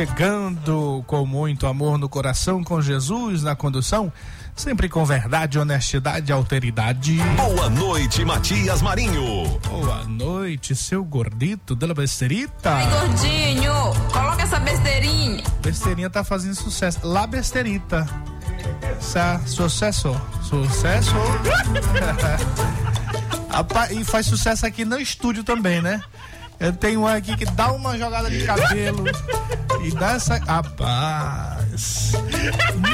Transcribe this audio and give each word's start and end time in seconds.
Chegando 0.00 1.04
com 1.06 1.26
muito 1.26 1.66
amor 1.66 1.98
no 1.98 2.08
coração, 2.08 2.64
com 2.64 2.80
Jesus 2.80 3.42
na 3.42 3.54
condução, 3.54 4.10
sempre 4.56 4.88
com 4.88 5.04
verdade, 5.04 5.58
honestidade 5.58 6.30
e 6.30 6.32
alteridade. 6.32 7.18
Boa 7.36 7.68
noite, 7.68 8.24
Matias 8.24 8.80
Marinho. 8.80 9.60
Boa 9.68 10.04
noite, 10.04 10.74
seu 10.74 11.04
gordito 11.04 11.74
dela 11.74 11.92
besterita. 11.92 12.76
Ai, 12.76 12.88
gordinho, 12.88 13.74
coloca 14.10 14.42
essa 14.42 14.58
besteirinha. 14.58 15.44
Besteirinha 15.60 16.08
tá 16.08 16.24
fazendo 16.24 16.54
sucesso. 16.54 17.06
La 17.06 17.26
besterita. 17.26 18.08
Sa, 18.98 19.38
sucesso. 19.44 20.18
Sucesso. 20.42 21.14
E 23.90 24.04
faz 24.04 24.26
sucesso 24.26 24.64
aqui 24.64 24.84
no 24.84 24.98
estúdio 24.98 25.44
também, 25.44 25.82
né? 25.82 26.00
Eu 26.58 26.72
tenho 26.72 27.00
um 27.00 27.06
aqui 27.06 27.36
que 27.36 27.44
dá 27.44 27.72
uma 27.72 27.98
jogada 27.98 28.30
de 28.30 28.44
cabelo 28.44 29.04
e 29.82 29.90
dá 29.90 30.12
essa. 30.12 30.38
Rapaz! 30.38 32.12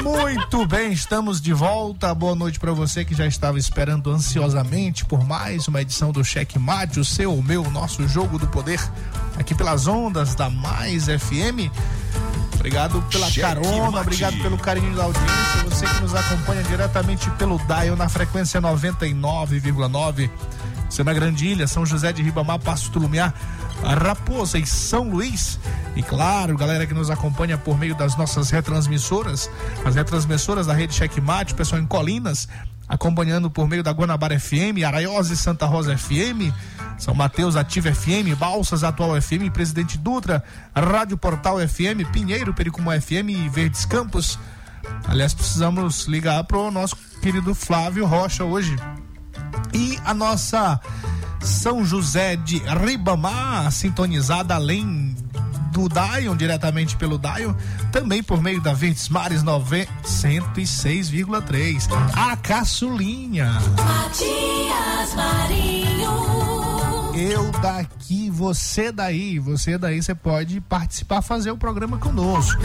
Muito 0.03 0.65
bem, 0.65 0.91
estamos 0.91 1.41
de 1.41 1.53
volta. 1.53 2.13
Boa 2.13 2.35
noite 2.35 2.59
para 2.59 2.71
você 2.71 3.03
que 3.03 3.15
já 3.15 3.25
estava 3.25 3.57
esperando 3.57 4.11
ansiosamente 4.11 5.05
por 5.05 5.23
mais 5.25 5.67
uma 5.67 5.81
edição 5.81 6.11
do 6.11 6.23
Cheque 6.23 6.57
Mate, 6.57 6.99
o 6.99 7.05
seu, 7.05 7.33
o 7.33 7.43
meu, 7.43 7.63
o 7.63 7.71
nosso 7.71 8.07
jogo 8.07 8.37
do 8.37 8.47
poder, 8.47 8.79
aqui 9.37 9.53
pelas 9.53 9.87
ondas 9.87 10.35
da 10.35 10.49
Mais 10.49 11.05
FM. 11.05 11.71
Obrigado 12.55 13.01
pela 13.03 13.27
Cheque 13.27 13.41
carona, 13.41 13.91
Mate. 13.91 14.07
obrigado 14.07 14.37
pelo 14.41 14.57
carinho 14.57 14.95
da 14.95 15.03
audiência. 15.03 15.63
Você 15.69 15.85
que 15.85 16.01
nos 16.01 16.15
acompanha 16.15 16.63
diretamente 16.63 17.29
pelo 17.31 17.57
Dial 17.59 17.95
na 17.95 18.09
frequência 18.09 18.61
99,9. 18.61 20.29
Você 20.89 21.03
na 21.03 21.13
Grande 21.13 21.45
Ilha, 21.47 21.67
São 21.67 21.85
José 21.85 22.13
de 22.13 22.23
Ribamar, 22.23 22.59
Passo 22.59 22.91
Lumiar, 22.97 23.33
Raposa 23.83 24.57
e 24.57 24.65
São 24.65 25.09
Luís. 25.09 25.59
E 25.95 26.03
claro, 26.03 26.57
galera 26.57 26.85
que 26.85 26.93
nos 26.93 27.09
acompanha 27.09 27.57
por 27.57 27.77
meio 27.77 27.95
das 27.95 28.15
nossas 28.15 28.49
retransmissoras, 28.49 29.49
as 29.83 29.95
retransmissoras 29.95 30.67
da 30.67 30.73
rede 30.73 30.93
Checkmate, 30.93 31.53
o 31.53 31.55
pessoal 31.55 31.81
em 31.81 31.85
Colinas, 31.85 32.47
acompanhando 32.87 33.49
por 33.49 33.67
meio 33.67 33.83
da 33.83 33.91
Guanabara 33.91 34.39
FM, 34.39 34.83
Araiose 34.85 35.35
Santa 35.35 35.65
Rosa 35.65 35.97
FM, 35.97 36.53
São 36.97 37.13
Mateus 37.13 37.55
Ativa 37.55 37.93
FM, 37.93 38.37
Balsas 38.37 38.83
Atual 38.83 39.21
FM, 39.21 39.51
Presidente 39.53 39.97
Dutra, 39.97 40.43
Rádio 40.73 41.17
Portal 41.17 41.57
FM, 41.59 42.09
Pinheiro, 42.11 42.53
Pericumã 42.53 42.99
FM 42.99 43.29
e 43.29 43.49
Verdes 43.49 43.85
Campos. 43.85 44.39
Aliás, 45.05 45.33
precisamos 45.33 46.05
ligar 46.05 46.43
pro 46.45 46.71
nosso 46.71 46.95
querido 47.21 47.53
Flávio 47.53 48.05
Rocha 48.05 48.45
hoje. 48.45 48.75
E 49.73 49.99
a 50.05 50.13
nossa 50.13 50.79
São 51.41 51.85
José 51.85 52.35
de 52.35 52.59
Ribamar, 52.59 53.71
sintonizada 53.71 54.55
além 54.55 55.15
do 55.71 55.87
Dion, 55.87 56.35
diretamente 56.35 56.95
pelo 56.95 57.19
Dion, 57.19 57.53
também 57.91 58.23
por 58.23 58.41
meio 58.41 58.59
da 58.61 58.73
Verdes 58.73 59.09
Mares 59.09 59.43
9 59.43 59.87
106,3. 60.03 61.87
A 62.15 62.35
caçulinha. 62.37 63.53
Matias 63.75 65.13
Marinho. 65.15 66.56
Eu 67.19 67.49
daqui, 67.51 68.29
você 68.29 68.91
daí, 68.91 69.39
você 69.39 69.75
daí, 69.75 70.03
você 70.03 70.13
pode 70.13 70.61
participar, 70.61 71.23
fazer 71.23 71.49
o 71.49 71.57
programa 71.57 71.97
conosco. 71.97 72.61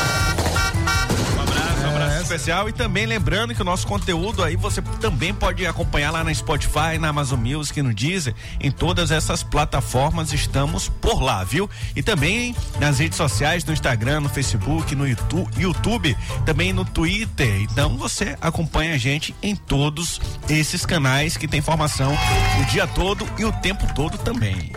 Especial. 2.27 2.69
E 2.69 2.73
também 2.73 3.07
lembrando 3.07 3.55
que 3.55 3.63
o 3.63 3.65
nosso 3.65 3.87
conteúdo 3.87 4.43
aí 4.43 4.57
você 4.57 4.83
também 5.01 5.33
pode 5.33 5.65
acompanhar 5.65 6.11
lá 6.11 6.25
na 6.25 6.35
Spotify, 6.35 6.99
na 7.01 7.09
Amazon 7.09 7.41
Music, 7.41 7.81
no 7.81 7.95
Deezer. 7.95 8.35
Em 8.61 8.71
todas 8.71 9.11
essas 9.11 9.43
plataformas 9.43 10.33
estamos 10.33 10.89
por 10.89 11.23
lá, 11.23 11.45
viu? 11.45 11.71
E 11.95 12.03
também 12.03 12.55
nas 12.81 12.99
redes 12.99 13.17
sociais, 13.17 13.65
no 13.65 13.73
Instagram, 13.73 14.21
no 14.21 14.29
Facebook, 14.29 14.95
no 14.95 15.07
YouTube, 15.07 16.17
também 16.45 16.73
no 16.73 16.85
Twitter. 16.85 17.63
Então 17.63 17.97
você 17.97 18.37
acompanha 18.41 18.95
a 18.95 18.99
gente 18.99 19.35
em 19.43 19.55
todos 19.55 20.21
esses 20.49 20.85
canais 20.85 21.37
que 21.37 21.47
tem 21.47 21.61
informação 21.61 22.17
o 22.61 22.65
dia 22.67 22.87
todo 22.87 23.27
e 23.39 23.45
o 23.45 23.53
tempo 23.53 23.87
todo 23.95 24.19
também. 24.19 24.73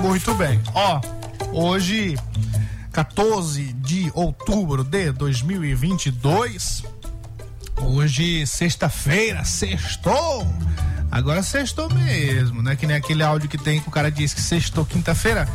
Muito 0.00 0.34
bem. 0.34 0.60
Ó, 0.74 1.00
hoje, 1.52 2.16
14 2.92 3.75
de 3.86 4.10
outubro 4.14 4.82
de 4.82 5.12
2022. 5.12 6.82
Hoje, 7.80 8.44
sexta-feira, 8.44 9.44
sextou. 9.44 10.44
Agora 11.08 11.40
sextou 11.40 11.88
mesmo, 11.94 12.62
né? 12.62 12.74
Que 12.74 12.84
nem 12.84 12.96
aquele 12.96 13.22
áudio 13.22 13.48
que 13.48 13.56
tem 13.56 13.80
que 13.80 13.88
o 13.88 13.92
cara 13.92 14.10
diz 14.10 14.34
que 14.34 14.42
sextou 14.42 14.84
quinta-feira. 14.84 15.48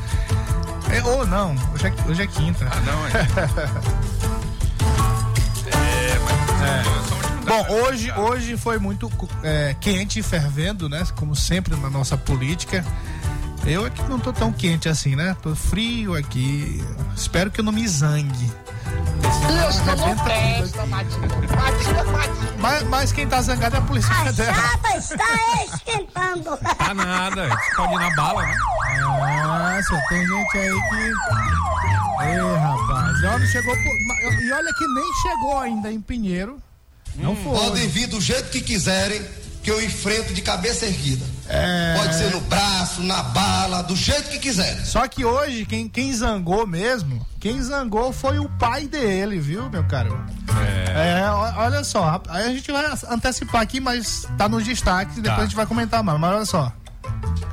É, 0.89 1.04
ou 1.04 1.28
não, 1.28 1.54
hoje 1.74 1.88
é, 1.88 1.94
hoje 2.10 2.24
é 2.24 2.28
quinta. 2.28 2.69
Ah, 2.72 2.80
não, 2.80 3.06
é. 3.07 3.10
é, 5.75 6.18
mas. 6.24 6.48
Bom, 7.45 7.66
hoje, 7.84 8.10
hoje 8.13 8.56
foi 8.56 8.80
muito 8.80 9.12
é, 9.44 9.75
quente 9.81 10.19
e 10.19 10.24
fervendo, 10.24 10.88
né? 10.88 11.06
Como 11.18 11.36
sempre 11.36 11.75
na 11.75 11.89
nossa 11.89 12.16
política. 12.16 12.86
Eu 13.66 13.86
é 13.86 13.90
que 13.90 14.02
não 14.04 14.19
tô 14.19 14.34
tão 14.34 14.52
quente 14.52 14.90
assim, 14.90 15.16
né? 15.16 15.36
Tô 15.42 15.56
frio 15.56 16.16
aqui. 16.16 16.84
Espero 17.16 17.52
que 17.52 17.60
eu 17.60 17.63
não 17.63 17.72
me 17.72 17.88
zangue. 17.88 18.52
Mas, 22.60 22.84
mas 22.84 23.12
quem 23.12 23.28
tá 23.28 23.42
zangado 23.42 23.75
é 23.75 23.80
a 23.80 23.81
Polícia 23.81 24.12
A 24.13 24.25
Federal. 24.25 24.56
chapa 24.72 24.98
está 24.98 25.66
esquentando. 25.66 26.58
Tá 26.78 26.94
nada, 26.94 27.50
pode 27.75 27.94
ir 27.94 28.00
na 28.00 28.16
bala, 28.16 28.44
né? 28.46 28.56
Nossa, 29.44 30.02
tem 30.10 30.25
gente 30.25 30.58
aí 30.58 30.81
que. 30.90 31.12
Ei, 32.24 32.58
rapaz. 32.60 33.24
Olha, 33.24 33.48
chegou. 33.48 33.74
por- 33.75 34.44
E 34.44 34.52
olha 34.52 34.74
que 34.74 34.88
nem 34.88 35.13
chegou 35.22 35.60
ainda 35.60 35.92
em 35.92 36.02
Pinheiro. 36.02 36.62
Não 37.16 37.36
foi. 37.36 37.58
Podem 37.58 37.88
vir 37.88 38.08
do 38.08 38.22
jeito 38.22 38.50
que 38.50 38.62
quiserem, 38.62 39.22
que 39.63 39.69
eu 39.69 39.84
enfrento 39.84 40.34
de 40.34 40.42
cabeça 40.42 40.86
erguida. 40.86 41.25
Pode 41.98 42.16
ser 42.16 42.31
no 42.31 42.42
braço, 42.42 43.02
na 43.04 43.22
bala, 43.24 43.84
do 43.84 43.96
jeito 43.96 44.30
que 44.30 44.40
quiserem. 44.40 44.84
Só 44.86 45.08
que 45.08 45.24
hoje, 45.25 45.66
quem, 45.66 45.88
quem 45.90 46.13
zangou 46.13 46.66
mesmo, 46.66 47.25
quem 47.40 47.62
zangou 47.62 48.12
foi 48.13 48.40
o 48.40 48.48
pai 48.50 48.88
dele, 48.88 49.40
viu, 49.40 49.69
meu 49.69 49.84
caro? 49.84 50.18
É. 50.96 51.30
ó- 51.30 51.54
olha 51.63 51.84
só, 51.84 52.22
aí 52.30 52.46
a 52.46 52.54
gente 52.54 52.72
vai 52.72 52.86
antecipar 53.10 53.62
aqui, 53.62 53.80
mas 53.80 54.28
tá 54.38 54.48
nos 54.50 54.63
destaques 54.63 55.18
e 55.18 55.22
depois 55.22 55.38
Tá. 55.38 55.42
a 55.44 55.46
gente 55.46 55.56
vai 55.56 55.66
comentar 55.66 56.02
mais. 56.04 56.19
Mas 56.19 56.34
olha 56.36 56.46
só. 56.46 56.72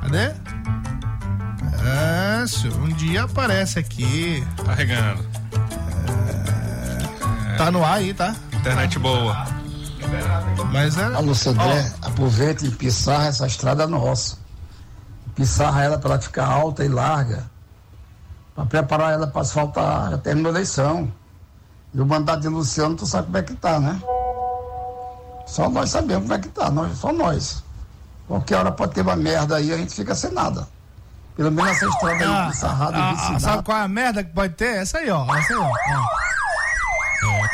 Cadê? 0.01 0.31
É, 1.81 2.47
senhor, 2.47 2.79
um 2.79 2.89
dia 2.89 3.23
aparece 3.23 3.79
aqui. 3.79 4.43
Carregando. 4.65 5.25
Tá 7.57 7.69
no 7.71 7.83
ar 7.83 7.95
aí, 7.95 8.13
tá? 8.13 8.35
Internet 8.53 8.97
boa. 8.99 9.45
Mas 10.71 10.97
é. 10.97 11.03
Alô, 11.15 11.33
Sodré, 11.33 11.91
aproveita 12.01 12.65
e 12.65 12.71
pissarra 12.71 13.27
essa 13.27 13.47
estrada 13.47 13.87
nossa. 13.87 14.37
Pissarra 15.35 15.83
ela 15.83 15.97
para 15.97 16.11
ela 16.11 16.21
ficar 16.21 16.45
alta 16.45 16.83
e 16.83 16.87
larga. 16.87 17.49
Para 18.55 18.65
preparar 18.65 19.13
ela 19.13 19.27
para 19.27 19.41
asfaltar. 19.41 20.17
Terminou 20.19 20.51
a 20.51 20.55
eleição. 20.55 21.11
E 21.93 21.99
o 21.99 22.05
mandato 22.05 22.41
de 22.41 22.47
Luciano, 22.47 22.95
tu 22.95 23.05
sabe 23.05 23.25
como 23.25 23.37
é 23.37 23.41
que 23.41 23.55
tá, 23.55 23.79
né? 23.79 23.99
Só 25.47 25.67
nós 25.69 25.89
sabemos 25.89 26.23
como 26.23 26.33
é 26.35 26.39
que 26.39 26.49
tá, 26.49 26.69
nós, 26.69 26.97
só 26.97 27.11
nós. 27.11 27.63
Qualquer 28.27 28.57
hora 28.57 28.71
pode 28.71 28.93
ter 28.93 29.01
uma 29.01 29.15
merda 29.15 29.55
aí, 29.55 29.73
a 29.73 29.77
gente 29.77 29.95
fica 29.95 30.13
sem 30.13 30.31
nada. 30.31 30.67
Pelo 31.35 31.51
menos 31.51 31.71
essa 31.71 31.87
estrada 31.87 32.25
Ah, 32.27 32.43
aí, 32.43 32.51
pissarrada 32.51 32.97
ah, 32.97 33.11
ah, 33.35 33.39
sabe 33.39 33.63
qual 33.63 33.77
é 33.77 33.81
a 33.81 33.87
merda 33.87 34.23
que 34.23 34.31
pode 34.31 34.53
ter? 34.53 34.75
Essa 34.77 34.99
aí, 34.99 35.09
ó. 35.09 35.23
Essa 35.35 35.53
aí, 35.53 35.59
ó. 35.59 36.18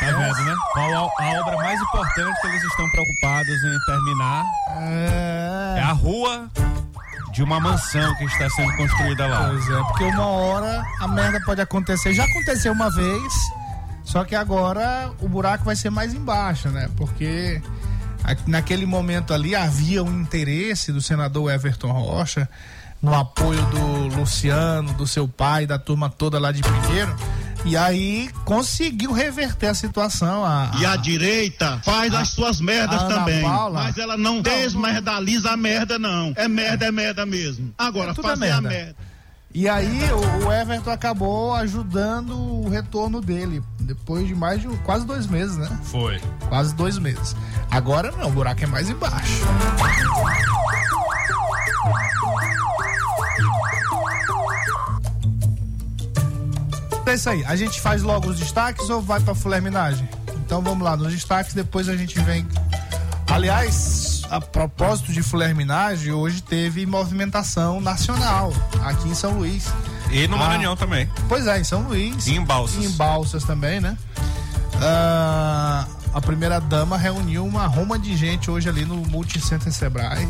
Tá 0.00 0.06
vendo, 0.06 0.44
né? 0.44 0.54
Qual 0.72 0.90
a, 0.94 0.98
a 1.24 1.40
obra 1.40 1.56
mais 1.56 1.80
importante 1.80 2.40
que 2.40 2.46
eles 2.48 2.62
estão 2.62 2.90
preocupados 2.90 3.48
em 3.64 3.78
terminar 3.86 4.44
é 4.78 5.74
É. 5.78 5.82
a 5.82 5.92
rua 5.92 6.48
de 7.32 7.42
uma 7.42 7.60
mansão 7.60 8.14
que 8.16 8.24
está 8.24 8.48
sendo 8.50 8.76
construída 8.76 9.26
lá. 9.26 9.48
Pois 9.50 9.68
é, 9.68 9.82
porque 9.84 10.04
uma 10.04 10.26
hora 10.26 10.82
a 11.00 11.08
merda 11.08 11.38
pode 11.44 11.60
acontecer. 11.60 12.14
Já 12.14 12.24
aconteceu 12.24 12.72
uma 12.72 12.90
vez, 12.90 13.32
só 14.04 14.24
que 14.24 14.34
agora 14.34 15.10
o 15.20 15.28
buraco 15.28 15.64
vai 15.64 15.76
ser 15.76 15.90
mais 15.90 16.14
embaixo, 16.14 16.68
né? 16.70 16.88
Porque 16.96 17.60
naquele 18.46 18.86
momento 18.86 19.32
ali 19.34 19.54
havia 19.54 20.02
um 20.02 20.20
interesse 20.22 20.92
do 20.92 21.00
senador 21.02 21.50
Everton 21.52 21.92
Rocha 21.92 22.48
no 23.02 23.14
apoio 23.14 23.62
do 23.66 24.16
Luciano, 24.16 24.92
do 24.94 25.06
seu 25.06 25.28
pai, 25.28 25.66
da 25.66 25.78
turma 25.78 26.08
toda 26.08 26.38
lá 26.38 26.50
de 26.52 26.62
Pinheiro. 26.62 27.14
E 27.66 27.76
aí 27.76 28.30
conseguiu 28.44 29.10
reverter 29.12 29.66
a 29.66 29.74
situação. 29.74 30.44
A, 30.44 30.70
E 30.78 30.86
a 30.86 30.94
direita 30.94 31.80
faz 31.84 32.14
as 32.14 32.28
suas 32.28 32.60
merdas 32.60 33.02
a 33.02 33.06
também. 33.08 33.42
Paula- 33.42 33.82
Mas 33.84 33.98
ela 33.98 34.16
não, 34.16 34.40
desmerdaliza 34.40 35.50
a 35.50 35.56
merda, 35.56 35.98
não. 35.98 36.32
É 36.36 36.46
merda, 36.46 36.86
é 36.86 36.92
merda 36.92 37.26
mesmo. 37.26 37.74
Agora, 37.76 38.12
É 38.12 38.14
tudo 38.14 38.28
é 38.28 38.30
fazer 38.30 38.50
a 38.52 38.60
merda. 38.60 38.68
merda. 38.68 38.96
E 39.52 39.68
aí 39.68 40.00
o, 40.12 40.46
o 40.46 40.52
Everton 40.52 40.90
acabou 40.90 41.54
ajudando 41.54 42.36
o 42.38 42.68
retorno 42.68 43.20
dele. 43.20 43.62
Depois 43.80 44.26
de 44.28 44.34
mais 44.34 44.60
de 44.60 44.68
quase 44.84 45.04
dois 45.06 45.26
meses, 45.26 45.56
né? 45.56 45.68
Foi. 45.84 46.20
Quase 46.48 46.74
dois 46.74 46.98
meses. 46.98 47.34
Agora 47.70 48.12
não, 48.12 48.28
o 48.28 48.32
buraco 48.32 48.62
é 48.62 48.66
mais 48.66 48.88
embaixo. 48.90 49.44
É 57.06 57.14
isso 57.14 57.30
aí. 57.30 57.44
A 57.46 57.54
gente 57.56 57.80
faz 57.80 58.02
logo 58.02 58.28
os 58.28 58.38
destaques 58.38 58.90
ou 58.90 59.00
vai 59.00 59.20
pra 59.20 59.34
fulerminagem? 59.34 60.08
Então 60.44 60.60
vamos 60.60 60.84
lá, 60.84 60.96
nos 60.96 61.12
destaques, 61.12 61.54
depois 61.54 61.88
a 61.88 61.96
gente 61.96 62.18
vem. 62.20 62.46
Aliás, 63.28 64.22
a 64.30 64.40
propósito 64.40 65.12
de 65.12 65.22
fulerminagem, 65.22 66.12
hoje 66.12 66.40
teve 66.42 66.84
movimentação 66.86 67.80
nacional 67.80 68.52
aqui 68.84 69.08
em 69.08 69.14
São 69.14 69.32
Luís. 69.38 69.66
E 70.10 70.26
no 70.28 70.36
Ah. 70.36 70.38
Maranhão 70.40 70.76
também. 70.76 71.08
Pois 71.28 71.46
é, 71.46 71.60
em 71.60 71.64
São 71.64 71.82
Luís. 71.82 72.26
E 72.26 72.34
em 72.34 72.44
Balsas. 72.44 72.84
E 72.84 72.86
em 72.86 72.90
Balsas 72.92 73.44
também, 73.44 73.80
né? 73.80 73.96
Ah, 74.80 75.86
a 76.14 76.20
primeira 76.20 76.60
dama 76.60 76.96
reuniu 76.96 77.44
uma 77.44 77.66
roma 77.66 77.98
de 77.98 78.16
gente 78.16 78.50
hoje 78.50 78.68
ali 78.68 78.84
no 78.84 78.96
Multicenter 78.96 79.72
Sebrae. 79.72 80.28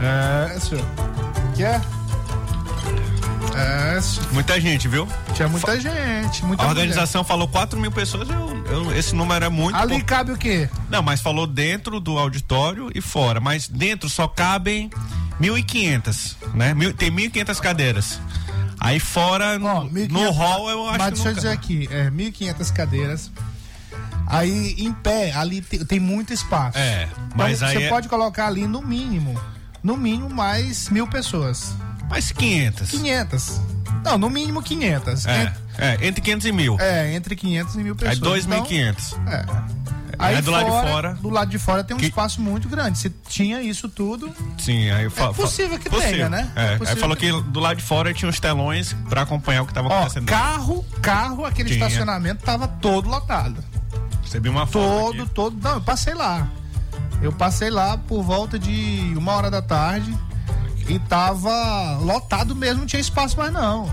É, 0.00 0.58
senhor. 0.60 0.84
Que 1.54 1.64
é? 1.64 1.80
É. 3.54 4.32
Muita 4.32 4.60
gente, 4.60 4.88
viu? 4.88 5.06
Tinha 5.34 5.46
muita 5.48 5.78
gente, 5.78 6.44
muita 6.44 6.62
A 6.64 6.68
organização 6.68 7.22
falou 7.22 7.46
4 7.46 7.78
mil 7.78 7.92
pessoas, 7.92 8.28
eu- 8.28 8.64
eu- 8.66 8.96
esse 8.96 9.14
número 9.14 9.44
é 9.44 9.48
muito. 9.48 9.72
mulher. 9.74 9.82
Ali 9.82 9.90
pouco. 9.94 10.06
cabe 10.06 10.32
o 10.32 10.36
quê? 10.36 10.68
Não, 10.90 11.02
mas 11.02 11.20
falou 11.20 11.46
dentro 11.46 12.00
do 12.00 12.18
auditório 12.18 12.90
e 12.94 13.00
fora. 13.00 13.40
Mas 13.40 13.68
dentro 13.68 14.08
só 14.08 14.26
cabem 14.26 14.90
1.500, 15.38 16.36
né? 16.54 16.72
Mil, 16.74 16.92
tem 16.94 17.10
1.500 17.10 17.60
cadeiras. 17.60 18.18
Aí 18.80 18.98
fora, 18.98 19.58
no, 19.58 19.66
Ó, 19.66 19.84
no 19.84 19.90
1.500 19.90 20.36
hall, 20.36 20.70
eu 20.70 20.88
acho 20.88 20.98
Mas 20.98 21.08
que 21.08 21.14
deixa 21.14 21.28
eu 21.28 21.34
dizer 21.34 21.48
aqui, 21.50 21.88
é 21.90 22.10
1.500 22.10 22.70
cadeiras. 22.72 23.30
Aí 24.26 24.74
em 24.78 24.92
pé, 24.92 25.32
ali 25.32 25.60
tem, 25.60 25.84
tem 25.84 26.00
muito 26.00 26.32
espaço. 26.32 26.78
É, 26.78 27.06
mas 27.36 27.58
então, 27.58 27.68
aí 27.68 27.76
você 27.76 27.82
é- 27.84 27.88
pode 27.88 28.08
colocar 28.08 28.46
ali 28.46 28.66
no 28.66 28.80
mínimo, 28.82 29.38
no 29.82 29.96
mínimo 29.96 30.30
mais 30.30 30.88
mil 30.88 31.06
pessoas. 31.06 31.74
Mais 32.12 32.30
500. 32.30 32.90
500. 32.90 33.60
Não, 34.04 34.18
no 34.18 34.28
mínimo 34.28 34.62
500. 34.62 35.24
É, 35.26 35.42
Ent- 35.44 35.52
é, 35.78 36.06
entre 36.06 36.20
500 36.20 36.46
e 36.46 36.52
mil. 36.52 36.76
É, 36.78 37.14
entre 37.14 37.34
500 37.34 37.74
e 37.76 37.78
mil 37.78 37.96
Aí 38.02 38.16
pessoas. 38.18 38.44
2.500. 38.46 39.12
Então, 39.12 39.32
é. 39.32 39.46
Aí 40.18 40.36
Aí 40.36 40.42
do 40.42 40.50
lado 40.50 40.64
de 40.66 40.70
fora- 40.90 41.14
Do 41.14 41.30
lado 41.30 41.50
de 41.50 41.58
fora 41.58 41.82
tem 41.82 41.96
um 41.96 41.98
Que- 41.98 42.06
espaço 42.06 42.40
muito 42.40 42.68
grande. 42.68 42.98
Se 42.98 43.08
tinha 43.28 43.62
isso 43.62 43.88
tudo, 43.88 44.30
Sim, 44.58 44.90
aí 44.90 45.08
fa- 45.08 45.30
É 45.30 45.32
possível 45.32 45.78
que 45.78 45.88
possível. 45.88 46.12
tenha, 46.12 46.28
né? 46.28 46.50
É, 46.54 46.78
É 46.84 46.90
aí 46.90 46.96
falou 46.96 47.16
que- 47.16 47.32
que 47.32 47.42
do 47.50 47.58
lado 47.58 47.78
de 47.78 47.82
fora 47.82 48.12
tinha 48.12 48.28
os 48.28 48.38
telões 48.38 48.94
pra 49.08 49.22
acompanhar 49.22 49.62
o 49.62 49.66
que 49.66 49.72
tava 49.72 49.88
ó, 49.88 50.00
acontecendo. 50.00 50.26
carro, 50.26 50.84
carro, 51.00 51.44
aquele 51.46 51.70
Tinha. 51.70 51.86
estacionamento 51.86 52.44
tava 52.44 52.68
todo 52.68 53.08
lotado. 53.08 53.64
Recebi 54.22 54.48
uma 54.50 54.66
foto 54.66 55.06
Todo, 55.06 55.22
aqui. 55.22 55.30
todo. 55.32 55.56
Não, 55.60 55.74
eu 55.76 55.80
passei 55.80 56.14
lá. 56.14 56.46
Eu 57.22 57.32
passei 57.32 57.70
lá 57.70 57.96
por 57.96 58.22
volta 58.22 58.58
de 58.58 59.12
uma 59.16 59.32
hora 59.32 59.50
da 59.50 59.62
tarde 59.62 60.16
e 60.88 60.98
tava 60.98 61.98
lotado 62.00 62.54
mesmo, 62.54 62.80
não 62.80 62.86
tinha 62.86 63.00
espaço 63.00 63.36
mais 63.36 63.52
não. 63.52 63.90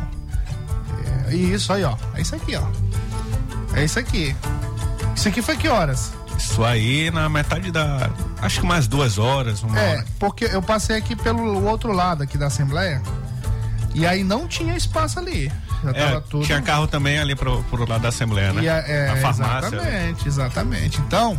Isso 1.32 1.72
aí, 1.72 1.84
ó. 1.84 1.96
É 2.16 2.22
isso 2.22 2.36
aqui, 2.36 2.56
ó. 2.56 2.64
É 3.76 3.84
isso 3.84 4.00
aqui. 4.00 4.36
Isso 5.16 5.28
aqui 5.28 5.42
foi 5.42 5.56
que 5.58 5.68
horas? 5.68 6.12
Isso 6.38 6.64
aí 6.64 7.12
na 7.12 7.28
metade 7.30 7.72
da. 7.72 8.10
Acho 8.42 8.62
que 8.62 8.66
mais 8.66 8.88
duas 8.88 9.18
horas, 9.18 9.62
uma 9.62 9.78
É, 9.80 9.92
hora. 9.96 10.06
porque 10.18 10.46
eu 10.46 10.62
passei 10.62 10.96
aqui 10.98 11.16
pelo 11.16 11.66
outro 11.66 11.92
lado 11.92 12.24
aqui 12.24 12.38
da 12.38 12.48
Assembleia 12.48 13.02
e 13.94 14.08
aí 14.08 14.24
não 14.24 14.48
tinha 14.48 14.76
espaço 14.76 15.20
ali. 15.20 15.52
É, 15.94 16.20
tudo. 16.22 16.46
Tinha 16.46 16.62
carro 16.62 16.88
também 16.88 17.20
ali 17.20 17.36
pro, 17.36 17.62
pro 17.64 17.88
lado 17.88 18.02
da 18.02 18.10
Assembleia, 18.10 18.52
né? 18.54 18.64
E 18.64 18.70
a, 18.70 18.78
é, 18.78 19.10
a 19.10 19.16
farmácia. 19.18 19.68
Exatamente, 19.68 20.28
exatamente. 20.28 21.02
Então, 21.02 21.38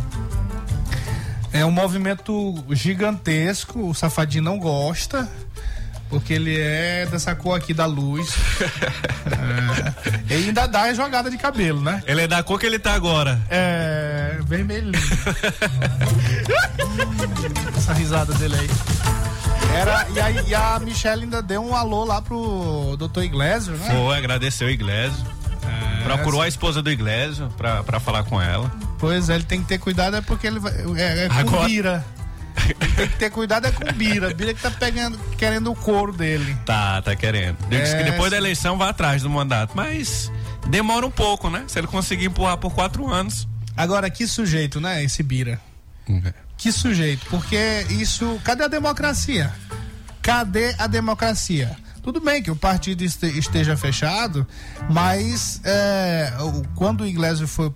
é 1.53 1.65
um 1.65 1.71
movimento 1.71 2.63
gigantesco. 2.71 3.89
O 3.89 3.93
Safadinho 3.93 4.43
não 4.43 4.57
gosta. 4.59 5.29
Porque 6.09 6.33
ele 6.33 6.59
é 6.59 7.05
dessa 7.05 7.33
cor 7.33 7.57
aqui 7.57 7.73
da 7.73 7.85
luz. 7.85 8.35
é, 10.29 10.33
e 10.33 10.45
ainda 10.47 10.67
dá 10.67 10.81
a 10.81 10.93
jogada 10.93 11.31
de 11.31 11.37
cabelo, 11.37 11.81
né? 11.81 12.03
Ele 12.05 12.21
é 12.21 12.27
da 12.27 12.43
cor 12.43 12.59
que 12.59 12.65
ele 12.65 12.77
tá 12.77 12.93
agora. 12.93 13.41
É. 13.49 14.37
vermelhinho. 14.43 14.91
Essa 17.77 17.93
risada 17.93 18.33
dele 18.33 18.55
aí. 18.55 18.69
Era, 19.73 20.05
e, 20.13 20.19
aí, 20.19 20.35
e 20.47 20.53
a 20.53 20.77
Michelle 20.79 21.23
ainda 21.23 21.41
deu 21.41 21.63
um 21.63 21.73
alô 21.73 22.03
lá 22.03 22.21
pro 22.21 22.97
Dr. 22.97 23.21
Iglesias, 23.21 23.79
né? 23.79 23.89
Foi, 23.89 24.17
agradeceu 24.17 24.67
o 24.67 24.69
Iglesio. 24.69 25.25
Procurou 26.03 26.41
a 26.41 26.47
esposa 26.47 26.81
do 26.81 26.91
Iglesio 26.91 27.49
pra, 27.57 27.83
pra 27.83 27.99
falar 27.99 28.23
com 28.23 28.41
ela. 28.41 28.71
Pois 28.99 29.29
é, 29.29 29.35
ele 29.35 29.43
tem 29.43 29.61
que 29.61 29.67
ter 29.67 29.77
cuidado 29.77 30.15
é 30.17 30.21
porque 30.21 30.47
ele 30.47 30.59
vai. 30.59 30.73
É, 30.97 31.25
é 31.25 31.29
com 31.29 31.39
Agora- 31.39 31.67
bira. 31.67 32.05
Tem 32.97 33.07
que 33.07 33.17
ter 33.17 33.29
cuidado 33.29 33.67
é 33.67 33.71
com 33.71 33.91
bira. 33.93 34.33
Bira 34.33 34.53
que 34.53 34.61
tá 34.61 34.69
pegando, 34.71 35.17
querendo 35.37 35.71
o 35.71 35.75
couro 35.75 36.11
dele. 36.11 36.55
Tá, 36.65 37.01
tá 37.01 37.15
querendo. 37.15 37.57
Diz 37.69 37.89
É, 37.93 37.97
que 38.03 38.11
depois 38.11 38.29
da 38.31 38.37
eleição 38.37 38.77
vai 38.77 38.89
atrás 38.89 39.21
do 39.23 39.29
mandato. 39.29 39.71
Mas 39.75 40.31
demora 40.67 41.05
um 41.05 41.11
pouco, 41.11 41.49
né? 41.49 41.63
Se 41.67 41.79
ele 41.79 41.87
conseguir 41.87 42.25
empurrar 42.25 42.57
por 42.57 42.73
quatro 42.73 43.07
anos. 43.09 43.47
Agora, 43.75 44.09
que 44.09 44.27
sujeito, 44.27 44.81
né? 44.81 45.03
Esse 45.03 45.23
bira. 45.23 45.59
Que 46.57 46.71
sujeito, 46.71 47.25
porque 47.29 47.85
isso. 47.89 48.39
Cadê 48.43 48.65
a 48.65 48.67
democracia? 48.67 49.51
Cadê 50.21 50.75
a 50.77 50.87
democracia? 50.87 51.75
Tudo 52.01 52.19
bem 52.19 52.41
que 52.41 52.49
o 52.49 52.55
partido 52.55 53.03
este- 53.03 53.27
esteja 53.37 53.77
fechado, 53.77 54.45
mas 54.89 55.61
é, 55.63 56.33
quando 56.75 57.01
o 57.01 57.07
Iglesias 57.07 57.49
foi 57.49 57.71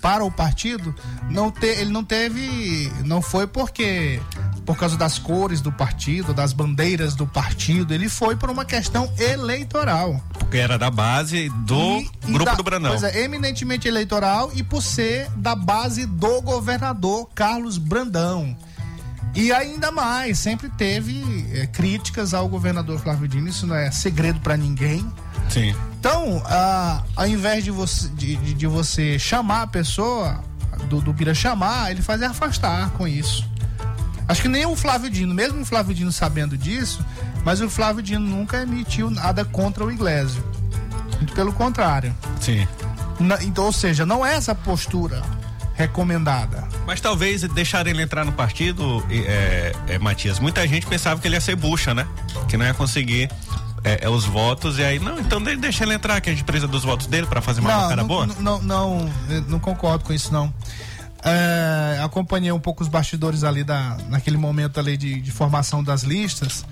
para 0.00 0.24
o 0.24 0.30
partido, 0.30 0.92
não 1.30 1.50
te- 1.50 1.66
ele 1.66 1.90
não 1.90 2.04
teve. 2.04 2.92
Não 3.04 3.22
foi 3.22 3.46
porque. 3.46 4.20
Por 4.66 4.76
causa 4.78 4.96
das 4.96 5.18
cores 5.18 5.60
do 5.60 5.70
partido, 5.70 6.32
das 6.32 6.52
bandeiras 6.54 7.14
do 7.14 7.26
partido, 7.26 7.92
ele 7.92 8.08
foi 8.08 8.34
por 8.34 8.48
uma 8.50 8.64
questão 8.64 9.12
eleitoral. 9.18 10.20
Porque 10.32 10.56
era 10.56 10.78
da 10.78 10.90
base 10.90 11.50
do 11.66 11.98
E- 11.98 12.10
e 12.26 12.32
grupo 12.32 12.44
da- 12.46 12.54
do 12.54 12.62
Brandão. 12.62 12.90
Pois 12.92 13.02
é, 13.02 13.22
eminentemente 13.24 13.86
eleitoral 13.86 14.50
e 14.54 14.62
por 14.62 14.82
ser 14.82 15.28
da 15.36 15.54
base 15.54 16.06
do 16.06 16.40
governador 16.40 17.28
Carlos 17.34 17.76
Brandão. 17.78 18.56
E 19.34 19.52
ainda 19.52 19.90
mais, 19.90 20.38
sempre 20.38 20.68
teve 20.68 21.46
eh, 21.52 21.66
críticas 21.66 22.32
ao 22.32 22.48
governador 22.48 23.00
Flávio 23.00 23.26
Dino, 23.26 23.48
isso 23.48 23.66
não 23.66 23.74
é 23.74 23.90
segredo 23.90 24.38
para 24.40 24.56
ninguém. 24.56 25.04
Sim. 25.50 25.74
Então, 25.98 26.40
ah, 26.46 27.02
ao 27.16 27.26
invés 27.26 27.64
de 27.64 27.70
você, 27.70 28.08
de, 28.08 28.36
de- 28.36 28.54
de 28.54 28.66
você 28.66 29.18
chamar 29.18 29.62
a 29.62 29.66
pessoa, 29.66 30.42
do, 30.88 31.00
do 31.00 31.12
Bira 31.12 31.34
chamar, 31.34 31.90
ele 31.90 32.00
faz 32.02 32.22
é 32.22 32.26
afastar 32.26 32.90
com 32.90 33.08
isso. 33.08 33.44
Acho 34.28 34.42
que 34.42 34.48
nem 34.48 34.64
o 34.66 34.76
Flávio 34.76 35.10
Dino, 35.10 35.34
mesmo 35.34 35.62
o 35.62 35.64
Flávio 35.64 35.94
Dino 35.94 36.12
sabendo 36.12 36.56
disso, 36.56 37.04
mas 37.44 37.60
o 37.60 37.68
Flávio 37.68 38.02
Dino 38.02 38.24
nunca 38.26 38.62
emitiu 38.62 39.10
nada 39.10 39.44
contra 39.44 39.84
o 39.84 39.90
Iglesio. 39.90 40.42
Muito 41.16 41.32
pelo 41.34 41.52
contrário. 41.52 42.14
Sim. 42.40 42.66
Na- 43.18 43.42
então, 43.42 43.64
ou 43.64 43.72
seja, 43.72 44.06
não 44.06 44.24
é 44.24 44.34
essa 44.36 44.54
postura 44.54 45.22
recomendada. 45.74 46.66
Mas 46.86 47.00
talvez 47.00 47.42
deixar 47.42 47.86
ele 47.86 48.02
entrar 48.02 48.24
no 48.24 48.32
partido, 48.32 49.04
é, 49.10 49.72
é, 49.88 49.98
Matias, 49.98 50.38
muita 50.38 50.66
gente 50.66 50.86
pensava 50.86 51.20
que 51.20 51.26
ele 51.28 51.34
ia 51.36 51.40
ser 51.40 51.56
bucha, 51.56 51.92
né? 51.94 52.06
Que 52.48 52.56
não 52.56 52.64
ia 52.64 52.74
conseguir 52.74 53.28
é, 53.82 54.04
é, 54.06 54.08
os 54.08 54.24
votos, 54.24 54.78
e 54.78 54.84
aí, 54.84 54.98
não, 54.98 55.18
então 55.18 55.42
de- 55.42 55.56
deixa 55.56 55.84
ele 55.84 55.94
entrar, 55.94 56.20
que 56.20 56.30
a 56.30 56.32
gente 56.32 56.44
precisa 56.44 56.66
dos 56.68 56.84
votos 56.84 57.06
dele 57.06 57.26
pra 57.26 57.42
fazer 57.42 57.60
uma 57.60 57.70
não, 57.72 57.88
cara 57.88 57.96
não, 58.02 58.06
boa. 58.08 58.26
não, 58.26 58.62
não, 58.62 59.12
não, 59.48 59.58
concordo 59.58 60.04
com 60.04 60.12
isso, 60.12 60.32
não. 60.32 60.52
É, 61.22 62.00
acompanhei 62.02 62.52
um 62.52 62.60
pouco 62.60 62.82
os 62.82 62.88
bastidores 62.88 63.44
ali 63.44 63.64
da, 63.64 63.96
naquele 64.08 64.36
momento 64.36 64.78
ali 64.78 64.96
de, 64.96 65.20
de 65.20 65.30
formação 65.30 65.82
das 65.82 66.02
listas. 66.02 66.64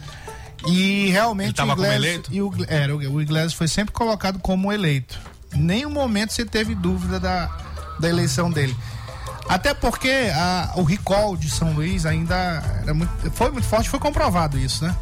E 0.66 1.09
realmente 1.11 1.49
Ele 1.49 1.54
tava 1.54 1.73
o 1.73 1.76
como 1.76 1.87
Iglesias, 1.88 2.04
eleito? 2.28 2.30
E 2.32 2.40
o, 2.42 2.52
era, 2.68 2.94
o 2.97 3.21
Iglesias 3.21 3.52
foi 3.52 3.66
sempre 3.66 3.92
colocado 3.92 4.38
como 4.38 4.71
eleito. 4.73 5.18
Nenhum 5.54 5.90
momento 5.90 6.32
você 6.32 6.44
teve 6.44 6.75
dúvida 6.75 7.18
da, 7.18 7.50
da 8.02 8.09
eleição 8.09 8.50
dele. 8.50 8.76
Até 9.49 9.73
porque 9.75 10.30
a- 10.35 10.73
o 10.76 10.82
recall 10.82 11.37
de 11.37 11.49
São 11.50 11.73
Luís 11.73 12.04
ainda 12.04 12.35
era 12.82 12.92
muito, 12.92 13.30
foi 13.32 13.50
muito 13.50 13.66
forte, 13.66 13.88
foi 13.88 13.99
comprovado 14.00 14.59
isso, 14.59 14.85
né? 14.85 14.94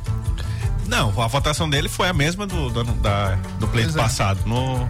Não, 0.87 1.09
a 1.21 1.27
votação 1.27 1.69
dele 1.71 1.89
foi 1.89 2.09
a 2.09 2.13
mesma 2.13 2.47
do, 2.47 2.69
do, 2.71 2.85
da- 2.85 3.37
do 3.59 3.67
pleito 3.69 3.93
Pois 3.93 3.97
é. 3.97 4.03
passado. 4.03 4.41
No, 4.47 4.89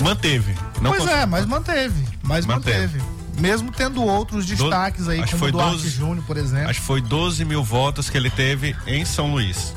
manteve. 0.00 0.54
Não 0.80 0.90
pois 0.92 1.06
é, 1.06 1.26
mas 1.26 1.46
manteve. 1.46 2.04
Mas 2.22 2.46
Manteve. 2.46 2.98
manteve. 2.98 3.20
Mesmo 3.38 3.72
tendo 3.72 4.02
outros 4.04 4.44
destaques 4.44 5.08
aí, 5.08 5.20
acho 5.20 5.30
como 5.30 5.38
foi 5.40 5.48
o 5.48 5.52
Duarte 5.52 5.72
12 5.76 5.88
Júnior, 5.90 6.24
por 6.26 6.36
exemplo. 6.36 6.68
Acho 6.68 6.80
que 6.80 6.86
foi 6.86 7.00
12 7.00 7.44
mil 7.44 7.64
votos 7.64 8.10
que 8.10 8.16
ele 8.18 8.28
teve 8.30 8.76
em 8.86 9.04
São 9.04 9.32
Luís. 9.32 9.72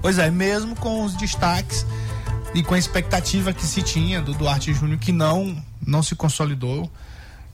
Pois 0.00 0.16
é, 0.18 0.30
mesmo 0.30 0.76
com 0.76 1.04
os 1.04 1.14
destaques 1.16 1.84
e 2.54 2.62
com 2.62 2.74
a 2.74 2.78
expectativa 2.78 3.52
que 3.52 3.66
se 3.66 3.82
tinha 3.82 4.20
do 4.22 4.32
Duarte 4.32 4.72
Júnior, 4.72 4.98
que 4.98 5.10
não, 5.12 5.60
não 5.84 6.02
se 6.04 6.14
consolidou. 6.14 6.88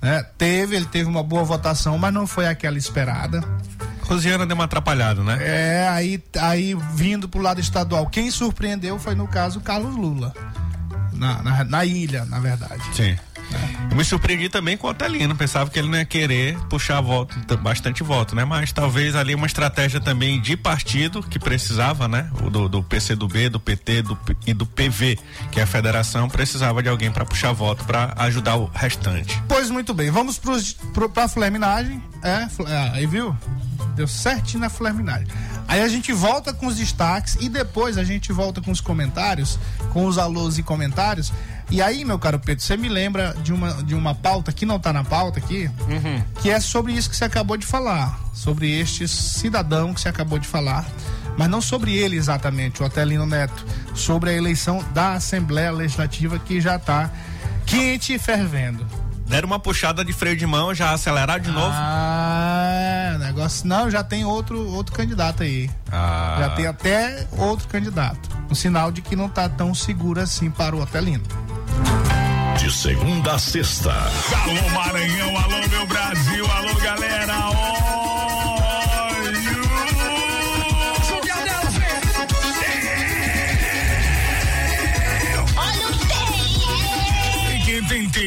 Né? 0.07 0.25
Teve, 0.39 0.77
ele 0.77 0.87
teve 0.87 1.09
uma 1.09 1.23
boa 1.23 1.43
votação, 1.43 1.99
mas 1.99 2.15
não 2.15 2.29
foi 2.29 2.47
aquela 2.47 2.79
esperada. 2.79 3.43
Rosiana 4.03 4.47
deu 4.47 4.55
uma 4.55 4.65
atrapalhada, 4.65 5.21
né? 5.25 5.37
É, 5.41 5.89
aí, 5.89 6.23
aí 6.39 6.75
vindo 6.95 7.29
pro 7.29 7.43
lado 7.43 7.61
estadual, 7.61 8.07
quem 8.07 8.31
surpreendeu 8.31 9.01
foi, 9.01 9.17
no 9.17 9.27
caso, 9.27 9.61
Carlos 9.61 9.97
Lula. 9.97 10.33
Na, 11.17 11.43
na, 11.43 11.65
na 11.65 11.85
ilha, 11.85 12.25
na 12.25 12.39
verdade. 12.39 12.83
Sim. 12.95 13.17
Eu 13.91 13.97
me 13.97 14.05
surpreendi 14.05 14.49
também 14.49 14.77
com 14.77 14.87
o 14.87 14.91
Otelino. 14.91 15.35
Pensava 15.35 15.71
que 15.71 15.79
ele 15.79 15.89
não 15.89 15.97
ia 15.97 16.05
querer 16.05 16.59
puxar 16.69 17.01
voto, 17.01 17.37
bastante 17.59 18.03
voto, 18.03 18.35
né? 18.35 18.45
Mas 18.45 18.73
talvez 18.73 19.15
ali 19.15 19.35
uma 19.35 19.47
estratégia 19.47 20.01
também 20.01 20.41
de 20.41 20.57
partido 20.57 21.23
que 21.23 21.39
precisava, 21.39 22.09
né? 22.09 22.29
O 22.43 22.51
do, 22.51 22.69
do 22.69 22.83
PCdoB, 22.83 23.49
do 23.49 23.61
PT 23.61 24.03
do, 24.03 24.19
e 24.47 24.53
do 24.53 24.67
PV, 24.67 25.19
que 25.51 25.61
é 25.61 25.63
a 25.63 25.67
federação, 25.67 26.29
precisava 26.29 26.83
de 26.83 26.89
alguém 26.89 27.11
para 27.11 27.25
puxar 27.25 27.53
voto 27.53 27.85
para 27.85 28.13
ajudar 28.19 28.57
o 28.57 28.71
restante. 28.75 29.41
Pois 29.49 29.71
muito 29.71 29.95
bem, 29.95 30.11
vamos 30.11 30.39
pros, 30.39 30.73
pro, 30.93 31.09
pra. 31.09 31.27
É, 32.23 32.49
ah, 32.67 32.91
aí 32.93 33.07
viu? 33.07 33.37
Deu 33.95 34.09
certinho 34.09 34.61
na 34.61 34.69
fleminagem. 34.69 35.27
Aí 35.69 35.81
a 35.81 35.89
gente 35.89 36.13
volta 36.13 36.53
com 36.53 36.67
os 36.67 36.77
destaques 36.77 37.37
e 37.41 37.49
depois 37.49 37.99
a 37.99 38.05
gente 38.05 38.33
volta 38.33 38.61
com 38.61 38.71
os 38.71 38.81
comentários, 38.81 39.59
com 39.93 40.07
os 40.07 40.17
alôs 40.19 40.59
e 40.59 40.63
comentários. 40.63 41.33
E 41.69 41.83
aí, 41.83 42.05
meu 42.05 42.19
caro 42.19 42.39
Pedro, 42.39 42.63
você 42.63 42.77
me 42.77 42.89
lembra 42.89 43.35
de 43.43 43.53
uma, 43.53 43.83
de 43.83 43.95
uma 43.95 44.15
pauta 44.15 44.53
que 44.53 44.65
não 44.65 44.79
tá 44.79 44.93
na 44.93 45.03
pauta 45.03 45.41
aqui, 45.41 45.69
que 46.41 46.49
é 46.51 46.61
sobre 46.61 46.93
isso 46.93 47.11
que 47.11 47.17
você 47.17 47.25
acabou 47.25 47.57
de 47.57 47.67
falar, 47.67 48.21
sobre 48.33 48.71
este 48.71 49.09
cidadão 49.09 49.93
que 49.93 50.01
você 50.01 50.09
acabou 50.09 50.39
de 50.39 50.47
falar, 50.47 50.87
mas 51.37 51.49
não 51.49 51.61
sobre 51.61 51.93
ele 51.97 52.17
exatamente, 52.17 52.83
o 52.83 52.87
Otelino 52.87 53.27
Neto, 53.27 53.67
sobre 53.95 54.31
a 54.31 54.33
eleição 54.33 54.85
da 54.95 55.15
Assembleia 55.15 55.73
Legislativa 55.73 56.39
que 56.39 56.61
já 56.61 56.79
tá 56.79 57.11
quente 57.67 58.15
e 58.15 58.19
fervendo. 58.19 58.87
Deram 59.27 59.49
uma 59.49 59.59
puxada 59.59 60.05
de 60.05 60.13
freio 60.13 60.37
de 60.37 60.47
mão, 60.47 60.73
já 60.73 60.93
aceleraram 60.93 61.43
de 61.43 61.51
novo. 61.51 61.73
Ah, 61.73 63.17
negócio. 63.19 63.67
Não, 63.67 63.91
já 63.91 64.03
tem 64.05 64.25
outro, 64.25 64.73
outro 64.73 64.95
candidato 64.95 65.43
aí. 65.43 65.69
Ah. 65.91 66.37
Já 66.39 66.49
tem 66.51 66.67
até 66.67 67.27
outro 67.33 67.67
candidato. 67.69 68.29
Um 68.51 68.55
sinal 68.55 68.93
de 68.93 69.03
que 69.03 69.17
não 69.17 69.29
tá 69.29 69.49
tão 69.49 69.75
seguro 69.75 70.21
assim 70.21 70.51
para 70.51 70.77
o 70.77 70.81
Otelino. 70.81 71.25
De 72.57 72.73
segunda 72.73 73.35
a 73.35 73.39
sexta. 73.39 73.93
Alô 73.93 74.71
Maranhão, 74.71 75.37
alô 75.37 75.69
meu 75.69 75.87
Brasil, 75.87 76.51
alô 76.51 76.75
galera, 76.77 77.06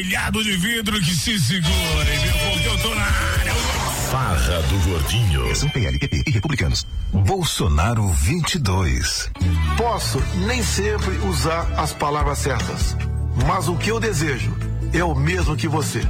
telhado 0.02 0.42
de 0.42 0.56
vidro 0.56 0.98
que 0.98 1.14
se 1.14 1.38
segure, 1.38 1.70
viu? 2.22 2.32
Porque 2.52 2.68
eu 2.68 2.78
tô 2.78 2.94
na 2.94 3.04
área. 3.04 3.54
Farra 4.10 4.62
do 4.62 4.88
Gordinho. 4.88 5.54
São 5.54 5.68
PLPP 5.68 6.22
e 6.26 6.30
republicanos. 6.30 6.86
Bolsonaro 7.12 8.08
22. 8.08 9.30
Posso 9.76 10.18
nem 10.46 10.62
sempre 10.62 11.18
usar 11.18 11.66
as 11.76 11.92
palavras 11.92 12.38
certas, 12.38 12.96
mas 13.46 13.68
o 13.68 13.76
que 13.76 13.90
eu 13.90 14.00
desejo 14.00 14.56
é 14.94 15.04
o 15.04 15.14
mesmo 15.14 15.54
que 15.54 15.68
você. 15.68 16.00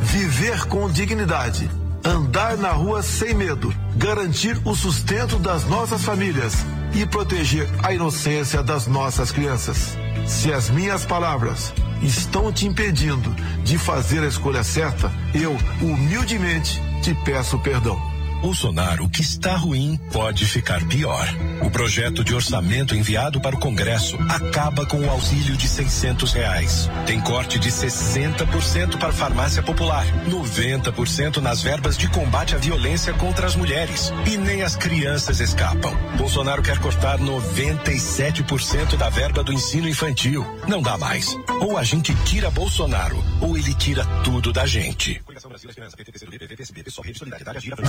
Viver 0.00 0.66
com 0.66 0.90
dignidade, 0.90 1.70
andar 2.04 2.56
na 2.56 2.72
rua 2.72 3.00
sem 3.00 3.32
medo, 3.32 3.72
garantir 3.96 4.60
o 4.64 4.74
sustento 4.74 5.38
das 5.38 5.64
nossas 5.66 6.02
famílias 6.04 6.54
e 6.92 7.06
proteger 7.06 7.68
a 7.82 7.92
inocência 7.94 8.60
das 8.60 8.88
nossas 8.88 9.30
crianças. 9.30 9.96
Se 10.26 10.52
as 10.52 10.68
minhas 10.70 11.04
palavras 11.04 11.72
estão 12.02 12.52
te 12.52 12.66
impedindo 12.66 13.30
de 13.64 13.78
fazer 13.78 14.20
a 14.24 14.26
escolha 14.26 14.64
certa, 14.64 15.10
eu 15.32 15.56
humildemente 15.80 16.80
te 17.02 17.14
peço 17.24 17.58
perdão. 17.60 18.15
Bolsonaro, 18.46 19.06
o 19.06 19.08
que 19.08 19.22
está 19.22 19.56
ruim 19.56 19.98
pode 20.12 20.46
ficar 20.46 20.86
pior. 20.86 21.26
O 21.64 21.68
projeto 21.68 22.22
de 22.22 22.32
orçamento 22.32 22.94
enviado 22.94 23.40
para 23.40 23.56
o 23.56 23.58
Congresso 23.58 24.16
acaba 24.28 24.86
com 24.86 25.00
o 25.00 25.10
auxílio 25.10 25.56
de 25.56 25.66
600 25.66 26.32
reais. 26.32 26.88
Tem 27.06 27.20
corte 27.20 27.58
de 27.58 27.68
60% 27.68 28.98
para 28.98 29.12
farmácia 29.12 29.64
popular, 29.64 30.06
90% 30.30 31.38
nas 31.38 31.60
verbas 31.60 31.98
de 31.98 32.08
combate 32.08 32.54
à 32.54 32.58
violência 32.58 33.12
contra 33.14 33.48
as 33.48 33.56
mulheres. 33.56 34.12
E 34.24 34.36
nem 34.36 34.62
as 34.62 34.76
crianças 34.76 35.40
escapam. 35.40 35.92
Bolsonaro 36.16 36.62
quer 36.62 36.78
cortar 36.78 37.18
97% 37.18 38.96
da 38.96 39.08
verba 39.08 39.42
do 39.42 39.52
ensino 39.52 39.88
infantil. 39.88 40.46
Não 40.68 40.80
dá 40.80 40.96
mais. 40.96 41.36
Ou 41.60 41.76
a 41.76 41.82
gente 41.82 42.14
tira 42.24 42.48
Bolsonaro, 42.48 43.20
ou 43.40 43.58
ele 43.58 43.74
tira 43.74 44.04
tudo 44.22 44.52
da 44.52 44.64
gente. 44.66 45.20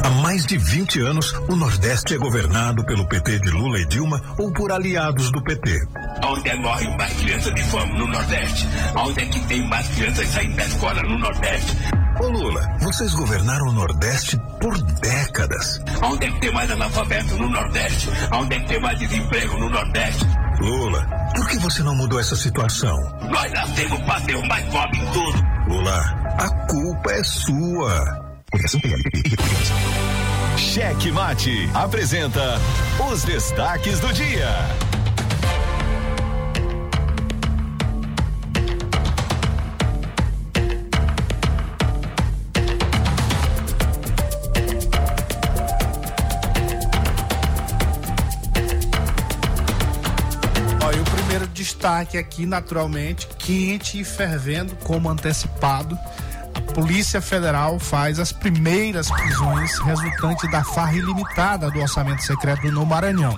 Há 0.04 0.10
mais 0.10 0.47
de 0.48 0.58
20 0.58 1.02
anos, 1.02 1.34
o 1.50 1.58
Nordeste 1.58 2.16
é 2.16 2.18
governado 2.18 2.82
pelo 2.86 3.06
PT 3.06 3.40
de 3.40 3.50
Lula 3.50 3.82
e 3.82 3.86
Dilma 3.86 4.22
ou 4.38 4.50
por 4.54 4.72
aliados 4.72 5.30
do 5.30 5.44
PT. 5.44 5.86
Onde 6.24 6.50
é 6.50 6.56
morrem 6.56 6.98
mais 6.98 7.14
crianças 7.16 7.54
de 7.54 7.64
fome 7.64 7.92
no 8.00 8.08
Nordeste? 8.08 8.66
Onde 8.96 9.24
é 9.24 9.26
que 9.26 9.40
tem 9.42 9.68
mais 9.68 9.86
crianças 9.90 10.26
saindo 10.30 10.56
da 10.56 10.64
escola 10.64 11.04
no 11.04 11.20
Nordeste? 11.20 11.76
Ô 12.22 12.28
Lula, 12.30 12.78
vocês 12.80 13.14
governaram 13.14 13.68
o 13.68 13.74
Nordeste 13.74 14.40
por 14.62 14.82
décadas. 15.02 15.82
Onde 16.02 16.28
é 16.28 16.32
que 16.32 16.40
tem 16.40 16.54
mais 16.54 16.72
analfabeto 16.72 17.36
no 17.36 17.50
Nordeste? 17.50 18.10
Onde 18.32 18.56
é 18.56 18.60
que 18.62 18.68
tem 18.68 18.80
mais 18.80 19.00
desemprego 19.00 19.58
no 19.58 19.70
Nordeste? 19.70 20.26
Lula, 20.62 21.06
por 21.36 21.46
que 21.50 21.58
você 21.58 21.84
não 21.84 21.94
mudou 21.94 22.22
essa 22.22 22.38
situação? 22.38 22.98
Nós 23.30 23.52
nascemos 23.52 24.00
para 24.04 24.22
ter 24.22 24.36
o 24.36 24.48
mais 24.48 24.66
pobre 24.70 24.98
em 24.98 25.12
tudo. 25.12 25.44
Lula, 25.68 26.00
a 26.40 26.50
culpa 26.68 27.12
é 27.12 27.24
sua. 27.26 28.28
Cheque 30.58 31.12
Mate 31.12 31.70
apresenta 31.74 32.60
os 33.12 33.24
destaques 33.24 34.00
do 34.00 34.12
dia. 34.12 34.50
Olha, 50.84 51.02
o 51.02 51.06
primeiro 51.06 51.48
destaque 51.50 52.18
aqui, 52.18 52.48
naturalmente, 52.48 53.28
quente 53.38 54.00
e 54.00 54.04
fervendo, 54.04 54.76
como 54.78 55.08
antecipado. 55.08 55.98
Polícia 56.78 57.20
Federal 57.20 57.80
faz 57.80 58.20
as 58.20 58.32
primeiras 58.32 59.10
prisões 59.10 59.80
resultantes 59.80 60.48
da 60.52 60.64
farra 60.64 60.94
ilimitada 60.94 61.72
do 61.72 61.80
orçamento 61.80 62.22
secreto 62.22 62.72
no 62.72 62.86
Maranhão. 62.86 63.36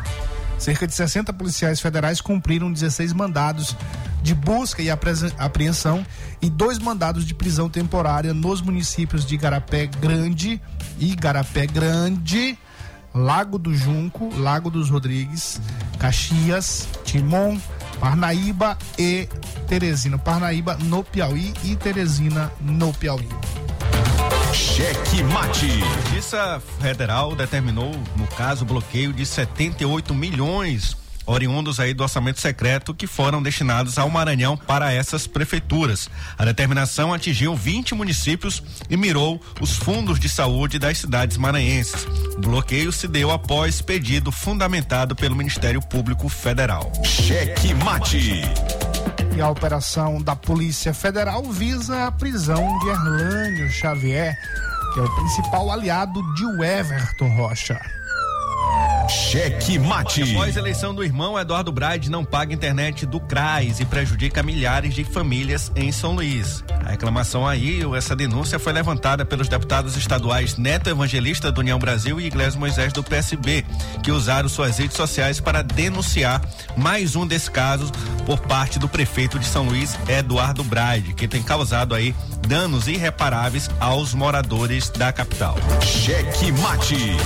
Cerca 0.58 0.86
de 0.86 0.94
60 0.94 1.32
policiais 1.32 1.80
federais 1.80 2.20
cumpriram 2.20 2.70
16 2.70 3.14
mandados 3.14 3.78
de 4.22 4.36
busca 4.36 4.82
e 4.82 4.90
apreensão 4.90 6.06
e 6.42 6.50
dois 6.50 6.80
mandados 6.80 7.24
de 7.26 7.34
prisão 7.34 7.70
temporária 7.70 8.34
nos 8.34 8.62
municípios 8.62 9.26
de 9.26 9.38
Garapé 9.38 9.86
Grande 9.88 10.62
e 11.00 11.16
Garapé 11.16 11.66
Grande, 11.66 12.60
Lago 13.16 13.58
do 13.58 13.74
Junco, 13.74 14.36
Lago 14.38 14.70
dos 14.70 14.90
Rodrigues, 14.90 15.62
Caxias, 15.98 16.90
Timon, 17.06 17.58
Parnaíba 18.00 18.78
e 18.98 19.28
Teresina. 19.68 20.18
Parnaíba 20.18 20.78
no 20.82 21.04
Piauí 21.04 21.54
e 21.64 21.76
Teresina 21.76 22.52
no 22.62 22.94
Piauí. 22.94 23.30
Cheque 24.54 25.24
Mate. 25.24 25.66
A 25.66 26.02
Justiça 26.02 26.62
Federal 26.82 27.36
determinou, 27.36 27.92
no 28.16 28.28
caso, 28.28 28.66
bloqueio 28.66 29.14
de 29.14 29.26
78 29.26 30.14
milhões 30.14 30.98
oriundos 31.26 31.80
aí 31.80 31.94
do 31.94 32.04
orçamento 32.04 32.40
secreto 32.40 32.94
que 32.94 33.08
foram 33.08 33.42
destinados 33.42 33.98
ao 33.98 34.10
Maranhão 34.10 34.58
para 34.58 34.92
essas 34.92 35.28
prefeituras. 35.28 36.10
A 36.38 36.46
determinação 36.46 37.14
atingiu 37.14 37.56
20 37.56 37.96
municípios 37.96 38.64
e 38.90 38.98
mirou 38.98 39.42
os 39.60 39.78
fundos 39.78 40.20
de 40.20 40.28
saúde 40.28 40.80
das 40.80 40.98
cidades 40.98 41.38
maranhenses. 41.38 42.06
O 42.38 42.42
bloqueio 42.42 42.92
se 42.92 43.08
deu 43.08 43.32
após 43.32 43.82
pedido 43.82 44.32
fundamentado 44.32 45.16
pelo 45.16 45.36
Ministério 45.36 45.82
Público 45.82 46.28
Federal. 46.30 46.92
Cheque 47.04 47.74
Mate. 47.74 48.42
E 49.36 49.42
a 49.42 49.50
operação 49.50 50.22
da 50.22 50.36
Polícia 50.36 50.94
Federal 50.94 51.44
visa 51.44 52.08
a 52.08 52.12
prisão 52.12 52.78
de 52.80 52.90
Erlânio 52.90 53.72
Xavier, 53.72 54.36
que 54.94 55.00
é 55.00 55.04
o 55.04 55.16
principal 55.16 55.72
aliado 55.72 56.22
de 56.34 56.44
Everton 56.64 57.30
Rocha. 57.36 57.80
Cheque 59.10 59.80
Mate. 59.80 60.22
Após 60.22 60.56
a 60.56 60.60
eleição 60.60 60.94
do 60.94 61.04
irmão, 61.04 61.38
Eduardo 61.38 61.72
Braide 61.72 62.12
não 62.12 62.24
paga 62.24 62.54
internet 62.54 63.08
do 63.08 63.20
CRAS 63.20 63.80
e 63.80 63.86
prejudica 63.86 64.44
milhares 64.44 64.94
de 64.94 65.04
famílias 65.04 65.72
em 65.76 65.92
São 65.92 66.14
Luís. 66.14 66.64
A 66.86 66.92
reclamação 66.92 67.48
aí, 67.48 67.84
ou 67.84 67.96
essa 67.96 68.16
denúncia, 68.16 68.60
foi 68.60 68.72
levantada 68.72 69.26
pelos 69.26 69.50
deputados 69.50 69.98
estaduais 69.98 70.58
Neto 70.58 70.90
Evangelista 70.90 71.52
do 71.52 71.62
União 71.62 71.80
Brasil 71.80 72.22
e 72.22 72.28
Iglesias 72.28 72.56
Moisés 72.56 72.94
do 72.94 73.04
PSB, 73.04 73.66
que 74.04 74.12
usaram 74.12 74.48
suas 74.48 74.78
redes 74.78 74.96
sociais 74.96 75.40
para 75.40 75.64
denunciar 75.64 76.42
mais 76.78 77.16
um 77.16 77.26
desses 77.26 77.50
casos 77.50 77.92
por 78.28 78.40
parte 78.40 78.78
do 78.78 78.88
prefeito 78.88 79.40
de 79.40 79.46
São 79.46 79.66
Luís, 79.66 79.98
Eduardo 80.08 80.64
Braide, 80.64 81.16
que 81.16 81.28
tem 81.28 81.42
causado 81.42 81.96
aí 81.96 82.14
danos 82.48 82.88
irreparáveis 82.88 83.70
aos 83.80 84.14
moradores 84.14 84.90
da 84.90 85.12
capital. 85.12 85.58
Cheque 85.82 86.52
Mate. 86.52 87.18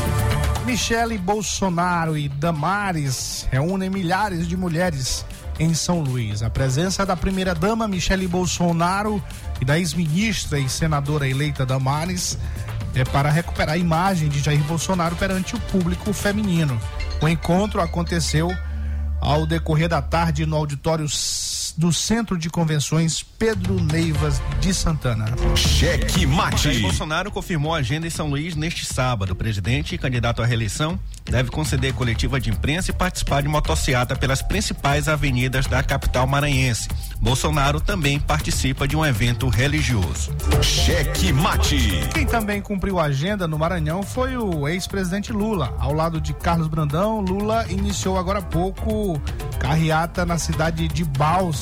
Michele 0.65 1.17
Bolsonaro 1.17 2.17
e 2.17 2.30
Damares 2.30 3.45
reúnem 3.52 3.89
milhares 3.89 4.47
de 4.47 4.56
mulheres 4.56 5.26
em 5.60 5.73
São 5.73 5.99
Luís. 5.99 6.41
A 6.41 6.49
presença 6.49 7.06
da 7.06 7.17
primeira-dama 7.17 7.86
Michele 7.86 8.28
Bolsonaro 8.28 9.21
e 9.60 9.65
da 9.65 9.78
ex-ministra 9.78 10.58
e 10.58 10.69
senadora 10.69 11.28
eleita 11.28 11.65
Damares 11.65 12.38
é 12.95 13.04
para 13.04 13.30
recuperar 13.30 13.76
a 13.76 13.78
imagem 13.78 14.30
de 14.30 14.39
Jair 14.39 14.63
Bolsonaro 14.63 15.17
perante 15.17 15.54
o 15.54 15.60
público 15.60 16.13
feminino. 16.13 16.80
O 17.21 17.28
encontro 17.28 17.82
aconteceu 17.82 18.49
ao 19.19 19.45
decorrer 19.45 19.89
da 19.89 20.02
tarde 20.02 20.45
no 20.45 20.56
auditório 20.56 21.10
do 21.77 21.91
Centro 21.91 22.38
de 22.38 22.49
Convenções 22.49 23.23
Pedro 23.23 23.81
Neivas 23.81 24.41
de 24.59 24.73
Santana. 24.73 25.25
Cheque 25.55 26.25
Mate. 26.25 26.63
Jair 26.63 26.81
Bolsonaro 26.81 27.31
confirmou 27.31 27.73
a 27.73 27.77
agenda 27.77 28.07
em 28.07 28.09
São 28.09 28.29
Luís 28.29 28.55
neste 28.55 28.86
sábado. 28.86 29.31
O 29.31 29.36
presidente, 29.36 29.97
candidato 29.97 30.41
à 30.41 30.45
reeleição, 30.45 30.99
deve 31.25 31.49
conceder 31.49 31.93
coletiva 31.93 32.39
de 32.39 32.49
imprensa 32.49 32.91
e 32.91 32.93
participar 32.93 33.41
de 33.41 33.47
motociata 33.47 34.15
pelas 34.15 34.41
principais 34.41 35.07
avenidas 35.07 35.67
da 35.67 35.81
capital 35.81 36.27
maranhense. 36.27 36.88
Bolsonaro 37.19 37.79
também 37.79 38.19
participa 38.19 38.88
de 38.88 38.95
um 38.95 39.05
evento 39.05 39.47
religioso. 39.47 40.33
Cheque 40.62 41.31
Mate. 41.31 41.77
Quem 42.13 42.25
também 42.25 42.62
cumpriu 42.62 42.99
a 42.99 43.05
agenda 43.05 43.47
no 43.47 43.57
Maranhão 43.57 44.03
foi 44.03 44.38
o 44.38 44.67
ex-presidente 44.67 45.31
Lula. 45.31 45.73
Ao 45.79 45.93
lado 45.93 46.19
de 46.19 46.33
Carlos 46.33 46.67
Brandão, 46.67 47.21
Lula 47.21 47.65
iniciou 47.69 48.17
agora 48.17 48.39
há 48.39 48.41
pouco 48.41 49.19
carreata 49.59 50.25
na 50.25 50.38
cidade 50.38 50.88
de 50.88 51.05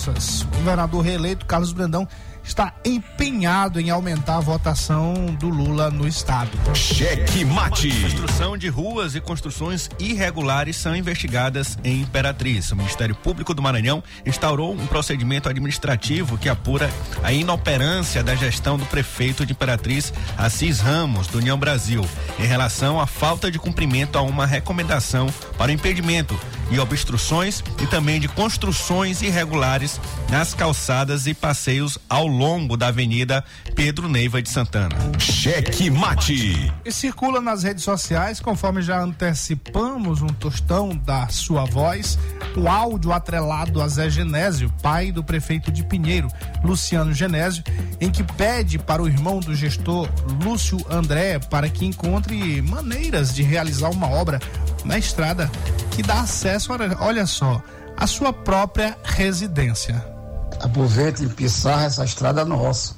O 0.09 0.57
governador 0.57 1.01
reeleito 1.01 1.45
Carlos 1.45 1.71
Brandão 1.71 2.07
está 2.43 2.73
empenhado 2.83 3.79
em 3.79 3.89
aumentar 3.89 4.37
a 4.37 4.39
votação 4.39 5.13
do 5.39 5.49
Lula 5.49 5.89
no 5.89 6.07
estado. 6.07 6.51
Cheque 6.75 7.45
Mate. 7.45 7.89
Construção 8.01 8.57
de 8.57 8.67
ruas 8.67 9.15
e 9.15 9.21
construções 9.21 9.89
irregulares 9.99 10.75
são 10.75 10.95
investigadas 10.95 11.77
em 11.83 12.01
Imperatriz. 12.01 12.71
O 12.71 12.75
Ministério 12.75 13.15
Público 13.15 13.53
do 13.53 13.61
Maranhão 13.61 14.03
instaurou 14.25 14.73
um 14.73 14.87
procedimento 14.87 15.49
administrativo 15.49 16.37
que 16.37 16.49
apura 16.49 16.89
a 17.23 17.31
inoperância 17.31 18.23
da 18.23 18.35
gestão 18.35 18.77
do 18.77 18.85
prefeito 18.85 19.45
de 19.45 19.53
Imperatriz, 19.53 20.13
Assis 20.37 20.79
Ramos, 20.79 21.27
do 21.27 21.37
União 21.37 21.57
Brasil, 21.57 22.07
em 22.39 22.45
relação 22.45 22.99
à 22.99 23.05
falta 23.05 23.51
de 23.51 23.59
cumprimento 23.59 24.17
a 24.17 24.21
uma 24.21 24.45
recomendação 24.45 25.27
para 25.57 25.69
o 25.69 25.73
impedimento 25.73 26.39
e 26.71 26.79
obstruções 26.79 27.63
e 27.81 27.87
também 27.87 28.19
de 28.19 28.27
construções 28.27 29.21
irregulares 29.21 29.99
nas 30.29 30.53
calçadas 30.53 31.27
e 31.27 31.33
passeios 31.33 31.99
ao 32.09 32.30
longo 32.37 32.75
da 32.75 32.87
Avenida 32.87 33.43
Pedro 33.75 34.07
Neiva 34.07 34.41
de 34.41 34.49
Santana. 34.49 34.95
Cheque 35.19 35.89
Mate. 35.89 36.71
E 36.83 36.91
circula 36.91 37.39
nas 37.39 37.63
redes 37.63 37.83
sociais, 37.83 38.39
conforme 38.39 38.81
já 38.81 38.99
antecipamos 39.01 40.21
um 40.21 40.27
tostão 40.27 40.95
da 40.95 41.27
sua 41.27 41.65
voz, 41.65 42.17
o 42.55 42.67
áudio 42.67 43.11
atrelado 43.11 43.81
a 43.81 43.87
Zé 43.87 44.09
Genésio, 44.09 44.71
pai 44.81 45.11
do 45.11 45.23
prefeito 45.23 45.71
de 45.71 45.83
Pinheiro, 45.83 46.27
Luciano 46.63 47.13
Genésio, 47.13 47.63
em 47.99 48.09
que 48.09 48.23
pede 48.23 48.79
para 48.79 49.01
o 49.01 49.07
irmão 49.07 49.39
do 49.39 49.53
gestor 49.55 50.09
Lúcio 50.43 50.77
André 50.89 51.39
para 51.39 51.69
que 51.69 51.85
encontre 51.85 52.61
maneiras 52.61 53.33
de 53.33 53.43
realizar 53.43 53.89
uma 53.89 54.09
obra 54.09 54.39
na 54.83 54.97
estrada 54.97 55.49
que 55.91 56.01
dá 56.01 56.21
acesso, 56.21 56.71
olha, 56.99 57.25
só, 57.25 57.61
a 57.97 58.07
sua 58.07 58.33
própria 58.33 58.97
residência. 59.03 60.20
Aproveita 60.63 61.23
e 61.23 61.29
pisarra 61.29 61.85
essa 61.85 62.03
estrada 62.03 62.45
nossa. 62.45 62.95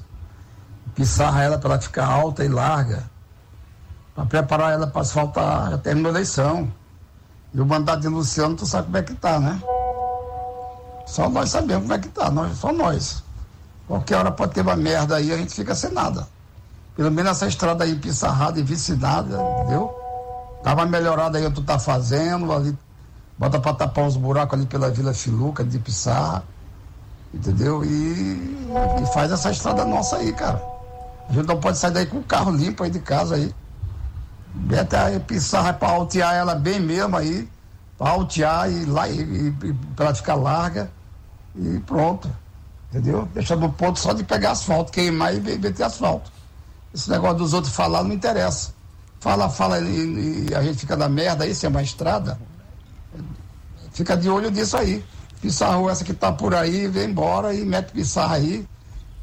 Pisarra 0.93 1.43
ela 1.43 1.57
para 1.57 1.73
ela 1.73 1.81
ficar 1.81 2.05
alta 2.05 2.43
e 2.43 2.47
larga. 2.47 3.03
Para 4.13 4.25
preparar 4.25 4.73
ela 4.73 4.87
para 4.87 5.01
asfaltar. 5.01 5.71
Já 5.71 5.77
terminou 5.77 6.11
a 6.11 6.15
eleição. 6.15 6.71
E 7.53 7.61
o 7.61 7.65
mandato 7.65 8.01
de 8.01 8.07
Luciano, 8.07 8.55
tu 8.55 8.65
sabe 8.65 8.85
como 8.85 8.97
é 8.97 9.03
que 9.03 9.13
tá, 9.13 9.39
né? 9.39 9.61
Só 11.05 11.29
nós 11.29 11.49
sabemos 11.49 11.83
como 11.83 11.93
é 11.93 11.99
que 11.99 12.07
tá, 12.09 12.31
nós, 12.31 12.57
só 12.57 12.71
nós. 12.73 13.23
Qualquer 13.87 14.17
hora 14.17 14.31
pode 14.31 14.53
ter 14.53 14.61
uma 14.61 14.75
merda 14.75 15.17
aí, 15.17 15.31
a 15.31 15.37
gente 15.37 15.53
fica 15.53 15.75
sem 15.75 15.91
nada. 15.91 16.27
Pelo 16.95 17.11
menos 17.11 17.31
essa 17.31 17.47
estrada 17.47 17.83
aí 17.83 17.95
pissarrada 17.95 18.59
e 18.59 18.63
vicinada, 18.63 19.39
entendeu? 19.41 19.93
Tava 20.63 20.85
melhorada 20.85 21.37
aí, 21.37 21.51
tu 21.51 21.61
tá 21.61 21.77
fazendo, 21.77 22.51
ali, 22.51 22.77
bota 23.37 23.59
pra 23.59 23.73
tapar 23.73 24.05
uns 24.05 24.15
buracos 24.15 24.57
ali 24.57 24.65
pela 24.65 24.89
Vila 24.89 25.13
Filuca 25.13 25.63
de 25.63 25.77
Pissarra, 25.77 26.43
entendeu? 27.33 27.83
E, 27.83 28.67
e 29.01 29.13
faz 29.13 29.31
essa 29.31 29.51
estrada 29.51 29.85
nossa 29.85 30.17
aí, 30.17 30.31
cara. 30.33 30.61
A 31.29 31.33
gente 31.33 31.47
não 31.47 31.59
pode 31.59 31.77
sair 31.77 31.91
daí 31.91 32.05
com 32.05 32.17
o 32.17 32.23
carro 32.23 32.51
limpo 32.51 32.83
aí 32.83 32.89
de 32.89 32.99
casa 32.99 33.35
aí. 33.35 33.53
Até 34.79 34.97
aí 34.97 35.19
Pissarra 35.19 35.73
pra 35.73 35.89
altear 35.89 36.35
ela 36.35 36.53
bem 36.53 36.79
mesmo 36.79 37.17
aí, 37.17 37.49
pra 37.97 38.11
altear 38.11 38.71
e 38.71 38.85
lá 38.85 39.07
e, 39.09 39.21
e, 39.21 39.73
pra 39.95 40.05
ela 40.05 40.15
ficar 40.15 40.35
larga 40.35 40.91
e 41.55 41.79
pronto. 41.79 42.29
Entendeu? 42.89 43.27
Deixar 43.33 43.55
no 43.55 43.71
ponto 43.71 43.99
só 43.99 44.13
de 44.13 44.23
pegar 44.23 44.51
asfalto, 44.51 44.91
queimar 44.91 45.35
e 45.35 45.39
meter 45.39 45.83
asfalto. 45.83 46.31
Esse 46.93 47.09
negócio 47.09 47.39
dos 47.39 47.53
outros 47.53 47.73
falar 47.73 48.03
não 48.03 48.13
interessa. 48.13 48.71
Fala, 49.19 49.49
fala 49.49 49.79
e, 49.79 50.49
e 50.49 50.55
a 50.55 50.61
gente 50.61 50.77
fica 50.79 50.95
na 50.95 51.09
merda 51.09 51.43
aí, 51.43 51.55
se 51.55 51.65
é 51.65 51.69
uma 51.69 51.81
estrada. 51.81 52.37
Fica 53.91 54.15
de 54.15 54.29
olho 54.29 54.51
nisso 54.51 54.77
aí. 54.77 55.03
Pissarra 55.43 55.91
essa 55.91 56.05
que 56.05 56.13
tá 56.13 56.31
por 56.31 56.55
aí, 56.55 56.87
vem 56.87 57.09
embora 57.09 57.53
e 57.53 57.65
mete 57.65 57.91
pissarra 57.91 58.35
aí. 58.35 58.65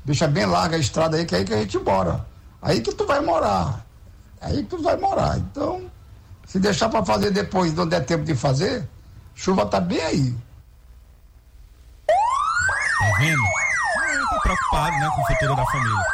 Deixa 0.04 0.28
bem 0.28 0.44
larga 0.44 0.76
a 0.76 0.78
estrada 0.78 1.16
aí, 1.16 1.24
que 1.24 1.34
é 1.34 1.38
aí 1.38 1.44
que 1.46 1.54
a 1.54 1.56
gente 1.56 1.78
bora. 1.78 2.26
Aí 2.60 2.82
que 2.82 2.94
tu 2.94 3.06
vai 3.06 3.20
morar. 3.20 3.86
Aí 4.38 4.58
que 4.58 4.68
tu 4.68 4.82
vai 4.82 4.98
morar. 4.98 5.38
Então, 5.38 5.90
se 6.46 6.58
deixar 6.58 6.90
para 6.90 7.02
fazer 7.06 7.30
depois, 7.30 7.72
não 7.72 7.88
der 7.88 8.04
tempo 8.04 8.22
de 8.22 8.34
fazer, 8.34 8.86
chuva 9.34 9.64
tá 9.64 9.80
bem 9.80 9.98
aí. 10.02 10.36
Tá 12.06 13.16
vendo? 13.18 13.42
Eu 14.12 14.28
tô 14.28 14.40
preocupado, 14.42 14.96
né, 14.98 15.10
com 15.16 15.22
o 15.22 15.26
futuro 15.26 15.56
da 15.56 15.64
família. 15.64 16.04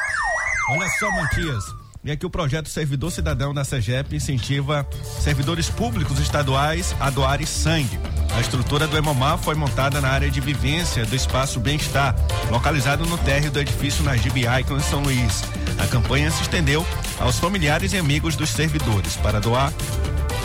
Olha 0.71 0.89
só, 1.01 1.11
Matias. 1.11 1.65
E 2.05 2.11
aqui 2.11 2.25
o 2.25 2.31
projeto 2.31 2.69
Servidor 2.69 3.11
Cidadão 3.11 3.53
da 3.53 3.65
SEGEP 3.65 4.15
incentiva 4.15 4.87
servidores 5.21 5.69
públicos 5.69 6.19
estaduais 6.21 6.95
a 7.01 7.11
doarem 7.11 7.47
sangue. 7.47 7.99
A 8.37 8.41
estrutura 8.41 8.87
do 8.87 8.97
Hemomar 8.97 9.39
foi 9.39 9.55
montada 9.55 10.01
na 10.01 10.09
área 10.09 10.31
de 10.31 10.41
vivência 10.41 11.07
do 11.07 11.17
Espaço 11.17 11.59
Bem-Estar, 11.59 12.15
localizado 12.51 13.07
no 13.07 13.17
térreo 13.19 13.51
do 13.51 13.61
edifício 13.61 14.05
Najib 14.05 14.45
Icon 14.61 14.77
em 14.77 14.81
São 14.81 15.03
Luís. 15.03 15.43
A 15.79 15.87
campanha 15.87 16.31
se 16.31 16.43
estendeu 16.43 16.87
aos 17.19 17.39
familiares 17.39 17.93
e 17.93 17.99
amigos 17.99 18.37
dos 18.37 18.51
servidores. 18.51 19.17
Para 19.17 19.41
doar, 19.41 19.73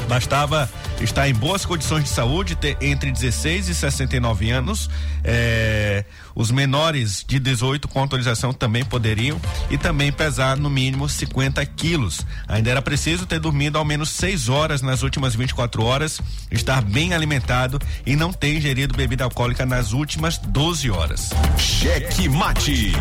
bastava 0.08 0.70
estar 1.00 1.28
em 1.28 1.34
boas 1.34 1.66
condições 1.66 2.04
de 2.04 2.10
saúde, 2.10 2.56
ter 2.56 2.78
entre 2.82 3.12
16 3.12 3.70
e 3.70 3.76
69 3.76 4.50
anos. 4.50 4.90
É, 5.24 6.06
os 6.36 6.52
menores 6.52 7.24
de 7.28 7.40
18 7.40 7.88
com 7.88 8.00
autorização 8.00 8.54
também 8.54 8.84
poderiam 8.84 9.40
e 9.70 9.78
também 9.78 10.12
pesar 10.12 10.58
no 10.58 10.70
mínimo 10.70 11.08
50 11.08 11.66
quilos. 11.66 12.26
Ainda 12.48 12.70
era 12.70 12.82
preciso 12.82 13.26
ter 13.26 13.40
dormido 13.40 13.78
ao 13.78 13.86
menos 13.86 14.10
6 14.10 14.50
horas 14.50 14.82
nas 14.82 15.04
últimas 15.04 15.36
24 15.36 15.84
horas, 15.84 16.22
estar 16.50 16.82
bem 16.82 17.14
alimentado 17.14 17.80
e 18.06 18.16
não 18.16 18.32
ter 18.32 18.56
ingerido 18.56 18.96
bebida 18.96 19.24
alcoólica 19.24 19.66
nas 19.66 19.94
últimas 19.94 20.38
12 20.38 20.90
horas. 20.90 21.30
Cheque 21.58 22.30
mate. 22.30 22.94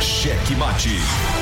Cheque 0.00 0.54
mate. 0.56 1.41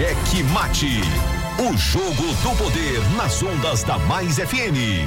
Cheque 0.00 0.42
Mate. 0.44 1.02
O 1.58 1.76
jogo 1.76 2.34
do 2.42 2.56
poder 2.56 3.00
nas 3.18 3.42
ondas 3.42 3.82
da 3.82 3.98
Mais 3.98 4.36
FM. 4.36 5.04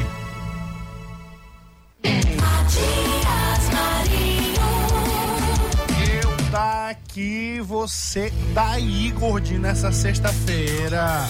Eu 6.13 6.51
daqui, 6.51 7.59
você 7.61 8.31
daí, 8.53 9.09
gordinho, 9.17 9.61
nessa 9.61 9.91
sexta-feira. 9.91 11.27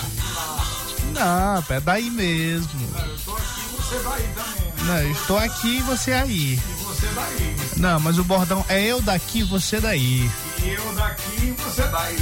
Não, 1.13 1.63
é 1.69 1.79
daí 1.79 2.09
mesmo. 2.09 2.67
Eu 2.97 3.17
tô 3.23 3.31
aqui, 3.37 3.77
você 3.77 3.99
daí 4.03 4.27
também. 4.35 4.73
Não, 4.85 4.97
eu 4.97 5.11
estou 5.13 5.37
aqui 5.37 5.77
e 5.77 5.81
você 5.83 6.11
aí. 6.11 6.53
E 6.55 6.83
você 6.83 7.07
daí. 7.15 7.55
Não, 7.77 7.97
mas 8.01 8.19
o 8.19 8.25
bordão 8.25 8.65
é 8.67 8.83
eu 8.83 9.01
daqui, 9.01 9.41
você 9.41 9.79
daí. 9.79 10.29
Eu 10.65 10.93
daqui 10.95 11.47
e 11.47 11.51
você 11.61 11.83
daí. 11.83 12.17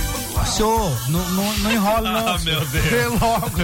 Senhor, 0.47 1.09
não, 1.09 1.29
não, 1.29 1.53
não 1.59 1.71
enrola 1.71 2.11
não. 2.11 2.27
Ah, 2.35 2.39
meu. 2.39 2.65
Deus. 2.65 2.83
Vê 2.85 3.05
logo. 3.07 3.51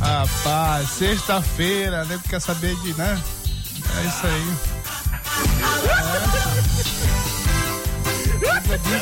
Rapaz, 0.00 0.88
sexta-feira, 0.90 2.04
né? 2.04 2.18
Quer 2.28 2.40
saber 2.40 2.74
de, 2.76 2.94
né? 2.94 3.20
É 3.98 4.06
isso 4.06 4.26
aí. 4.26 4.56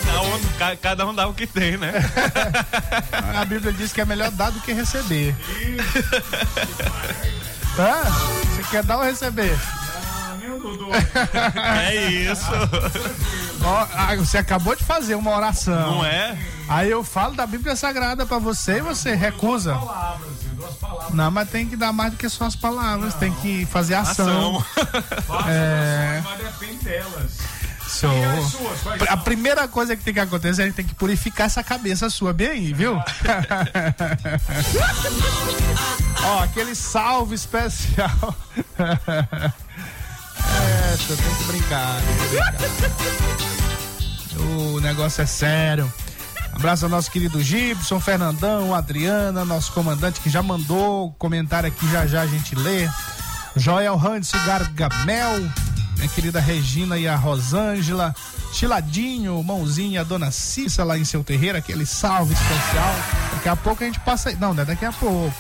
Cada 0.05 0.23
um, 0.23 0.41
ca- 0.59 0.77
cada 0.77 1.07
um 1.07 1.15
dá 1.15 1.27
o 1.29 1.35
que 1.35 1.47
tem, 1.47 1.77
né? 1.77 1.93
A 3.41 3.45
Bíblia 3.45 3.73
diz 3.73 3.93
que 3.93 4.01
é 4.01 4.05
melhor 4.05 4.31
dar 4.33 4.51
do 4.51 4.61
que 4.61 4.73
receber. 4.73 5.35
Tá? 7.77 8.03
Você 8.55 8.63
quer 8.71 8.83
dar 8.83 8.97
ou 8.99 9.05
receber? 9.05 9.57
É 11.81 12.11
isso. 12.11 12.51
Ó, 13.63 13.87
ah, 13.95 14.17
você 14.17 14.39
acabou 14.39 14.75
de 14.75 14.85
fazer 14.85 15.15
uma 15.15 15.35
oração. 15.37 15.97
Não 15.97 16.05
é? 16.05 16.39
Aí 16.69 16.91
eu 16.91 17.03
falo 17.03 17.35
da 17.35 17.47
Bíblia 17.47 17.75
Sagrada 17.77 18.25
pra 18.25 18.39
você 18.39 18.79
e 18.79 18.81
você 18.81 19.15
recusa. 19.15 19.79
Não, 21.13 21.31
mas 21.31 21.51
tem 21.51 21.67
que 21.67 21.77
dar 21.77 21.93
mais 21.93 22.13
do 22.13 22.17
que 22.17 22.29
só 22.29 22.45
as 22.45 22.57
palavras, 22.57 23.15
tem 23.15 23.33
que 23.35 23.67
fazer 23.67 23.95
ação. 23.95 24.65
É. 25.49 26.23
Mas 26.25 26.39
depende 26.39 26.85
delas. 26.85 27.39
A 29.09 29.17
primeira 29.17 29.67
coisa 29.67 29.97
que 29.97 30.05
tem 30.05 30.15
que 30.15 30.21
acontecer, 30.21 30.63
a 30.63 30.67
gente 30.67 30.75
tem 30.75 30.87
que 30.87 30.95
purificar 30.95 31.47
essa 31.47 31.63
cabeça 31.63 32.09
sua 32.09 32.33
bem 32.33 32.49
aí, 32.49 32.73
viu? 32.73 32.97
Ó, 36.23 36.43
aquele 36.43 36.75
salve 36.75 37.35
especial. 37.35 38.35
Você 41.07 41.17
tem 41.17 41.35
que 41.35 41.45
brincar. 41.45 41.97
Tem 42.01 42.17
que 42.17 42.29
brincar. 42.29 43.61
O 44.75 44.81
negócio 44.81 45.23
é 45.23 45.27
sério. 45.27 45.93
Abraço 46.53 46.85
ao 46.85 46.91
nosso 46.91 47.11
querido 47.11 47.43
Gibson, 47.43 48.01
Fernandão, 48.01 48.75
Adriana, 48.75 49.45
nosso 49.45 49.73
comandante 49.73 50.21
que 50.21 50.29
já 50.29 50.43
mandou 50.43 51.13
comentário 51.13 51.69
aqui, 51.69 51.91
já 51.91 52.07
já 52.07 52.23
a 52.23 52.27
gente 52.27 52.55
lê. 52.55 52.89
Joel 53.57 53.95
Hans 53.95 54.31
Gargamel, 54.47 55.41
minha 55.97 56.09
querida 56.09 56.41
Regina 56.41 56.99
e 56.99 57.09
a 57.09 57.17
Rosângela, 57.17 58.15
Chiladinho, 58.53 59.43
Mãozinha, 59.43 60.01
a 60.01 60.05
Dona 60.05 60.31
Cissa 60.31 60.85
lá 60.85 60.99
em 60.99 61.05
seu 61.05 61.23
terreiro, 61.23 61.57
aquele 61.59 61.87
salve 61.87 62.35
especial. 62.35 62.95
Daqui 63.35 63.49
a 63.49 63.57
pouco 63.57 63.83
a 63.83 63.87
gente 63.87 64.01
passa. 64.01 64.33
Não, 64.33 64.53
não 64.53 64.63
é 64.63 64.67
daqui 64.67 64.85
a 64.85 64.93
pouco. 64.93 65.35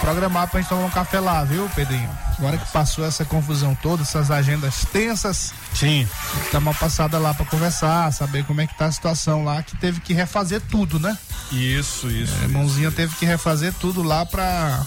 Programar 0.00 0.48
pra 0.48 0.60
gente 0.60 0.68
tomar 0.68 0.86
um 0.86 0.90
café 0.90 1.20
lá, 1.20 1.44
viu, 1.44 1.68
Pedrinho? 1.74 2.08
Agora 2.38 2.56
que 2.56 2.72
passou 2.72 3.04
essa 3.04 3.24
confusão 3.24 3.74
toda, 3.74 4.02
essas 4.02 4.30
agendas 4.30 4.86
tensas. 4.90 5.52
Sim. 5.74 6.08
Dá 6.50 6.58
uma 6.58 6.72
passada 6.72 7.18
lá 7.18 7.34
pra 7.34 7.44
conversar, 7.44 8.10
saber 8.12 8.44
como 8.44 8.62
é 8.62 8.66
que 8.66 8.76
tá 8.78 8.86
a 8.86 8.92
situação 8.92 9.44
lá, 9.44 9.62
que 9.62 9.76
teve 9.76 10.00
que 10.00 10.14
refazer 10.14 10.62
tudo, 10.70 10.98
né? 10.98 11.16
Isso, 11.52 12.10
isso. 12.10 12.32
É, 12.42 12.48
Mãozinha 12.48 12.90
teve 12.90 13.14
que 13.16 13.26
refazer 13.26 13.74
tudo 13.74 14.02
lá 14.02 14.24
pra 14.24 14.84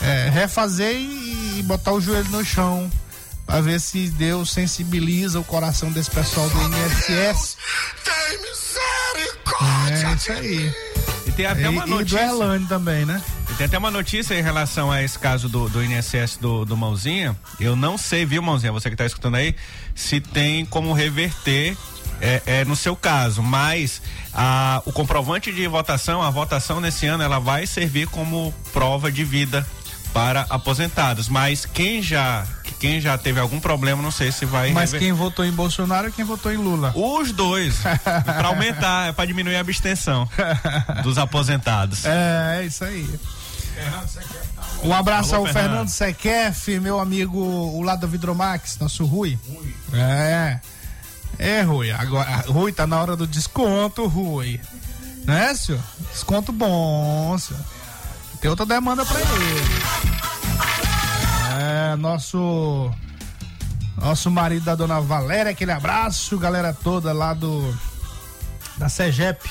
é, 0.00 0.28
refazer 0.32 0.96
e, 0.96 1.58
e 1.58 1.62
botar 1.62 1.92
o 1.92 2.00
joelho 2.00 2.30
no 2.30 2.44
chão 2.44 2.90
pra 3.46 3.60
ver 3.60 3.80
se 3.80 4.08
Deus 4.10 4.50
sensibiliza 4.50 5.38
o 5.38 5.44
coração 5.44 5.92
desse 5.92 6.10
pessoal 6.10 6.48
do 6.48 6.58
INSS. 6.62 7.56
Tem 8.04 8.38
misericórdia. 8.38 10.08
É 10.08 10.14
isso 10.14 10.32
aí. 10.32 10.74
E 11.26 11.32
tem 11.32 11.46
até 11.46 11.68
uma 11.68 11.82
e, 11.82 11.86
e 11.86 11.90
do 11.90 11.96
notícia. 11.96 12.20
Erlane 12.20 12.66
também, 12.66 13.04
né? 13.04 13.22
E 13.52 13.54
tem 13.54 13.66
até 13.66 13.76
uma 13.76 13.90
notícia 13.90 14.34
em 14.34 14.42
relação 14.42 14.90
a 14.90 15.02
esse 15.02 15.18
caso 15.18 15.46
do, 15.46 15.68
do 15.68 15.84
INSS 15.84 16.38
do, 16.40 16.64
do 16.64 16.74
Mãozinha. 16.74 17.36
Eu 17.60 17.76
não 17.76 17.98
sei, 17.98 18.24
viu, 18.24 18.40
Mãozinha, 18.40 18.72
você 18.72 18.88
que 18.88 18.94
está 18.94 19.04
escutando 19.04 19.34
aí, 19.34 19.54
se 19.94 20.20
tem 20.22 20.64
como 20.64 20.90
reverter 20.94 21.76
é, 22.18 22.42
é, 22.46 22.64
no 22.64 22.74
seu 22.74 22.96
caso, 22.96 23.42
mas 23.42 24.00
a, 24.32 24.80
o 24.86 24.92
comprovante 24.92 25.52
de 25.52 25.66
votação, 25.66 26.22
a 26.22 26.30
votação 26.30 26.80
nesse 26.80 27.06
ano, 27.06 27.22
ela 27.22 27.38
vai 27.38 27.66
servir 27.66 28.06
como 28.06 28.54
prova 28.72 29.12
de 29.12 29.22
vida 29.22 29.66
para 30.14 30.46
aposentados. 30.48 31.28
Mas 31.28 31.66
quem 31.66 32.02
já 32.02 32.46
quem 32.80 33.00
já 33.00 33.16
teve 33.16 33.38
algum 33.38 33.60
problema, 33.60 34.02
não 34.02 34.10
sei 34.10 34.32
se 34.32 34.44
vai. 34.46 34.72
Mas 34.72 34.90
rever- 34.92 35.06
quem 35.06 35.12
votou 35.12 35.44
em 35.44 35.52
Bolsonaro 35.52 36.08
e 36.08 36.12
quem 36.12 36.24
votou 36.24 36.50
em 36.50 36.56
Lula? 36.56 36.92
Os 36.96 37.30
dois. 37.32 37.76
para 38.02 38.48
aumentar, 38.48 39.10
é 39.10 39.12
para 39.12 39.26
diminuir 39.26 39.56
a 39.56 39.60
abstenção 39.60 40.28
dos 41.04 41.16
aposentados. 41.18 42.04
É, 42.04 42.60
é 42.62 42.66
isso 42.66 42.82
aí. 42.82 43.06
Um 44.82 44.92
abraço 44.92 45.34
Alô, 45.34 45.46
ao 45.46 45.52
Fernando. 45.52 45.70
Fernando 45.70 45.88
Sequef, 45.88 46.80
meu 46.80 46.98
amigo, 46.98 47.38
o 47.38 47.82
lado 47.82 48.00
da 48.00 48.06
Vidromax, 48.06 48.78
nosso 48.78 49.04
Rui. 49.04 49.38
É. 49.92 50.60
É, 51.38 51.62
Rui. 51.62 51.90
Agora, 51.90 52.44
Rui, 52.46 52.72
tá 52.72 52.86
na 52.86 53.00
hora 53.00 53.16
do 53.16 53.26
desconto, 53.26 54.06
Rui. 54.06 54.60
Né, 55.24 55.54
senhor? 55.54 55.80
Desconto 56.12 56.52
bom, 56.52 57.36
senhor. 57.38 57.62
Tem 58.40 58.50
outra 58.50 58.66
demanda 58.66 59.04
pra 59.04 59.20
ele. 59.20 59.62
É, 61.60 61.96
nosso. 61.96 62.90
Nosso 63.96 64.30
marido 64.32 64.64
da 64.64 64.74
dona 64.74 65.00
Valéria, 65.00 65.52
aquele 65.52 65.70
abraço, 65.70 66.36
galera 66.38 66.72
toda 66.72 67.12
lá 67.12 67.34
do. 67.34 67.72
Da 68.76 68.88
Segep. 68.88 69.48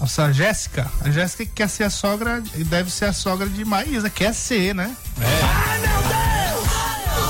Nossa, 0.00 0.24
a 0.26 0.32
Jéssica. 0.32 0.90
A 1.00 1.10
Jéssica 1.10 1.44
que 1.46 1.52
quer 1.52 1.68
ser 1.68 1.84
a 1.84 1.90
sogra, 1.90 2.42
deve 2.66 2.90
ser 2.90 3.06
a 3.06 3.12
sogra 3.12 3.48
de 3.48 3.64
Maísa, 3.64 4.10
quer 4.10 4.34
ser, 4.34 4.74
né? 4.74 4.94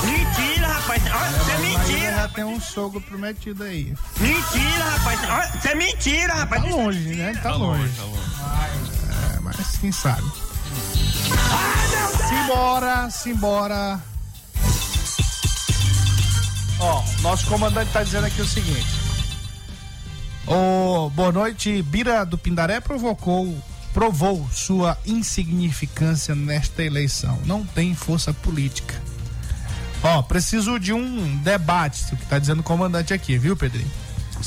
Mentira, 0.03 0.67
rapaz. 0.67 1.01
Olha, 1.03 1.37
Isso 1.37 1.51
é 1.51 1.57
mentira. 1.59 2.11
já 2.15 2.27
tem 2.29 2.43
um 2.43 2.59
sogro 2.59 2.99
prometido 3.01 3.63
aí. 3.63 3.93
Mentira, 4.19 4.83
rapaz. 4.97 5.19
Olha, 5.29 5.57
Isso 5.57 5.67
é 5.67 5.75
mentira, 5.75 6.33
rapaz. 6.33 6.61
Tá 6.63 6.69
longe, 6.69 7.15
né? 7.15 7.33
Tá, 7.41 7.55
longe. 7.55 7.91
É, 9.35 9.39
mas 9.41 9.77
quem 9.79 9.91
sabe. 9.91 10.29
Simbora, 12.27 13.09
simbora. 13.09 13.99
Ó, 16.79 17.03
nosso 17.21 17.45
comandante 17.47 17.91
tá 17.91 18.03
dizendo 18.03 18.25
aqui 18.27 18.41
o 18.41 18.47
seguinte. 18.47 18.96
O 20.47 21.09
boa 21.09 21.29
noite, 21.29 21.81
Bira 21.81 22.25
do 22.25 22.37
Pindaré 22.37 22.79
provocou, 22.79 23.53
provou 23.93 24.47
sua 24.49 24.97
insignificância 25.05 26.33
nesta 26.33 26.81
eleição. 26.81 27.37
Não 27.45 27.65
tem 27.65 27.93
força 27.93 28.33
política. 28.33 28.95
Ó, 30.01 30.21
preciso 30.21 30.79
de 30.79 30.93
um 30.93 31.35
debate, 31.37 32.13
o 32.13 32.17
que 32.17 32.25
tá 32.27 32.39
dizendo 32.39 32.61
o 32.61 32.63
comandante 32.63 33.13
aqui, 33.13 33.37
viu, 33.37 33.57
Pedrinho? 33.57 33.91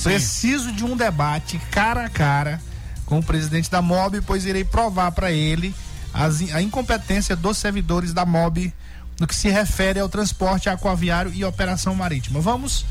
Preciso 0.03 0.73
de 0.73 0.85
um 0.85 0.97
debate 0.97 1.59
cara 1.71 2.07
a 2.07 2.09
cara 2.09 2.61
com 3.05 3.19
o 3.19 3.23
presidente 3.23 3.71
da 3.71 3.83
MOB, 3.83 4.23
pois 4.23 4.47
irei 4.47 4.65
provar 4.65 5.13
para 5.13 5.31
ele 5.31 5.75
as 6.15 6.41
a 6.53 6.63
incompetência 6.63 7.37
dos 7.37 7.59
servidores 7.59 8.15
da 8.15 8.25
MOB 8.25 8.73
no 9.19 9.27
que 9.27 9.35
se 9.35 9.51
refere 9.51 10.01
ao 10.01 10.09
transporte 10.09 10.71
aquaviário 10.71 11.31
e 11.35 11.45
operação 11.45 11.95
marítima. 11.95 12.41
Vamos 12.41 12.87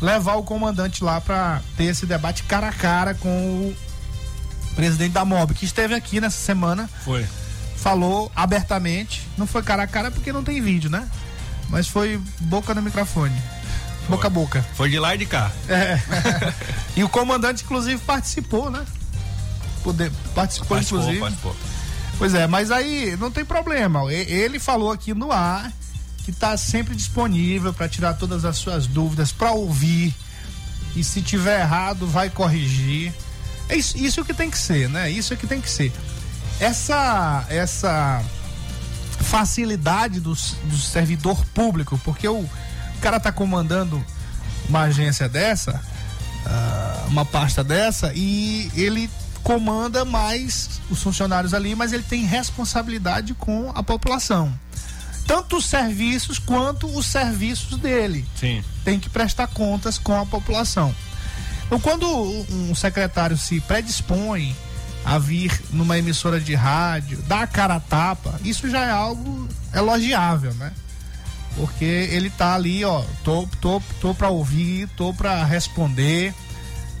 levar 0.00 0.34
o 0.34 0.42
comandante 0.42 1.04
lá 1.04 1.20
para 1.20 1.60
ter 1.76 1.84
esse 1.84 2.06
debate 2.06 2.42
cara 2.44 2.68
a 2.68 2.72
cara 2.72 3.14
com 3.14 3.28
o 3.28 3.76
presidente 4.74 5.12
da 5.12 5.24
MOB, 5.24 5.54
que 5.54 5.64
esteve 5.64 5.94
aqui 5.94 6.20
nessa 6.20 6.38
semana 6.38 6.88
Foi. 7.04 7.26
falou 7.76 8.30
abertamente. 8.34 9.26
Não 9.36 9.46
foi 9.46 9.62
cara 9.62 9.82
a 9.82 9.86
cara 9.86 10.10
porque 10.10 10.32
não 10.32 10.42
tem 10.42 10.60
vídeo, 10.60 10.88
né? 10.90 11.08
Mas 11.68 11.86
foi 11.86 12.20
boca 12.40 12.74
no 12.74 12.82
microfone. 12.82 13.34
Boca 14.08 14.26
a 14.26 14.30
boca. 14.30 14.64
Foi 14.74 14.88
de 14.88 14.98
lá 14.98 15.14
e 15.14 15.18
de 15.18 15.26
cá. 15.26 15.50
É. 15.68 16.00
e 16.96 17.04
o 17.04 17.08
comandante, 17.08 17.62
inclusive, 17.64 18.00
participou, 18.02 18.70
né? 18.70 18.84
Poder, 19.84 20.10
participou, 20.34 20.68
Participou, 20.76 21.00
inclusive. 21.00 21.20
participou. 21.20 21.56
Pois 22.18 22.34
é, 22.34 22.46
mas 22.46 22.70
aí 22.70 23.16
não 23.18 23.30
tem 23.30 23.44
problema. 23.44 24.02
Ele 24.12 24.58
falou 24.58 24.90
aqui 24.90 25.14
no 25.14 25.30
ar 25.32 25.72
que 26.24 26.30
está 26.30 26.56
sempre 26.56 26.94
disponível 26.94 27.72
para 27.72 27.88
tirar 27.88 28.14
todas 28.14 28.44
as 28.44 28.56
suas 28.56 28.86
dúvidas, 28.86 29.32
para 29.32 29.52
ouvir. 29.52 30.14
E 30.94 31.04
se 31.04 31.22
tiver 31.22 31.60
errado, 31.60 32.06
vai 32.06 32.28
corrigir. 32.30 33.12
É 33.68 33.76
isso, 33.76 33.96
isso 33.96 34.24
que 34.24 34.34
tem 34.34 34.50
que 34.50 34.58
ser, 34.58 34.88
né? 34.88 35.10
Isso 35.10 35.32
é 35.32 35.36
que 35.36 35.46
tem 35.46 35.60
que 35.60 35.70
ser. 35.70 35.92
Essa 36.58 37.46
essa 37.48 38.22
facilidade 39.20 40.18
do, 40.20 40.32
do 40.32 40.76
servidor 40.76 41.44
público, 41.54 42.00
porque 42.04 42.26
o, 42.28 42.48
cara 43.00 43.18
tá 43.18 43.32
comandando 43.32 44.04
uma 44.68 44.82
agência 44.82 45.28
dessa, 45.28 45.80
ah, 46.46 47.06
uma 47.08 47.24
pasta 47.24 47.64
dessa, 47.64 48.12
e 48.14 48.70
ele 48.74 49.10
comanda 49.42 50.04
mais 50.04 50.80
os 50.90 51.02
funcionários 51.02 51.54
ali, 51.54 51.74
mas 51.74 51.92
ele 51.92 52.02
tem 52.02 52.24
responsabilidade 52.24 53.34
com 53.34 53.70
a 53.74 53.82
população. 53.82 54.52
Tanto 55.30 55.58
os 55.58 55.66
serviços 55.66 56.40
quanto 56.40 56.88
os 56.88 57.06
serviços 57.06 57.78
dele. 57.78 58.26
Sim. 58.34 58.64
Tem 58.84 58.98
que 58.98 59.08
prestar 59.08 59.46
contas 59.46 59.96
com 59.96 60.20
a 60.20 60.26
população. 60.26 60.92
Então, 61.66 61.78
quando 61.78 62.04
um 62.50 62.74
secretário 62.74 63.38
se 63.38 63.60
predispõe 63.60 64.56
a 65.04 65.20
vir 65.20 65.62
numa 65.70 65.96
emissora 65.96 66.40
de 66.40 66.52
rádio, 66.56 67.22
dar 67.28 67.44
a 67.44 67.46
cara 67.46 67.76
a 67.76 67.80
tapa, 67.80 68.40
isso 68.42 68.68
já 68.68 68.84
é 68.84 68.90
algo 68.90 69.48
elogiável, 69.72 70.52
né? 70.54 70.72
Porque 71.54 71.84
ele 71.84 72.28
tá 72.30 72.56
ali, 72.56 72.84
ó, 72.84 73.04
tô, 73.22 73.48
tô, 73.60 73.80
tô 74.00 74.12
pra 74.12 74.30
ouvir, 74.30 74.88
tô 74.96 75.14
pra 75.14 75.44
responder 75.44 76.34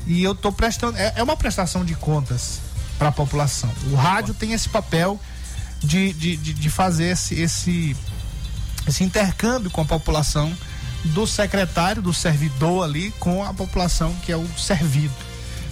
e 0.06 0.22
eu 0.22 0.36
tô 0.36 0.52
prestando. 0.52 0.96
É, 0.96 1.14
é 1.16 1.22
uma 1.24 1.36
prestação 1.36 1.84
de 1.84 1.96
contas 1.96 2.60
para 2.96 3.08
a 3.08 3.12
população. 3.12 3.68
O 3.90 3.96
rádio 3.96 4.34
tem 4.34 4.52
esse 4.52 4.68
papel 4.68 5.18
de, 5.82 6.12
de, 6.12 6.36
de, 6.36 6.54
de 6.54 6.70
fazer 6.70 7.06
esse, 7.06 7.34
esse, 7.34 7.96
esse 8.86 9.04
intercâmbio 9.04 9.70
com 9.70 9.80
a 9.80 9.84
população 9.84 10.52
do 11.04 11.26
secretário, 11.26 12.02
do 12.02 12.12
servidor 12.12 12.84
ali, 12.84 13.10
com 13.18 13.44
a 13.44 13.54
população 13.54 14.14
que 14.24 14.32
é 14.32 14.36
o 14.36 14.46
servido. 14.58 15.14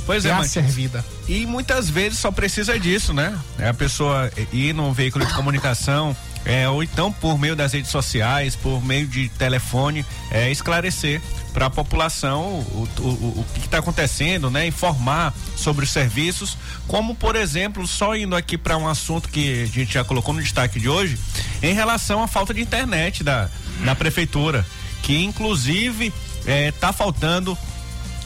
Pois 0.07 0.25
é, 0.25 0.31
a 0.31 0.37
Matias. 0.37 0.53
servida. 0.53 1.05
E 1.29 1.44
muitas 1.44 1.90
vezes 1.90 2.18
só 2.18 2.33
precisa 2.33 2.79
disso, 2.79 3.12
né? 3.12 3.38
É 3.59 3.68
a 3.68 3.75
pessoa 3.75 4.31
ir 4.51 4.73
num 4.73 4.90
veículo 4.90 5.27
de 5.27 5.35
comunicação, 5.35 6.16
é, 6.44 6.68
ou 6.68 6.83
então 6.83 7.12
por 7.12 7.38
meio 7.38 7.55
das 7.55 7.72
redes 7.72 7.90
sociais, 7.90 8.57
por 8.57 8.85
meio 8.85 9.07
de 9.07 9.29
telefone, 9.31 10.05
é, 10.31 10.51
esclarecer 10.51 11.20
para 11.53 11.66
a 11.66 11.70
população 11.70 12.42
o, 12.42 12.88
o, 13.01 13.09
o, 13.40 13.46
que 13.55 13.61
está 13.61 13.79
acontecendo, 13.79 14.51
né? 14.51 14.66
Informar 14.66 15.35
sobre 15.57 15.85
os 15.85 15.90
serviços, 15.90 16.57
como 16.87 17.14
por 17.14 17.37
exemplo, 17.37 17.87
só 17.87 18.14
indo 18.16 18.37
aqui 18.37 18.57
para 18.57 18.77
um 18.77 18.88
assunto 18.88 19.29
que 19.29 19.62
a 19.62 19.66
gente 19.66 19.92
já 19.92 20.05
colocou 20.05 20.35
no 20.35 20.42
destaque 20.42 20.79
de 20.79 20.88
hoje, 20.88 21.18
em 21.62 21.74
relação 21.74 22.22
à 22.22 22.29
falta 22.29 22.55
de 22.55 22.61
internet 22.61 23.24
da, 23.24 23.48
da 23.85 23.94
prefeitura, 23.94 24.64
que 25.03 25.22
inclusive 25.22 26.12
está 26.46 26.92
faltando 26.92 27.59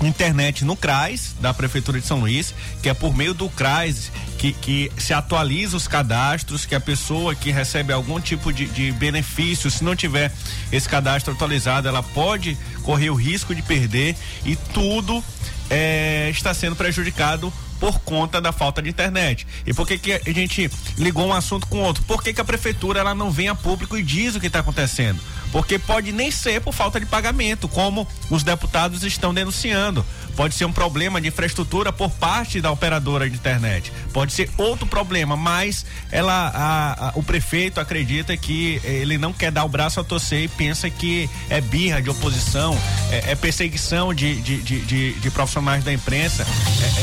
internet 0.07 0.65
no 0.65 0.77
CRAS 0.77 1.35
da 1.41 1.53
Prefeitura 1.55 2.01
de 2.01 2.07
São 2.07 2.21
Luís, 2.21 2.55
que 2.83 2.88
é 2.88 2.95
por 2.95 3.17
meio 3.17 3.35
do 3.35 3.49
CRAS 3.49 4.11
que, 4.38 4.53
que 4.53 4.93
se 4.99 5.15
atualiza 5.15 5.77
os 5.77 5.87
cadastros, 5.87 6.67
que 6.67 6.75
a 6.75 6.81
pessoa 6.81 7.35
que 7.35 7.51
recebe 7.51 7.93
algum 7.93 8.21
tipo 8.21 8.53
de, 8.53 8.67
de 8.67 8.93
benefício, 8.93 9.71
se 9.71 9.85
não 9.85 9.95
tiver 9.95 10.33
esse 10.71 10.88
cadastro 10.88 11.33
atualizado, 11.33 11.88
ela 11.88 12.03
pode 12.03 12.57
correr 12.83 13.11
o 13.11 13.15
risco 13.15 13.55
de 13.55 13.62
perder 13.62 14.17
e 14.45 14.57
tudo 14.57 15.23
é, 15.71 16.29
está 16.31 16.53
sendo 16.53 16.77
prejudicado 16.77 17.53
por 17.83 17.99
conta 17.99 18.40
da 18.40 18.53
falta 18.53 18.81
de 18.81 18.88
internet. 18.88 19.45
E 19.66 19.75
por 19.75 19.88
que, 19.88 19.99
que 19.99 20.12
a 20.12 20.33
gente 20.33 20.71
ligou 20.97 21.27
um 21.27 21.33
assunto 21.33 21.66
com 21.66 21.81
outro? 21.81 22.05
Por 22.05 22.23
que, 22.23 22.33
que 22.33 22.40
a 22.40 22.45
prefeitura 22.45 23.01
ela 23.01 23.12
não 23.12 23.29
vem 23.29 23.49
a 23.49 23.57
público 23.57 23.99
e 23.99 24.05
diz 24.05 24.37
o 24.37 24.40
que 24.40 24.47
está 24.47 24.61
acontecendo? 24.61 25.21
Porque 25.51 25.81
pode 25.81 26.12
nem 26.12 26.31
ser 26.31 26.61
por 26.61 26.73
falta 26.73 27.01
de 27.01 27.07
pagamento, 27.07 27.66
como 27.66 28.07
os 28.31 28.45
deputados 28.45 29.03
estão 29.03 29.35
denunciando. 29.35 30.07
Pode 30.37 30.55
ser 30.55 30.64
um 30.64 30.73
problema 30.73 31.21
de 31.21 31.29
infraestrutura 31.29 31.92
por 31.92 32.11
parte 32.11 32.61
da 32.61 32.71
operadora 32.71 33.29
de 33.29 33.37
internet. 33.37 33.92
Pode 34.12 34.33
ser 34.33 34.49
outro 34.57 34.87
problema, 34.87 35.37
mas 35.37 35.85
ela, 36.11 36.49
a, 36.55 37.09
a, 37.09 37.12
o 37.16 37.23
prefeito 37.23 37.81
acredita 37.81 38.35
que 38.37 38.81
ele 38.83 39.18
não 39.18 39.33
quer 39.33 39.51
dar 39.51 39.64
o 39.64 39.68
braço 39.68 40.01
a 40.01 40.05
torcer 40.05 40.45
e 40.45 40.49
pensa 40.49 40.88
que 40.88 41.29
é 41.51 41.61
birra 41.61 42.01
de 42.01 42.09
oposição, 42.09 42.79
é, 43.11 43.33
é 43.33 43.35
perseguição 43.35 44.14
de, 44.14 44.40
de, 44.40 44.62
de, 44.62 44.81
de, 44.81 45.12
de 45.14 45.31
profissionais 45.31 45.85
da 45.85 45.92
imprensa. 45.92 46.47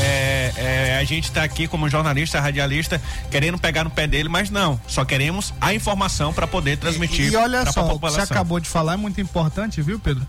é, 0.00 0.52
é 0.56 0.69
a 0.98 1.04
gente 1.04 1.24
está 1.24 1.42
aqui 1.42 1.66
como 1.66 1.88
jornalista, 1.88 2.40
radialista, 2.40 3.00
querendo 3.30 3.58
pegar 3.58 3.84
no 3.84 3.90
pé 3.90 4.06
dele, 4.06 4.28
mas 4.28 4.50
não. 4.50 4.80
Só 4.86 5.04
queremos 5.04 5.52
a 5.60 5.74
informação 5.74 6.32
para 6.32 6.46
poder 6.46 6.76
transmitir. 6.78 7.28
E, 7.28 7.32
e 7.32 7.36
olha 7.36 7.70
só, 7.70 7.86
o 7.86 7.94
que 7.94 8.00
você 8.00 8.20
acabou 8.20 8.60
de 8.60 8.68
falar 8.68 8.94
é 8.94 8.96
muito 8.96 9.20
importante, 9.20 9.80
viu, 9.82 9.98
Pedro? 9.98 10.26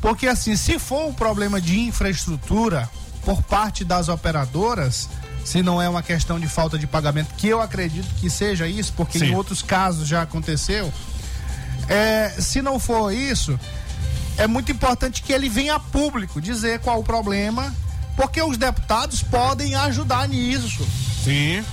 Porque 0.00 0.26
assim, 0.26 0.56
se 0.56 0.78
for 0.78 1.06
um 1.06 1.12
problema 1.12 1.60
de 1.60 1.78
infraestrutura 1.78 2.88
por 3.24 3.42
parte 3.42 3.84
das 3.84 4.08
operadoras, 4.08 5.08
se 5.44 5.62
não 5.62 5.80
é 5.80 5.88
uma 5.88 6.02
questão 6.02 6.38
de 6.38 6.46
falta 6.46 6.78
de 6.78 6.86
pagamento, 6.86 7.34
que 7.36 7.48
eu 7.48 7.60
acredito 7.60 8.08
que 8.20 8.30
seja 8.30 8.66
isso, 8.66 8.92
porque 8.96 9.18
Sim. 9.18 9.26
em 9.26 9.34
outros 9.34 9.62
casos 9.62 10.06
já 10.06 10.22
aconteceu. 10.22 10.92
É, 11.88 12.30
se 12.38 12.60
não 12.60 12.78
for 12.78 13.12
isso, 13.12 13.58
é 14.36 14.46
muito 14.46 14.70
importante 14.70 15.22
que 15.22 15.32
ele 15.32 15.48
venha 15.48 15.74
a 15.74 15.80
público 15.80 16.40
dizer 16.40 16.80
qual 16.80 17.00
o 17.00 17.04
problema, 17.04 17.74
porque 18.18 18.42
os 18.42 18.58
deputados 18.58 19.22
podem 19.22 19.76
ajudar 19.76 20.28
nisso. 20.28 20.84
Sim. 21.22 21.64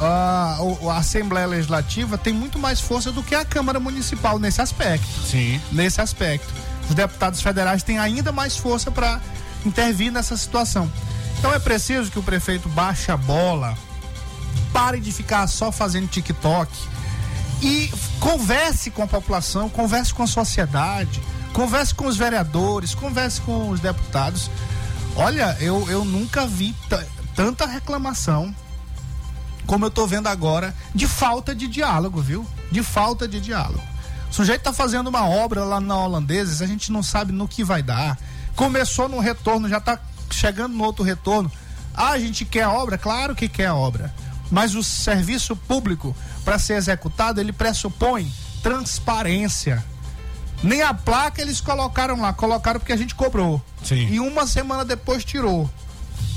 A, 0.00 0.56
a, 0.88 0.96
Assembleia 0.96 1.46
Legislativa 1.46 2.16
tem 2.16 2.32
muito 2.32 2.58
mais 2.58 2.80
força 2.80 3.12
do 3.12 3.22
que 3.22 3.34
a 3.34 3.44
Câmara 3.44 3.78
Municipal 3.78 4.38
nesse 4.38 4.62
aspecto. 4.62 5.06
Sim. 5.30 5.60
Nesse 5.70 6.00
aspecto 6.00 6.50
os 6.88 6.94
deputados 6.94 7.42
federais 7.42 7.82
têm 7.82 7.98
ainda 7.98 8.32
mais 8.32 8.56
força 8.56 8.90
para 8.90 9.20
intervir 9.66 10.10
nessa 10.10 10.34
situação. 10.34 10.90
Então 11.38 11.52
é 11.52 11.58
preciso 11.58 12.10
que 12.10 12.18
o 12.18 12.22
prefeito 12.22 12.70
baixe 12.70 13.12
a 13.12 13.16
bola, 13.16 13.76
pare 14.72 14.98
de 14.98 15.12
ficar 15.12 15.46
só 15.46 15.70
fazendo 15.70 16.08
TikTok 16.08 16.72
e 17.60 17.92
converse 18.18 18.90
com 18.90 19.02
a 19.02 19.06
população, 19.06 19.68
converse 19.68 20.14
com 20.14 20.22
a 20.22 20.26
sociedade, 20.26 21.20
converse 21.52 21.94
com 21.94 22.06
os 22.06 22.16
vereadores, 22.16 22.94
converse 22.94 23.42
com 23.42 23.68
os 23.68 23.78
deputados. 23.78 24.50
Olha, 25.16 25.56
eu, 25.60 25.88
eu 25.90 26.04
nunca 26.04 26.46
vi 26.46 26.74
tanta 27.34 27.66
reclamação 27.66 28.54
como 29.66 29.84
eu 29.84 29.88
estou 29.88 30.06
vendo 30.06 30.26
agora 30.26 30.74
de 30.94 31.06
falta 31.06 31.54
de 31.54 31.66
diálogo, 31.68 32.20
viu? 32.20 32.46
De 32.70 32.82
falta 32.82 33.28
de 33.28 33.40
diálogo. 33.40 33.82
O 34.30 34.34
sujeito 34.34 34.62
tá 34.62 34.72
fazendo 34.72 35.08
uma 35.08 35.28
obra 35.28 35.64
lá 35.64 35.80
na 35.80 35.96
Holandeses, 35.96 36.62
a 36.62 36.66
gente 36.66 36.90
não 36.90 37.02
sabe 37.02 37.32
no 37.32 37.46
que 37.46 37.62
vai 37.62 37.82
dar. 37.82 38.18
Começou 38.56 39.08
no 39.08 39.20
retorno, 39.20 39.68
já 39.68 39.80
tá 39.80 39.98
chegando 40.30 40.74
no 40.74 40.84
outro 40.84 41.04
retorno. 41.04 41.50
Ah, 41.94 42.10
a 42.10 42.18
gente 42.18 42.44
quer 42.44 42.66
obra? 42.66 42.96
Claro 42.96 43.34
que 43.34 43.48
quer 43.48 43.70
obra. 43.70 44.12
Mas 44.50 44.74
o 44.74 44.82
serviço 44.82 45.54
público, 45.54 46.16
para 46.44 46.58
ser 46.58 46.74
executado, 46.74 47.40
ele 47.40 47.52
pressupõe 47.52 48.30
transparência. 48.62 49.84
Nem 50.62 50.82
a 50.82 50.94
placa 50.94 51.42
eles 51.42 51.60
colocaram 51.60 52.20
lá, 52.20 52.32
colocaram 52.32 52.78
porque 52.78 52.92
a 52.92 52.96
gente 52.96 53.14
cobrou. 53.14 53.62
Sim. 53.82 54.08
E 54.08 54.20
uma 54.20 54.46
semana 54.46 54.84
depois 54.84 55.24
tirou. 55.24 55.68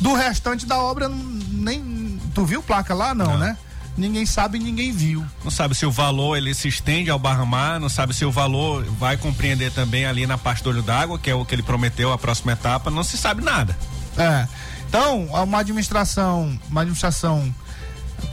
Do 0.01 0.13
restante 0.13 0.65
da 0.65 0.77
obra, 0.77 1.09
nem. 1.09 2.19
Tu 2.33 2.45
viu 2.45 2.63
placa 2.63 2.93
lá? 2.93 3.13
Não, 3.13 3.25
não. 3.25 3.37
né? 3.37 3.57
ninguém 3.97 4.25
sabe 4.25 4.59
ninguém 4.59 4.91
viu. 4.91 5.25
Não 5.43 5.51
sabe 5.51 5.75
se 5.75 5.85
o 5.85 5.91
valor 5.91 6.35
ele 6.35 6.53
se 6.53 6.67
estende 6.67 7.09
ao 7.09 7.17
Barramar, 7.17 7.79
não 7.79 7.89
sabe 7.89 8.13
se 8.13 8.25
o 8.25 8.31
valor 8.31 8.83
vai 8.83 9.17
compreender 9.17 9.71
também 9.71 10.05
ali 10.05 10.27
na 10.27 10.37
parte 10.37 10.63
do 10.63 10.69
olho 10.69 10.83
d'água, 10.83 11.17
que 11.17 11.29
é 11.29 11.35
o 11.35 11.45
que 11.45 11.55
ele 11.55 11.63
prometeu 11.63 12.11
a 12.11 12.17
próxima 12.17 12.51
etapa, 12.51 12.91
não 12.91 13.03
se 13.03 13.17
sabe 13.17 13.43
nada. 13.43 13.77
É. 14.17 14.47
Então, 14.87 15.25
uma 15.25 15.59
administração, 15.59 16.57
uma 16.69 16.81
administração 16.81 17.53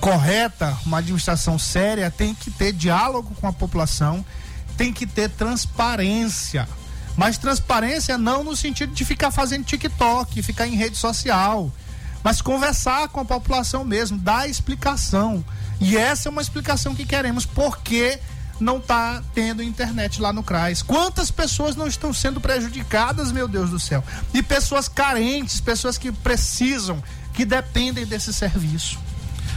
correta, 0.01 0.77
uma 0.85 0.99
administração 0.99 1.59
séria 1.59 2.11
tem 2.11 2.35
que 2.35 2.51
ter 2.51 2.73
diálogo 2.73 3.35
com 3.41 3.47
a 3.47 3.53
população, 3.53 4.25
tem 4.77 4.93
que 4.93 5.07
ter 5.07 5.31
transparência. 5.31 6.69
Mas 7.17 7.39
transparência 7.39 8.17
não 8.17 8.43
no 8.43 8.57
sentido 8.57 8.93
de 8.93 9.05
ficar 9.05 9.31
fazendo 9.31 9.65
TikTok, 9.65 10.43
ficar 10.43 10.67
em 10.67 10.77
rede 10.77 10.97
social 10.97 11.71
mas 12.23 12.41
conversar 12.41 13.09
com 13.09 13.21
a 13.21 13.25
população 13.25 13.85
mesmo, 13.85 14.19
dar 14.19 14.49
explicação. 14.49 15.45
E 15.81 15.97
essa 15.97 16.29
é 16.29 16.31
uma 16.31 16.43
explicação 16.43 16.95
que 16.95 17.05
queremos, 17.05 17.45
porque 17.45 18.19
não 18.61 18.77
está 18.77 19.23
tendo 19.35 19.63
internet 19.63 20.21
lá 20.21 20.33
no 20.33 20.43
CRAS. 20.43 20.83
Quantas 20.83 21.31
pessoas 21.31 21.75
não 21.75 21.89
estão 21.89 22.13
sendo 22.13 22.41
prejudicadas, 22.41 23.33
meu 23.33 23.49
Deus 23.49 23.71
do 23.71 23.81
céu? 23.81 24.05
E 24.33 24.43
pessoas 24.43 24.89
carentes, 24.89 25.61
pessoas 25.61 25.99
que 25.99 26.13
precisam, 26.13 27.03
que 27.35 27.45
dependem 27.45 28.07
desse 28.07 28.33
serviço. 28.33 29.01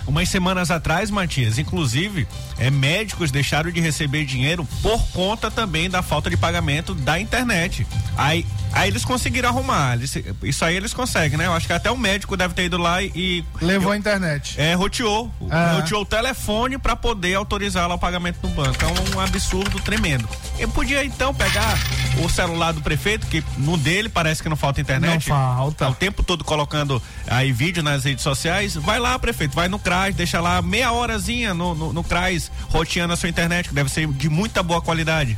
Umas 0.08 0.30
semanas 0.30 0.72
atrás, 0.72 1.10
Matias, 1.10 1.58
inclusive, 1.58 2.28
é, 2.58 2.70
médicos 2.70 3.32
deixaram 3.32 3.72
de 3.72 3.80
receber 3.80 4.26
dinheiro 4.26 4.68
por 4.82 5.02
conta 5.10 5.50
também 5.50 5.90
da 5.90 6.02
falta 6.02 6.30
de 6.30 6.38
pagamento 6.38 6.94
da 6.94 7.20
internet. 7.20 7.86
Aí 8.18 8.46
Aí 8.76 8.90
eles 8.90 9.06
conseguiram 9.06 9.48
arrumar. 9.48 9.94
Eles, 9.94 10.14
isso 10.44 10.66
aí 10.66 10.76
eles 10.76 10.94
conseguem, 10.94 11.38
né? 11.38 11.46
Eu 11.46 11.54
acho 11.54 11.66
que 11.66 11.72
até 11.72 11.90
o 11.90 11.98
médico 11.98 12.36
deve 12.36 12.54
ter 12.54 12.66
ido 12.66 12.78
lá 12.78 13.02
e. 13.02 13.44
Levou 13.62 13.88
eu, 13.88 13.94
a 13.94 13.98
internet. 13.98 14.60
É, 14.60 14.74
roteou. 14.74 15.32
É. 15.50 15.76
Roteou 15.78 16.02
o 16.02 16.06
telefone 16.06 16.78
para 16.78 16.94
poder 16.94 17.36
autorizar 17.36 17.88
lá 17.88 17.96
o 17.96 17.98
pagamento 17.98 18.40
no 18.44 18.50
banco. 18.50 18.78
É 18.84 19.16
um, 19.16 19.20
absurdo 19.22 19.80
tremendo. 19.80 20.28
Eu 20.60 20.68
podia 20.68 21.06
então 21.06 21.34
pegar 21.34 21.80
o 22.22 22.28
celular 22.28 22.74
do 22.74 22.82
prefeito, 22.82 23.26
que 23.28 23.42
no 23.58 23.78
dele 23.78 24.10
parece 24.10 24.44
que 24.44 24.50
não 24.50 24.58
falta 24.58 24.82
internet. 24.82 25.30
Não 25.30 25.38
falta. 25.38 25.86
Tá 25.86 25.90
o 25.90 25.96
tempo 25.96 26.22
todo 26.22 26.44
colocando 26.44 27.02
aí 27.28 27.54
vídeo 27.54 27.82
nas 27.82 28.04
redes 28.04 28.24
sociais. 28.24 28.76
Vai 28.76 29.00
lá, 29.00 29.18
prefeito, 29.18 29.56
vai 29.56 29.70
no 29.70 29.80
CRAS, 29.96 30.16
deixa 30.16 30.42
lá 30.42 30.62
meia 30.62 30.92
horazinha 30.92 31.54
no, 31.54 31.74
no, 31.74 31.94
no 31.94 32.04
CRAS 32.04 32.52
roteando 32.70 33.14
a 33.14 33.16
sua 33.16 33.30
internet, 33.30 33.70
que 33.70 33.76
deve 33.76 33.90
ser 33.90 34.08
de 34.08 34.30
muita 34.30 34.62
boa 34.62 34.82
qualidade. 34.82 35.38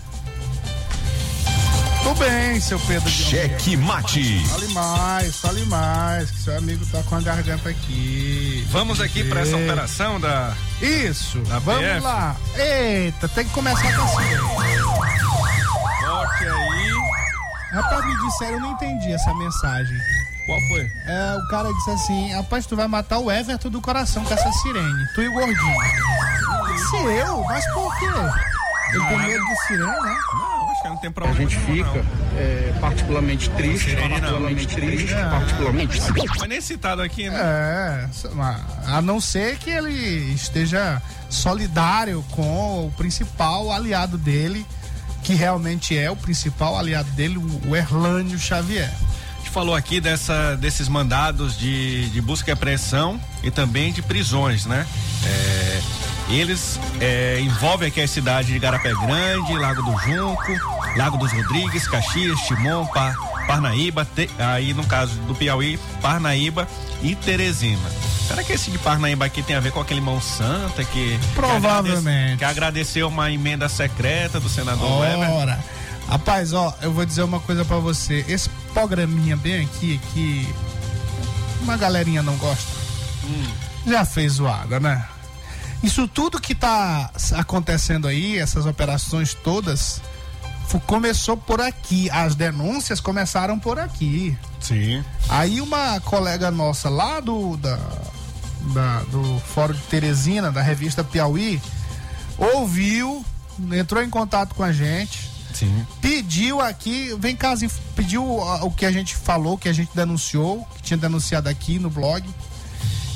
Tudo 2.01 2.19
bem, 2.19 2.59
seu 2.59 2.79
Pedro. 2.79 3.09
Cheque 3.09 3.75
mate. 3.75 4.43
Fale 4.47 4.67
mais, 4.69 5.35
fale 5.37 5.65
mais, 5.65 6.31
que 6.31 6.37
seu 6.37 6.57
amigo 6.57 6.85
tá 6.87 7.03
com 7.03 7.15
a 7.15 7.21
garganta 7.21 7.69
aqui. 7.69 8.65
Vamos 8.69 9.01
aqui 9.01 9.23
para 9.25 9.41
essa 9.41 9.57
operação 9.57 10.19
da. 10.19 10.55
Isso, 10.81 11.39
da 11.39 11.59
vamos 11.59 11.81
PF. 11.81 11.99
lá. 11.99 12.35
Eita, 12.55 13.27
tem 13.27 13.45
que 13.45 13.51
começar 13.51 13.93
com 13.93 14.03
assim. 14.03 14.37
Toque 16.01 16.45
aí. 16.45 16.91
Rapaz, 17.73 18.05
me 18.05 18.17
disseram, 18.25 18.53
eu 18.53 18.59
não 18.61 18.71
entendi 18.71 19.11
essa 19.11 19.33
mensagem. 19.35 19.97
Qual 20.47 20.61
foi? 20.69 20.89
É, 21.05 21.35
o 21.35 21.47
cara 21.49 21.73
disse 21.73 21.91
assim: 21.91 22.31
rapaz, 22.31 22.65
tu 22.65 22.75
vai 22.75 22.87
matar 22.87 23.19
o 23.19 23.29
Everton 23.29 23.69
do 23.69 23.81
coração 23.81 24.23
com 24.23 24.33
essa 24.33 24.49
sirene. 24.53 25.05
Tu 25.13 25.23
e 25.23 25.27
o 25.27 25.33
gordinho. 25.33 25.57
Se 26.89 26.95
eu? 26.95 27.43
Mas 27.43 27.65
por 27.73 27.93
quê? 27.99 28.05
Ele 28.93 29.05
tem 29.05 29.17
medo 29.17 29.45
de 29.45 29.55
sirene, 29.67 30.01
né? 30.01 30.17
Não 30.33 30.71
acho 30.71 30.81
que 30.81 30.87
não 30.87 30.97
tem 30.97 31.11
problema. 31.11 31.37
A 31.37 31.41
gente 31.41 31.59
fica 31.59 32.05
é, 32.37 32.73
particularmente 32.79 33.49
triste, 33.49 33.95
particularmente 33.97 34.67
triste, 34.67 35.13
é. 35.13 35.29
particularmente. 35.29 36.01
Mas 36.39 36.49
nem 36.49 36.61
citado 36.61 37.01
aqui, 37.01 37.29
né? 37.29 37.37
É, 37.37 38.09
a 38.85 39.01
não 39.01 39.19
ser 39.19 39.57
que 39.57 39.69
ele 39.69 40.33
esteja 40.33 41.01
solidário 41.29 42.23
com 42.31 42.87
o 42.87 42.91
principal 42.91 43.69
aliado 43.69 44.17
dele, 44.17 44.65
que 45.23 45.33
realmente 45.33 45.97
é 45.97 46.09
o 46.09 46.15
principal 46.15 46.77
aliado 46.77 47.11
dele, 47.11 47.37
o 47.37 47.75
Erlânio 47.75 48.39
Xavier 48.39 48.89
falou 49.49 49.75
aqui 49.75 49.99
dessa, 49.99 50.55
desses 50.55 50.87
mandados 50.87 51.57
de, 51.57 52.09
de 52.09 52.21
busca 52.21 52.51
e 52.51 52.53
apreensão 52.53 53.19
e 53.43 53.51
também 53.51 53.91
de 53.91 54.01
prisões, 54.01 54.65
né? 54.65 54.85
É, 55.25 55.81
eles 56.29 56.79
é, 56.99 57.39
envolvem 57.41 57.87
aqui 57.87 58.01
a 58.01 58.07
cidade 58.07 58.51
de 58.51 58.59
Garapé 58.59 58.91
Grande, 58.93 59.57
Lago 59.57 59.81
do 59.81 59.97
Junco, 59.99 60.51
Lago 60.97 61.17
dos 61.17 61.31
Rodrigues, 61.31 61.87
Caxias, 61.87 62.39
Timon, 62.41 62.85
Par, 62.87 63.15
Parnaíba, 63.47 64.05
te, 64.05 64.29
aí 64.37 64.73
no 64.73 64.85
caso 64.85 65.13
do 65.21 65.33
Piauí, 65.33 65.79
Parnaíba 66.01 66.67
e 67.01 67.15
Teresina. 67.15 67.89
Será 68.27 68.43
que 68.43 68.51
esse 68.51 68.69
de 68.69 68.77
Parnaíba 68.77 69.23
aqui 69.23 69.41
tem 69.41 69.55
a 69.55 69.61
ver 69.61 69.71
com 69.71 69.79
aquele 69.79 70.01
mão 70.01 70.19
santa 70.19 70.83
que. 70.83 71.17
Provavelmente. 71.33 72.01
Que, 72.01 72.03
agradeceu, 72.03 72.37
que 72.37 72.45
agradeceu 72.45 73.07
uma 73.07 73.31
emenda 73.31 73.69
secreta 73.69 74.37
do 74.37 74.49
senador 74.49 74.89
Ora. 74.89 75.57
Rapaz, 76.07 76.53
ó, 76.53 76.73
eu 76.81 76.91
vou 76.93 77.05
dizer 77.05 77.23
uma 77.23 77.39
coisa 77.39 77.65
para 77.65 77.77
você. 77.77 78.23
Esse 78.27 78.49
programinha 78.73 79.35
bem 79.35 79.65
aqui, 79.65 79.99
que 80.13 80.47
uma 81.61 81.75
galerinha 81.77 82.23
não 82.23 82.35
gosta 82.37 82.77
já 83.85 84.05
fez 84.05 84.33
zoada, 84.33 84.79
né? 84.79 85.05
Isso 85.83 86.07
tudo 86.07 86.39
que 86.41 86.55
tá 86.55 87.11
acontecendo 87.35 88.07
aí, 88.07 88.37
essas 88.37 88.65
operações 88.65 89.33
todas, 89.33 90.01
começou 90.85 91.35
por 91.37 91.59
aqui. 91.61 92.09
As 92.09 92.35
denúncias 92.35 92.99
começaram 93.01 93.59
por 93.59 93.77
aqui. 93.79 94.37
Sim. 94.61 95.03
Aí 95.29 95.59
uma 95.61 95.99
colega 96.01 96.49
nossa 96.51 96.89
lá 96.89 97.19
do 97.19 97.57
da, 97.57 97.77
da- 98.73 98.99
do 99.11 99.39
Fórum 99.53 99.73
de 99.73 99.81
Teresina, 99.81 100.51
da 100.51 100.61
revista 100.61 101.03
Piauí, 101.03 101.61
ouviu, 102.37 103.25
entrou 103.71 104.01
em 104.03 104.09
contato 104.09 104.55
com 104.55 104.63
a 104.63 104.71
gente, 104.71 105.29
Sim. 105.59 105.87
pediu 106.01 106.61
aqui, 106.61 107.15
vem 107.19 107.35
cá, 107.35 107.53
pediu 107.95 108.41
ah, 108.41 108.63
o 108.63 108.71
que 108.71 108.85
a 108.85 108.91
gente 108.91 109.15
falou, 109.15 109.53
o 109.53 109.57
que 109.57 109.67
a 109.67 109.73
gente 109.73 109.89
denunciou, 109.95 110.67
que 110.75 110.83
tinha 110.83 110.97
denunciado 110.97 111.49
aqui 111.49 111.79
no 111.79 111.89
blog. 111.89 112.23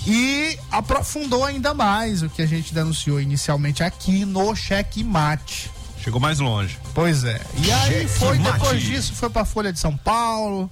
E 0.08 0.58
aprofundou 0.72 1.46
ainda 1.46 1.74
mais 1.74 2.24
o 2.24 2.30
que 2.30 2.42
a 2.42 2.48
gente 2.48 2.74
denunciou 2.74 3.22
inicialmente 3.22 3.84
aqui 3.84 4.26
no 4.26 4.56
Cheque 4.56 5.04
Mate. 5.04 5.70
Chegou 6.04 6.20
mais 6.20 6.40
longe. 6.40 6.80
Pois 6.96 7.24
é. 7.24 7.40
E 7.64 7.72
aí 7.72 8.08
foi, 8.08 8.40
depois 8.40 8.82
disso, 8.82 9.14
foi 9.14 9.30
pra 9.30 9.46
Folha 9.46 9.72
de 9.72 9.80
São 9.80 9.96
Paulo, 9.96 10.70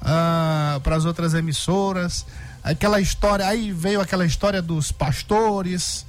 para 0.00 0.94
as 0.94 1.04
outras 1.04 1.34
emissoras. 1.34 2.24
Aquela 2.62 3.00
história, 3.00 3.46
aí 3.46 3.72
veio 3.72 4.00
aquela 4.00 4.24
história 4.24 4.62
dos 4.62 4.92
pastores. 4.92 6.06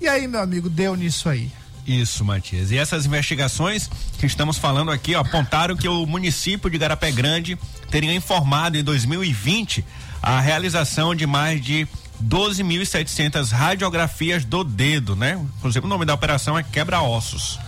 E 0.00 0.08
aí, 0.08 0.26
meu 0.26 0.40
amigo, 0.40 0.68
deu 0.68 0.96
nisso 0.96 1.28
aí. 1.28 1.52
Isso, 1.90 2.24
Matias. 2.24 2.70
E 2.70 2.78
essas 2.78 3.04
investigações 3.04 3.90
que 4.16 4.24
estamos 4.24 4.56
falando 4.56 4.92
aqui 4.92 5.16
ó, 5.16 5.20
apontaram 5.22 5.76
que 5.76 5.88
o 5.88 6.06
município 6.06 6.70
de 6.70 6.78
Garapé 6.78 7.10
Grande 7.10 7.58
teria 7.90 8.14
informado 8.14 8.78
em 8.78 8.84
2020 8.84 9.84
a 10.22 10.38
realização 10.40 11.16
de 11.16 11.26
mais 11.26 11.60
de 11.60 11.88
12.700 12.22 13.50
radiografias 13.50 14.44
do 14.44 14.62
dedo, 14.62 15.16
né? 15.16 15.44
Inclusive 15.58 15.84
o 15.84 15.88
nome 15.88 16.04
da 16.04 16.14
operação 16.14 16.56
é 16.56 16.62
quebra-ossos. 16.62 17.58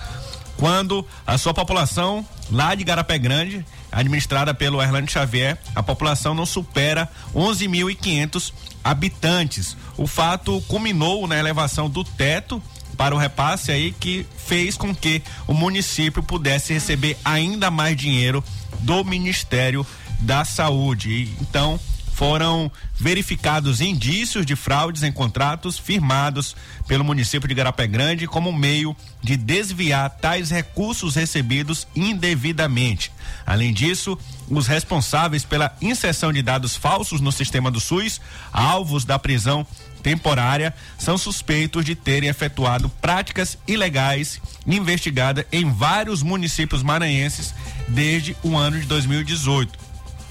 Quando 0.57 1.05
a 1.27 1.37
sua 1.37 1.53
população 1.53 2.25
lá 2.49 2.77
de 2.77 2.85
Garapé 2.85 3.19
Grande, 3.19 3.67
administrada 3.91 4.55
pelo 4.55 4.81
Erlando 4.81 5.11
Xavier, 5.11 5.59
a 5.75 5.83
população 5.83 6.33
não 6.33 6.47
supera 6.47 7.09
11.500 7.35 8.53
habitantes. 8.85 9.77
O 9.97 10.07
fato 10.07 10.61
culminou 10.69 11.27
na 11.27 11.37
elevação 11.37 11.91
do 11.91 12.05
teto 12.05 12.63
para 12.97 13.15
o 13.15 13.19
repasse 13.19 13.71
aí 13.71 13.93
que 13.93 14.27
fez 14.37 14.77
com 14.77 14.95
que 14.95 15.23
o 15.47 15.55
município 15.55 16.23
pudesse 16.23 16.73
receber 16.73 17.17
ainda 17.25 17.71
mais 17.71 17.97
dinheiro 17.97 18.43
do 18.81 19.05
Ministério 19.05 19.87
da 20.21 20.45
Saúde. 20.45 21.35
Então, 21.41 21.79
foram 22.13 22.71
verificados 22.95 23.81
indícios 23.81 24.47
de 24.47 24.55
fraudes 24.55 25.03
em 25.03 25.11
contratos 25.11 25.79
firmados 25.79 26.55
pelo 26.87 27.05
município 27.05 27.49
de 27.49 27.55
Garapé 27.55 27.87
Grande 27.87 28.29
como 28.29 28.53
meio 28.53 28.95
de 29.23 29.37
desviar 29.37 30.11
tais 30.11 30.51
recursos 30.51 31.17
recebidos 31.17 31.87
indevidamente. 31.97 33.11
Além 33.45 33.73
disso, 33.73 34.17
os 34.49 34.67
responsáveis 34.67 35.45
pela 35.45 35.75
inserção 35.81 36.33
de 36.33 36.43
dados 36.43 36.77
falsos 36.77 37.21
no 37.21 37.33
sistema 37.33 37.71
do 37.71 37.81
SUS, 37.81 38.21
alvos 38.53 39.05
da 39.05 39.19
prisão 39.19 39.67
temporária, 40.03 40.75
são 40.99 41.17
suspeitos 41.17 41.85
de 41.85 41.95
terem 41.95 42.29
efetuado 42.29 42.89
práticas 43.01 43.57
ilegais 43.67 44.41
investigadas 44.67 45.45
em 45.53 45.71
vários 45.71 46.23
municípios 46.23 46.83
maranhenses 46.83 47.55
desde 47.89 48.37
o 48.43 48.57
ano 48.57 48.79
de 48.81 48.87
2018. 48.87 49.79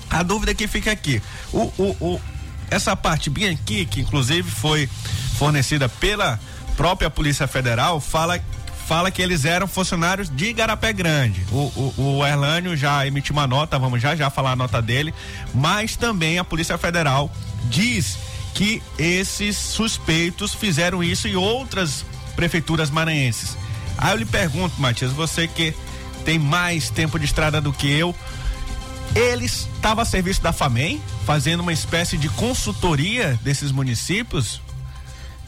A 0.09 0.24
dúvida 0.24 0.53
que 0.53 0.67
fica 0.67 0.91
aqui, 0.91 1.22
o, 1.53 1.72
o, 1.78 1.95
o- 2.15 2.22
essa 2.69 2.95
parte 2.95 3.30
bem 3.30 3.49
aqui, 3.49 3.86
que 3.86 4.01
inclusive 4.01 4.49
foi 4.49 4.88
fornecida 5.38 5.88
pela 5.89 6.39
própria 6.78 7.09
Polícia 7.09 7.47
Federal, 7.47 7.99
fala 7.99 8.39
fala 8.88 9.09
que 9.09 9.22
eles 9.22 9.45
eram 9.45 9.67
funcionários 9.67 10.30
de 10.30 10.47
Igarapé 10.47 10.91
Grande. 10.91 11.45
O, 11.49 11.93
o, 11.97 12.17
o 12.17 12.28
Erlânio 12.28 12.76
já 12.76 13.05
emitiu 13.07 13.32
uma 13.32 13.47
nota, 13.47 13.80
vamos 13.80 14.01
já 14.01 14.17
já 14.17 14.30
falar 14.30 14.51
a 14.51 14.55
nota 14.55 14.82
dele, 14.82 15.13
mas 15.53 15.95
também 15.95 16.38
a 16.38 16.43
Polícia 16.43 16.78
Federal 16.78 17.32
diz 17.69 18.17
que 18.54 18.82
esses 18.97 19.58
suspeitos 19.58 20.54
fizeram 20.54 21.04
isso 21.04 21.28
em 21.28 21.36
outras 21.36 22.06
prefeituras 22.36 22.89
maranhenses. 22.89 23.58
Aí 23.97 24.12
eu 24.12 24.18
lhe 24.18 24.26
pergunto, 24.26 24.80
Matias, 24.80 25.12
você 25.12 25.47
que 25.47 25.74
tem 26.26 26.39
mais 26.39 26.89
tempo 26.89 27.20
de 27.20 27.26
estrada 27.26 27.60
do 27.60 27.74
que 27.74 27.89
eu, 27.91 28.16
ele 29.16 29.45
estava 29.45 30.02
a 30.02 30.06
serviço 30.06 30.41
da 30.41 30.54
FAMEM, 30.54 31.02
fazendo 31.26 31.62
uma 31.62 31.74
espécie 31.74 32.18
de 32.18 32.30
consultoria 32.30 33.39
desses 33.43 33.72
municípios? 33.72 34.62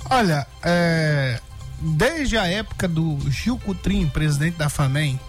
Olha, 0.10 0.46
é, 0.62 1.40
desde 1.80 2.38
a 2.38 2.46
época 2.46 2.88
do 2.88 3.20
Gil 3.30 3.58
Cutrim, 3.58 4.08
presidente 4.08 4.58
da 4.58 4.70
FAMEM, 4.70 5.20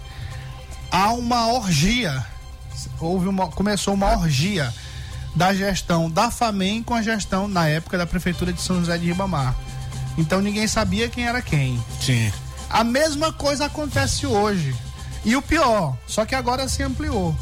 há 0.90 1.12
uma 1.12 1.48
orgia. 1.48 2.24
Houve 2.98 3.28
uma, 3.28 3.48
começou 3.48 3.94
uma 3.94 4.18
orgia 4.18 4.72
da 5.34 5.52
gestão 5.54 6.10
da 6.10 6.30
FAMEM 6.30 6.82
com 6.82 6.94
a 6.94 7.02
gestão, 7.02 7.48
na 7.48 7.68
época, 7.68 7.98
da 7.98 8.06
Prefeitura 8.06 8.52
de 8.52 8.60
São 8.62 8.78
José 8.80 8.96
de 8.98 9.06
Ribamar. 9.06 9.54
Então 10.16 10.40
ninguém 10.40 10.66
sabia 10.66 11.08
quem 11.08 11.26
era 11.26 11.42
quem. 11.42 11.82
Sim. 12.00 12.32
A 12.70 12.84
mesma 12.84 13.32
coisa 13.32 13.66
acontece 13.66 14.26
hoje. 14.26 14.74
E 15.24 15.34
o 15.36 15.42
pior, 15.42 15.96
só 16.06 16.24
que 16.24 16.34
agora 16.34 16.68
se 16.68 16.82
ampliou. 16.82 17.34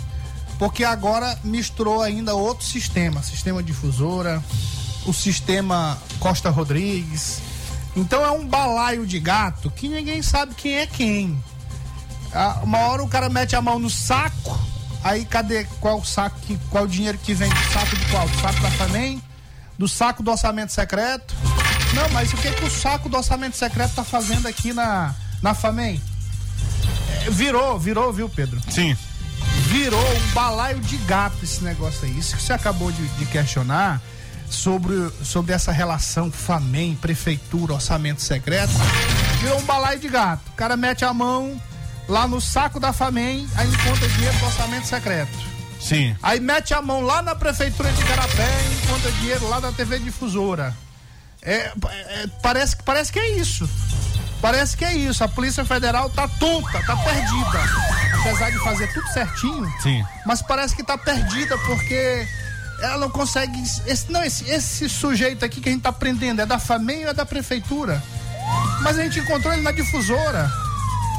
Porque 0.59 0.85
agora 0.85 1.39
misturou 1.43 2.03
ainda 2.03 2.35
outro 2.35 2.65
sistema, 2.65 3.23
sistema 3.23 3.63
difusora, 3.63 4.43
o 5.05 5.13
sistema 5.13 5.99
Costa 6.21 6.51
Rodrigues. 6.51 7.41
Então 7.97 8.25
é 8.25 8.31
um 8.31 8.47
balaio 8.47 9.07
de 9.07 9.19
gato 9.19 9.71
que 9.71 9.89
ninguém 9.89 10.23
sabe 10.23 10.55
quem 10.55 10.77
é 10.77 10.87
quem. 10.87 11.43
Ah, 12.33 12.61
Uma 12.63 12.79
hora 12.79 13.03
o 13.03 13.09
cara 13.09 13.29
mete 13.29 13.55
a 13.57 13.61
mão 13.61 13.79
no 13.79 13.91
saco, 13.91 14.59
aí 15.03 15.25
cadê 15.25 15.65
qual 15.81 15.99
o 15.99 16.05
saco, 16.05 16.39
que, 16.41 16.59
qual 16.71 16.85
o 16.85 16.89
dinheiro 16.89 17.19
que 17.19 17.35
vem 17.35 17.49
do 17.49 17.73
saco 17.73 17.97
de 17.97 18.05
qual? 18.07 18.29
Do 18.29 18.41
saco 18.41 18.61
da 18.61 18.71
FAMEM? 18.71 19.23
Do 19.79 19.89
saco 19.89 20.23
do 20.23 20.31
orçamento 20.31 20.73
secreto? 20.73 21.35
Não, 21.95 22.09
mas 22.11 22.33
o 22.33 22.37
que, 22.37 22.51
que 22.51 22.65
o 22.65 22.71
saco 22.71 23.09
do 23.09 23.17
orçamento 23.17 23.57
secreto 23.57 23.95
tá 23.95 24.05
fazendo 24.05 24.47
aqui 24.47 24.73
na, 24.73 25.15
na 25.43 25.55
FAMEM? 25.55 26.01
É, 27.27 27.31
virou, 27.31 27.79
virou, 27.79 28.13
viu, 28.13 28.29
Pedro? 28.29 28.61
Sim. 28.71 28.97
Virou 29.69 30.01
um 30.01 30.33
balaio 30.33 30.81
de 30.81 30.97
gato 30.99 31.37
esse 31.43 31.63
negócio 31.65 32.05
aí. 32.05 32.19
Isso 32.19 32.37
que 32.37 32.43
você 32.43 32.53
acabou 32.53 32.91
de, 32.93 33.07
de 33.09 33.27
questionar 33.27 34.01
sobre, 34.49 35.11
sobre 35.25 35.53
essa 35.53 35.73
relação 35.73 36.31
FAMEM, 36.31 36.95
prefeitura, 36.95 37.75
orçamento 37.75 38.21
secreto, 38.21 38.73
virou 39.41 39.59
um 39.59 39.65
balaio 39.65 39.99
de 39.99 40.09
gato. 40.09 40.49
O 40.49 40.53
cara 40.53 40.77
mete 40.77 41.05
a 41.05 41.13
mão 41.13 41.61
lá 42.09 42.27
no 42.27 42.41
saco 42.41 42.79
da 42.81 42.93
FAMEM, 42.93 43.49
aí 43.57 43.69
encontra 43.69 44.09
dinheiro 44.09 44.37
do 44.39 44.45
orçamento 44.47 44.87
secreto. 44.87 45.39
Sim. 45.81 46.17
Aí 46.23 46.39
mete 46.41 46.73
a 46.75 46.81
mão 46.83 47.01
lá 47.01 47.23
na 47.23 47.35
prefeitura 47.35 47.91
de 47.93 48.05
Carapé 48.05 48.49
e 48.71 48.85
encontra 48.85 49.11
dinheiro 49.13 49.49
lá 49.49 49.59
da 49.61 49.73
TV 49.73 49.99
Difusora. 49.99 50.75
É, 51.43 51.73
é, 51.89 52.27
parece, 52.43 52.77
que- 52.77 52.83
parece 52.85 53.11
que 53.11 53.19
é 53.19 53.31
isso. 53.33 53.69
Parece 54.41 54.77
que 54.77 54.85
é 54.85 54.95
isso. 54.95 55.23
A 55.25 55.29
Polícia 55.29 55.65
Federal 55.65 56.09
tá 56.11 56.29
tonta, 56.29 56.81
tá 56.85 56.97
perdida. 56.97 57.61
Apesar 58.21 58.51
de 58.51 58.59
fazer 58.59 58.93
tudo 58.93 59.07
certinho, 59.13 59.73
Sim. 59.83 60.05
mas 60.25 60.41
parece 60.43 60.75
que 60.77 60.85
tá 60.85 60.97
perdida 60.97 61.59
porque 61.59 62.27
ela 62.81 62.99
não 62.99 63.11
consegue. 63.11 63.61
Esse, 63.87 64.11
não, 64.11 64.23
esse, 64.23 64.49
esse 64.49 64.89
sujeito 64.89 65.45
aqui 65.45 65.61
que 65.61 65.69
a 65.69 65.73
gente 65.73 65.83
tá 65.83 65.93
prendendo 65.93 66.43
é 66.43 66.47
da 66.47 66.59
FAMEM 66.61 67.05
ou 67.05 67.11
é 67.11 67.15
da 67.15 67.27
prefeitura? 67.27 68.01
Mas 68.83 68.99
a 68.99 69.03
gente 69.03 69.19
encontrou 69.21 69.53
ele 69.53 69.63
na 69.63 69.73
difusora. 69.73 70.49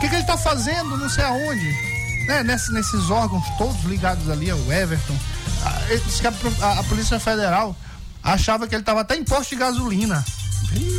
O 0.03 0.05
que, 0.05 0.09
que 0.09 0.15
ele 0.15 0.23
tá 0.25 0.37
fazendo? 0.37 0.97
Não 0.97 1.09
sei 1.09 1.23
aonde. 1.23 1.71
Né? 2.27 2.43
Nesse- 2.43 2.73
nesses 2.73 3.09
órgãos 3.09 3.43
todos 3.57 3.83
ligados 3.85 4.29
ali 4.29 4.49
ao 4.51 4.59
Everton. 4.71 5.15
Ele 5.87 6.01
disse 6.05 6.19
que 6.21 6.27
a, 6.27 6.33
a- 6.61 6.79
a 6.79 6.83
Polícia 6.83 7.17
Federal 7.19 7.73
achava 8.21 8.67
que 8.67 8.75
ele 8.75 8.83
tava 8.83 8.99
até 9.01 9.15
em 9.15 9.23
posto 9.23 9.51
de 9.51 9.55
gasolina. 9.55 10.23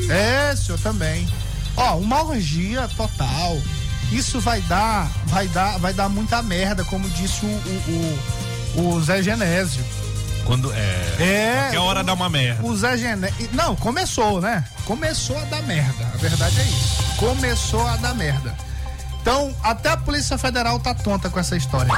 É, 0.09 0.57
senhor, 0.57 0.79
também. 0.81 1.29
Ó, 1.77 1.97
uma 1.97 2.23
orgia 2.23 2.89
total. 2.97 3.61
Isso 4.11 4.41
vai 4.41 4.61
dar, 4.63 5.11
vai 5.27 5.49
dar, 5.49 5.79
vai 5.79 5.93
dar 5.93 6.09
muita 6.09 6.41
merda, 6.43 6.83
como 6.85 7.09
disse 7.11 7.45
o, 7.45 7.49
o, 7.49 8.19
o, 8.77 8.89
o 8.97 9.03
Zé 9.03 9.23
Genésio. 9.23 9.85
Quando 10.47 10.73
é. 10.73 11.17
É. 11.19 11.59
Qualquer 11.63 11.79
hora 11.81 12.05
dá 12.05 12.13
uma 12.15 12.29
merda. 12.31 12.63
O 12.67 12.75
Zé 12.77 12.97
Genésio. 12.97 13.49
Não, 13.53 13.75
começou, 13.77 14.41
né? 14.41 14.65
Começou 14.87 15.37
a 15.39 15.45
dar 15.45 15.63
merda. 15.63 16.05
A 16.15 16.17
verdade 16.19 16.59
é 16.61 16.65
isso. 16.65 17.03
Começou 17.17 17.87
a 17.87 17.97
dar 17.97 18.15
merda. 18.15 18.55
Então, 19.25 19.57
até 19.63 19.89
a 19.89 19.97
Polícia 19.97 20.37
Federal 20.37 20.79
tá 20.79 20.95
tonta 20.95 21.31
com 21.31 21.41
essa 21.41 21.57
história. 21.57 21.91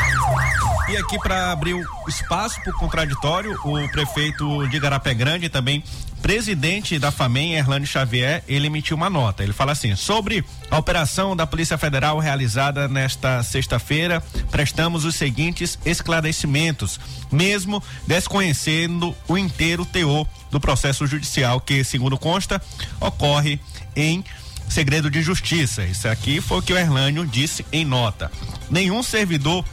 E 0.89 0.97
aqui 0.97 1.19
para 1.19 1.51
abrir 1.51 1.75
o 1.75 1.85
espaço 2.09 2.63
para 2.63 2.71
o 2.71 2.79
contraditório, 2.79 3.59
o 3.65 3.89
prefeito 3.89 4.65
de 4.69 4.79
Garapé 4.79 5.13
Grande 5.13 5.49
também 5.49 5.83
presidente 6.23 6.99
da 6.99 7.11
FAMEM, 7.11 7.55
Erlânio 7.55 7.87
Xavier, 7.87 8.43
ele 8.47 8.69
emitiu 8.69 8.97
uma 8.97 9.11
nota. 9.11 9.43
Ele 9.43 9.53
fala 9.53 9.73
assim: 9.73 9.97
sobre 9.97 10.45
a 10.71 10.79
operação 10.79 11.35
da 11.35 11.47
Polícia 11.47 11.77
Federal 11.77 12.21
realizada 12.21 12.87
nesta 12.87 13.43
sexta-feira, 13.43 14.23
prestamos 14.51 15.05
os 15.05 15.17
seguintes 15.17 15.79
esclarecimentos, 15.85 17.01
mesmo 17.31 17.83
desconhecendo 18.07 19.15
o 19.27 19.37
inteiro 19.37 19.85
teor 19.85 20.27
do 20.51 20.61
processo 20.61 21.07
judicial 21.09 21.61
que, 21.61 21.83
segundo 21.83 22.17
consta, 22.17 22.63
ocorre 23.01 23.61
em 23.97 24.25
segredo 24.69 25.11
de 25.11 25.23
justiça. 25.23 25.85
Isso 25.85 26.09
aqui 26.09 26.41
foi 26.41 26.59
o 26.59 26.63
que 26.63 26.73
o 26.73 26.79
Erlânio 26.79 27.27
disse 27.27 27.65
em 27.73 27.85
nota. 27.85 28.31
Nenhum 28.71 29.03
servidor 29.03 29.65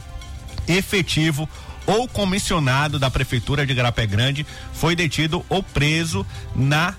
efetivo 0.66 1.48
ou 1.86 2.08
comissionado 2.08 2.98
da 2.98 3.10
Prefeitura 3.10 3.66
de 3.66 3.74
Garapé 3.74 4.06
Grande 4.06 4.46
foi 4.72 4.96
detido 4.96 5.44
ou 5.48 5.62
preso 5.62 6.26
na 6.54 6.94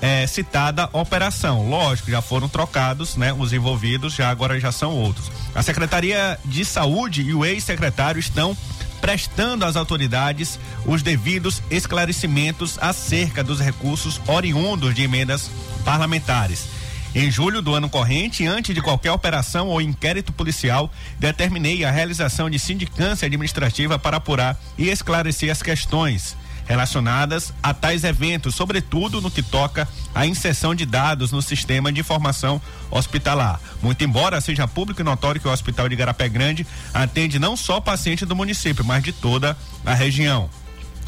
eh, 0.00 0.26
citada 0.26 0.88
operação. 0.92 1.68
Lógico, 1.68 2.10
já 2.10 2.22
foram 2.22 2.48
trocados, 2.48 3.16
né? 3.16 3.32
Os 3.32 3.52
envolvidos, 3.52 4.14
já 4.14 4.30
agora 4.30 4.58
já 4.58 4.72
são 4.72 4.92
outros. 4.92 5.30
A 5.54 5.62
Secretaria 5.62 6.38
de 6.44 6.64
Saúde 6.64 7.22
e 7.22 7.34
o 7.34 7.44
ex-secretário 7.44 8.18
estão 8.18 8.56
prestando 9.00 9.64
às 9.64 9.76
autoridades 9.76 10.58
os 10.84 11.02
devidos 11.02 11.62
esclarecimentos 11.70 12.78
acerca 12.80 13.42
dos 13.42 13.58
recursos 13.58 14.20
oriundos 14.26 14.94
de 14.94 15.02
emendas 15.02 15.50
parlamentares. 15.84 16.79
Em 17.12 17.28
julho 17.28 17.60
do 17.60 17.74
ano 17.74 17.90
corrente, 17.90 18.46
antes 18.46 18.72
de 18.72 18.80
qualquer 18.80 19.10
operação 19.10 19.66
ou 19.66 19.80
inquérito 19.80 20.32
policial, 20.32 20.90
determinei 21.18 21.84
a 21.84 21.90
realização 21.90 22.48
de 22.48 22.58
sindicância 22.58 23.26
administrativa 23.26 23.98
para 23.98 24.18
apurar 24.18 24.56
e 24.78 24.88
esclarecer 24.88 25.50
as 25.50 25.60
questões 25.60 26.36
relacionadas 26.70 27.52
a 27.60 27.74
tais 27.74 28.04
eventos, 28.04 28.54
sobretudo 28.54 29.20
no 29.20 29.28
que 29.28 29.42
toca 29.42 29.88
à 30.14 30.24
inserção 30.24 30.72
de 30.72 30.86
dados 30.86 31.32
no 31.32 31.42
sistema 31.42 31.92
de 31.92 31.98
informação 31.98 32.62
hospitalar. 32.92 33.60
Muito 33.82 34.04
embora 34.04 34.40
seja 34.40 34.68
público 34.68 35.00
e 35.00 35.04
notório 35.04 35.40
que 35.40 35.48
o 35.48 35.52
Hospital 35.52 35.88
de 35.88 35.96
Garapé 35.96 36.28
Grande 36.28 36.64
atende 36.94 37.40
não 37.40 37.56
só 37.56 37.80
pacientes 37.80 38.28
do 38.28 38.36
município, 38.36 38.84
mas 38.84 39.02
de 39.02 39.12
toda 39.12 39.58
a 39.84 39.94
região. 39.94 40.48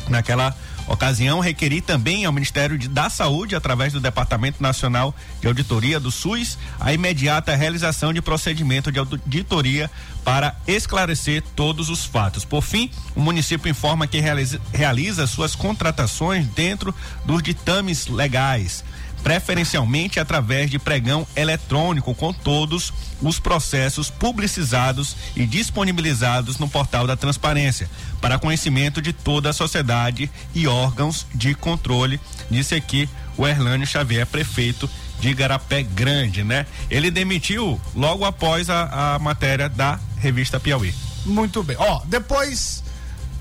Naquela 0.08 0.52
ocasião, 0.86 1.40
requeri 1.40 1.80
também 1.80 2.24
ao 2.24 2.32
Ministério 2.32 2.76
de, 2.78 2.88
da 2.88 3.08
Saúde, 3.08 3.54
através 3.54 3.92
do 3.92 4.00
Departamento 4.00 4.62
Nacional 4.62 5.14
de 5.40 5.46
Auditoria 5.46 5.98
do 5.98 6.10
SUS, 6.10 6.58
a 6.80 6.92
imediata 6.92 7.54
realização 7.54 8.12
de 8.12 8.20
procedimento 8.22 8.90
de 8.90 8.98
auditoria 8.98 9.90
para 10.24 10.54
esclarecer 10.66 11.42
todos 11.56 11.88
os 11.88 12.04
fatos. 12.04 12.44
Por 12.44 12.62
fim, 12.62 12.90
o 13.14 13.20
município 13.20 13.70
informa 13.70 14.06
que 14.06 14.20
realiza, 14.20 14.60
realiza 14.72 15.26
suas 15.26 15.54
contratações 15.54 16.46
dentro 16.48 16.94
dos 17.24 17.42
ditames 17.42 18.06
legais 18.06 18.84
preferencialmente 19.22 20.18
através 20.18 20.70
de 20.70 20.78
pregão 20.78 21.26
eletrônico 21.36 22.14
com 22.14 22.32
todos 22.32 22.92
os 23.20 23.38
processos 23.38 24.10
publicizados 24.10 25.16
e 25.36 25.46
disponibilizados 25.46 26.58
no 26.58 26.68
portal 26.68 27.06
da 27.06 27.16
transparência, 27.16 27.88
para 28.20 28.38
conhecimento 28.38 29.00
de 29.00 29.12
toda 29.12 29.50
a 29.50 29.52
sociedade 29.52 30.30
e 30.54 30.66
órgãos 30.66 31.26
de 31.34 31.54
controle, 31.54 32.20
disse 32.50 32.74
aqui 32.74 33.08
o 33.36 33.46
Erlânio 33.46 33.86
Xavier, 33.86 34.26
prefeito 34.26 34.90
de 35.20 35.28
Igarapé 35.28 35.82
Grande, 35.82 36.42
né? 36.42 36.66
Ele 36.90 37.10
demitiu 37.10 37.80
logo 37.94 38.24
após 38.24 38.68
a, 38.68 39.14
a 39.14 39.18
matéria 39.18 39.68
da 39.68 39.98
revista 40.18 40.58
Piauí. 40.58 40.92
Muito 41.24 41.62
bem. 41.62 41.76
Ó, 41.78 42.02
depois, 42.06 42.82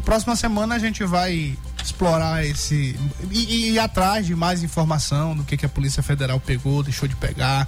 próxima 0.05 0.35
semana 0.35 0.75
a 0.75 0.79
gente 0.79 1.03
vai 1.03 1.57
explorar 1.83 2.45
esse 2.45 2.97
e, 3.29 3.39
e 3.39 3.69
ir 3.71 3.79
atrás 3.79 4.25
de 4.25 4.35
mais 4.35 4.63
informação 4.63 5.35
do 5.35 5.43
que, 5.43 5.57
que 5.57 5.65
a 5.65 5.69
Polícia 5.69 6.03
Federal 6.03 6.39
pegou, 6.39 6.83
deixou 6.83 7.07
de 7.07 7.15
pegar, 7.15 7.67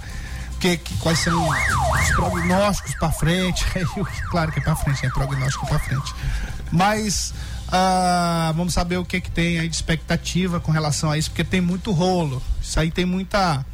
que, 0.60 0.76
que 0.76 0.96
quais 0.98 1.18
são 1.18 1.48
os 1.48 2.10
prognósticos 2.14 2.94
para 2.94 3.12
frente. 3.12 3.64
claro 4.30 4.52
que 4.52 4.58
é 4.58 4.62
para 4.62 4.76
frente, 4.76 5.06
é 5.06 5.10
prognóstico 5.10 5.66
para 5.66 5.78
frente. 5.78 6.14
Mas 6.70 7.34
ah, 7.68 8.52
vamos 8.56 8.74
saber 8.74 8.96
o 8.96 9.04
que 9.04 9.20
que 9.20 9.30
tem 9.30 9.58
aí 9.58 9.68
de 9.68 9.74
expectativa 9.74 10.60
com 10.60 10.72
relação 10.72 11.10
a 11.10 11.18
isso, 11.18 11.30
porque 11.30 11.44
tem 11.44 11.60
muito 11.60 11.92
rolo. 11.92 12.42
Isso 12.62 12.78
aí 12.78 12.90
tem 12.90 13.04
muita 13.04 13.64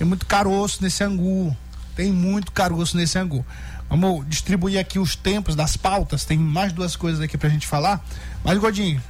tem 0.00 0.06
muito 0.06 0.24
caroço 0.24 0.82
nesse 0.82 1.04
angu. 1.04 1.54
Tem 1.94 2.10
muito 2.10 2.52
caroço 2.52 2.96
nesse 2.96 3.18
angu. 3.18 3.44
Vamos 3.90 4.26
distribuir 4.26 4.80
aqui 4.80 4.98
os 4.98 5.14
tempos 5.14 5.54
das 5.54 5.76
pautas. 5.76 6.24
Tem 6.24 6.38
mais 6.38 6.72
duas 6.72 6.96
coisas 6.96 7.20
aqui 7.20 7.36
pra 7.36 7.50
gente 7.50 7.66
falar. 7.66 8.02
Mas, 8.42 8.56
Godinho, 8.56 9.02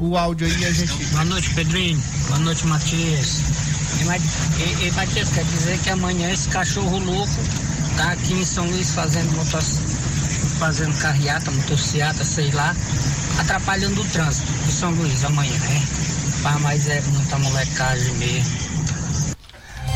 o 0.00 0.16
áudio 0.16 0.46
aí 0.46 0.64
a 0.64 0.72
gente. 0.72 1.04
Boa 1.06 1.24
noite, 1.24 1.54
Pedrinho. 1.54 2.02
Boa 2.28 2.38
noite, 2.40 2.66
Matias. 2.66 3.40
E, 4.00 4.86
e, 4.86 4.92
Matias, 4.92 5.28
quer 5.30 5.44
dizer 5.44 5.78
que 5.80 5.90
amanhã 5.90 6.30
esse 6.30 6.48
cachorro 6.48 6.98
louco 6.98 7.32
tá 7.96 8.12
aqui 8.12 8.34
em 8.34 8.44
São 8.44 8.64
Luís 8.66 8.94
fazendo 8.94 9.32
motos, 9.32 9.80
fazendo 10.58 10.96
carreata, 10.98 11.50
motociata, 11.50 12.24
sei 12.24 12.50
lá, 12.52 12.74
atrapalhando 13.38 14.00
o 14.00 14.04
trânsito 14.06 14.52
de 14.52 14.72
São 14.72 14.90
Luís 14.92 15.24
amanhã, 15.24 15.58
né? 15.58 15.82
Pá, 16.42 16.56
mas 16.60 16.88
é 16.88 17.00
muita 17.00 17.38
molecagem 17.38 18.14
mesmo. 18.14 18.58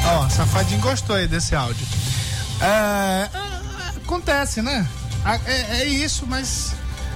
Ó, 0.04 0.28
Safadinho 0.28 0.80
gostou 0.80 1.14
aí 1.14 1.28
desse 1.28 1.54
áudio. 1.54 1.86
É, 2.60 3.28
acontece, 4.04 4.62
né? 4.62 4.86
É, 5.46 5.82
é 5.82 5.84
isso, 5.84 6.26
mas 6.26 6.74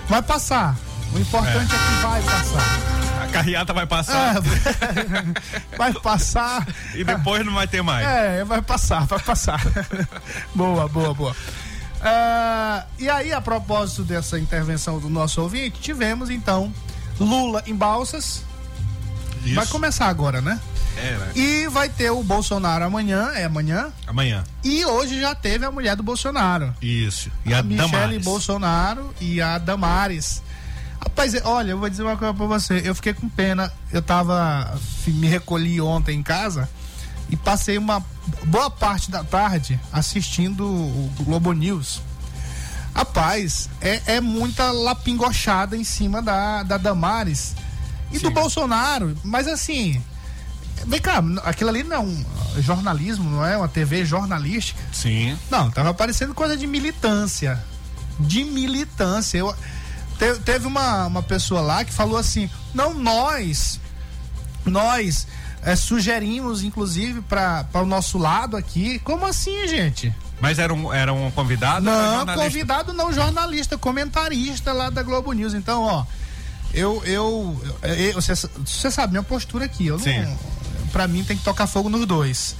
vai 0.08 0.22
passar. 0.22 0.76
O 1.16 1.18
importante 1.18 1.74
é, 1.74 1.76
é 1.76 1.78
que 1.78 2.02
vai 2.02 2.22
passar. 2.22 3.22
A 3.22 3.26
carreata 3.28 3.72
vai 3.72 3.86
passar. 3.86 4.36
É, 4.36 4.40
vai 5.76 5.92
passar. 5.94 6.68
e 6.94 7.02
depois 7.02 7.44
não 7.44 7.54
vai 7.54 7.66
ter 7.66 7.82
mais. 7.82 8.06
É, 8.06 8.44
vai 8.44 8.60
passar, 8.60 9.06
vai 9.06 9.18
passar. 9.18 9.60
boa, 10.54 10.86
boa, 10.86 11.14
boa. 11.14 11.32
Uh, 11.32 12.86
e 12.98 13.08
aí, 13.08 13.32
a 13.32 13.40
propósito 13.40 14.04
dessa 14.04 14.38
intervenção 14.38 14.98
do 15.00 15.08
nosso 15.08 15.40
ouvinte, 15.40 15.80
tivemos 15.80 16.28
então 16.28 16.70
Lula 17.18 17.62
em 17.66 17.74
Balsas. 17.74 18.44
Isso. 19.42 19.54
Vai 19.54 19.66
começar 19.68 20.08
agora, 20.08 20.42
né? 20.42 20.60
É, 20.98 21.10
né? 21.12 21.32
E 21.34 21.68
vai 21.68 21.88
ter 21.88 22.10
o 22.10 22.22
Bolsonaro 22.22 22.84
amanhã, 22.84 23.30
é 23.34 23.44
amanhã? 23.44 23.90
Amanhã. 24.06 24.44
E 24.62 24.84
hoje 24.84 25.18
já 25.20 25.34
teve 25.34 25.64
a 25.64 25.70
mulher 25.70 25.96
do 25.96 26.02
Bolsonaro. 26.02 26.74
Isso. 26.82 27.30
E 27.44 27.54
a, 27.54 27.60
a 27.60 27.62
Michele 27.62 27.90
Damares. 27.90 28.24
Bolsonaro 28.24 29.14
e 29.18 29.40
a 29.40 29.56
Damares. 29.56 30.42
Rapaz, 31.06 31.34
olha, 31.44 31.70
eu 31.70 31.78
vou 31.78 31.88
dizer 31.88 32.02
uma 32.02 32.16
coisa 32.16 32.34
pra 32.34 32.46
você. 32.46 32.82
Eu 32.84 32.92
fiquei 32.92 33.14
com 33.14 33.28
pena. 33.28 33.72
Eu 33.92 34.02
tava. 34.02 34.76
Me 35.06 35.28
recolhi 35.28 35.80
ontem 35.80 36.18
em 36.18 36.22
casa 36.22 36.68
e 37.30 37.36
passei 37.36 37.78
uma 37.78 38.04
boa 38.44 38.68
parte 38.68 39.08
da 39.08 39.22
tarde 39.22 39.80
assistindo 39.92 40.66
o 40.66 41.10
Globo 41.20 41.52
News. 41.52 42.02
Rapaz, 42.92 43.70
é, 43.80 44.16
é 44.16 44.20
muita 44.20 44.72
lapingochada 44.72 45.76
em 45.76 45.84
cima 45.84 46.20
da, 46.20 46.64
da 46.64 46.76
Damares 46.76 47.54
e 48.10 48.18
Sim. 48.18 48.24
do 48.24 48.30
Bolsonaro. 48.32 49.16
Mas 49.22 49.46
assim. 49.46 50.02
Vem 50.86 51.00
cá, 51.00 51.22
aquilo 51.44 51.70
ali 51.70 51.84
não 51.84 51.96
é 51.96 52.00
um 52.00 52.24
jornalismo, 52.58 53.30
não 53.30 53.46
é 53.46 53.56
uma 53.56 53.68
TV 53.68 54.04
jornalística? 54.04 54.78
Sim. 54.92 55.38
Não, 55.50 55.70
tava 55.70 55.94
parecendo 55.94 56.34
coisa 56.34 56.56
de 56.56 56.66
militância. 56.66 57.62
De 58.18 58.44
militância. 58.44 59.38
Eu, 59.38 59.54
Te, 60.18 60.38
teve 60.40 60.66
uma, 60.66 61.06
uma 61.06 61.22
pessoa 61.22 61.60
lá 61.60 61.84
que 61.84 61.92
falou 61.92 62.16
assim: 62.16 62.48
não, 62.74 62.94
nós, 62.94 63.80
nós 64.64 65.26
é, 65.62 65.74
sugerimos, 65.76 66.62
inclusive, 66.62 67.20
para 67.22 67.66
o 67.74 67.86
nosso 67.86 68.18
lado 68.18 68.56
aqui. 68.56 68.98
Como 69.00 69.26
assim, 69.26 69.66
gente? 69.66 70.14
Mas 70.40 70.58
era 70.58 70.72
um, 70.72 70.92
era 70.92 71.12
um 71.12 71.30
convidado? 71.30 71.84
Não, 71.84 72.26
convidado 72.26 72.92
não, 72.92 73.12
jornalista, 73.12 73.78
comentarista 73.78 74.72
lá 74.72 74.90
da 74.90 75.02
Globo 75.02 75.32
News. 75.32 75.54
Então, 75.54 75.82
ó, 75.82 76.04
eu, 76.74 77.02
eu, 77.04 77.60
você, 78.14 78.34
você 78.34 78.90
sabe 78.90 79.12
minha 79.12 79.22
postura 79.22 79.64
aqui. 79.64 79.86
Eu 79.86 79.98
Sim. 79.98 80.20
não, 80.20 80.38
pra 80.92 81.08
mim 81.08 81.24
tem 81.24 81.36
que 81.36 81.44
tocar 81.44 81.66
fogo 81.66 81.88
nos 81.88 82.04
dois. 82.06 82.54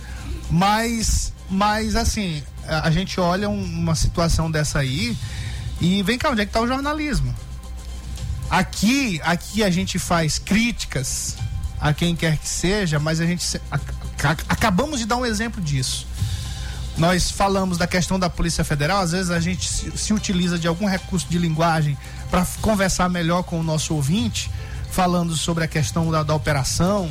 Mas, 0.51 1.33
mas 1.51 1.97
assim, 1.97 2.43
a, 2.67 2.89
a 2.89 2.91
gente 2.91 3.21
olha 3.21 3.49
um, 3.49 3.63
uma 3.63 3.95
situação 3.95 4.51
dessa 4.51 4.79
aí 4.79 5.17
e 5.81 6.03
vem 6.03 6.17
cá, 6.17 6.31
onde 6.31 6.41
é 6.41 6.47
que 6.47 6.53
tá 6.53 6.61
o 6.61 6.67
jornalismo? 6.67 7.35
Aqui, 8.51 9.21
aqui 9.25 9.63
a 9.63 9.71
gente 9.71 9.99
faz 9.99 10.39
críticas 10.39 11.37
a 11.81 11.93
quem 11.93 12.15
quer 12.15 12.37
que 12.37 12.49
seja, 12.49 12.99
mas 12.99 13.21
a 13.21 13.27
gente 13.27 13.61
acabamos 14.49 15.01
de 15.01 15.07
dar 15.07 15.17
um 15.17 15.27
exemplo 15.27 15.61
disso. 15.61 16.07
Nós 16.97 17.31
falamos 17.31 17.77
da 17.77 17.87
questão 17.87 18.19
da 18.19 18.31
Polícia 18.31 18.65
Federal, 18.65 19.01
às 19.01 19.13
vezes 19.13 19.31
a 19.31 19.39
gente 19.39 19.69
se, 19.69 19.91
se 19.97 20.15
utiliza 20.15 20.59
de 20.59 20.67
algum 20.67 20.87
recurso 20.87 21.27
de 21.29 21.39
linguagem 21.39 21.97
para 22.31 22.47
conversar 22.63 23.09
melhor 23.11 23.43
com 23.43 23.61
o 23.61 23.63
nosso 23.63 23.95
ouvinte, 23.95 24.51
falando 24.91 25.37
sobre 25.37 25.65
a 25.65 25.69
questão 25.69 26.11
da, 26.11 26.23
da 26.23 26.35
operação, 26.35 27.11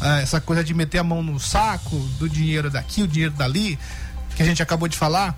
eh, 0.00 0.22
essa 0.22 0.40
coisa 0.40 0.64
de 0.64 0.72
meter 0.72 0.98
a 0.98 1.04
mão 1.04 1.22
no 1.22 1.38
saco 1.38 1.98
do 2.18 2.28
dinheiro 2.28 2.70
daqui, 2.70 3.02
o 3.02 3.08
dinheiro 3.08 3.34
dali, 3.34 3.78
que 4.34 4.42
a 4.42 4.46
gente 4.46 4.62
acabou 4.62 4.88
de 4.88 4.96
falar. 4.96 5.36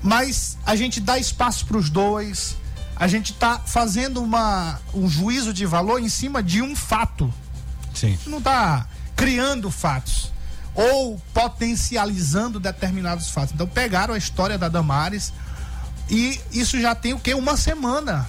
Mas 0.00 0.56
a 0.64 0.76
gente 0.76 1.00
dá 1.00 1.18
espaço 1.18 1.66
para 1.66 1.76
os 1.76 1.90
dois, 1.90 2.56
a 3.02 3.08
gente 3.08 3.32
está 3.32 3.58
fazendo 3.58 4.22
uma, 4.22 4.78
um 4.94 5.08
juízo 5.08 5.52
de 5.52 5.66
valor 5.66 6.00
em 6.00 6.08
cima 6.08 6.40
de 6.40 6.62
um 6.62 6.76
fato. 6.76 7.34
Sim. 7.92 8.16
Não 8.28 8.38
está 8.38 8.86
criando 9.16 9.72
fatos 9.72 10.30
ou 10.72 11.20
potencializando 11.34 12.60
determinados 12.60 13.28
fatos. 13.30 13.54
Então 13.54 13.66
pegaram 13.66 14.14
a 14.14 14.16
história 14.16 14.56
da 14.56 14.68
Damares 14.68 15.32
e 16.08 16.40
isso 16.52 16.80
já 16.80 16.94
tem 16.94 17.12
o 17.12 17.18
que 17.18 17.34
uma 17.34 17.56
semana. 17.56 18.24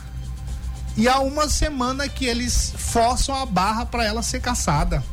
E 0.97 1.07
há 1.07 1.19
uma 1.19 1.47
semana 1.47 2.09
que 2.09 2.25
eles 2.25 2.73
forçam 2.75 3.35
a 3.35 3.45
barra 3.45 3.85
para 3.85 4.03
ela 4.03 4.23
ser 4.23 4.41
caçada. 4.41 5.03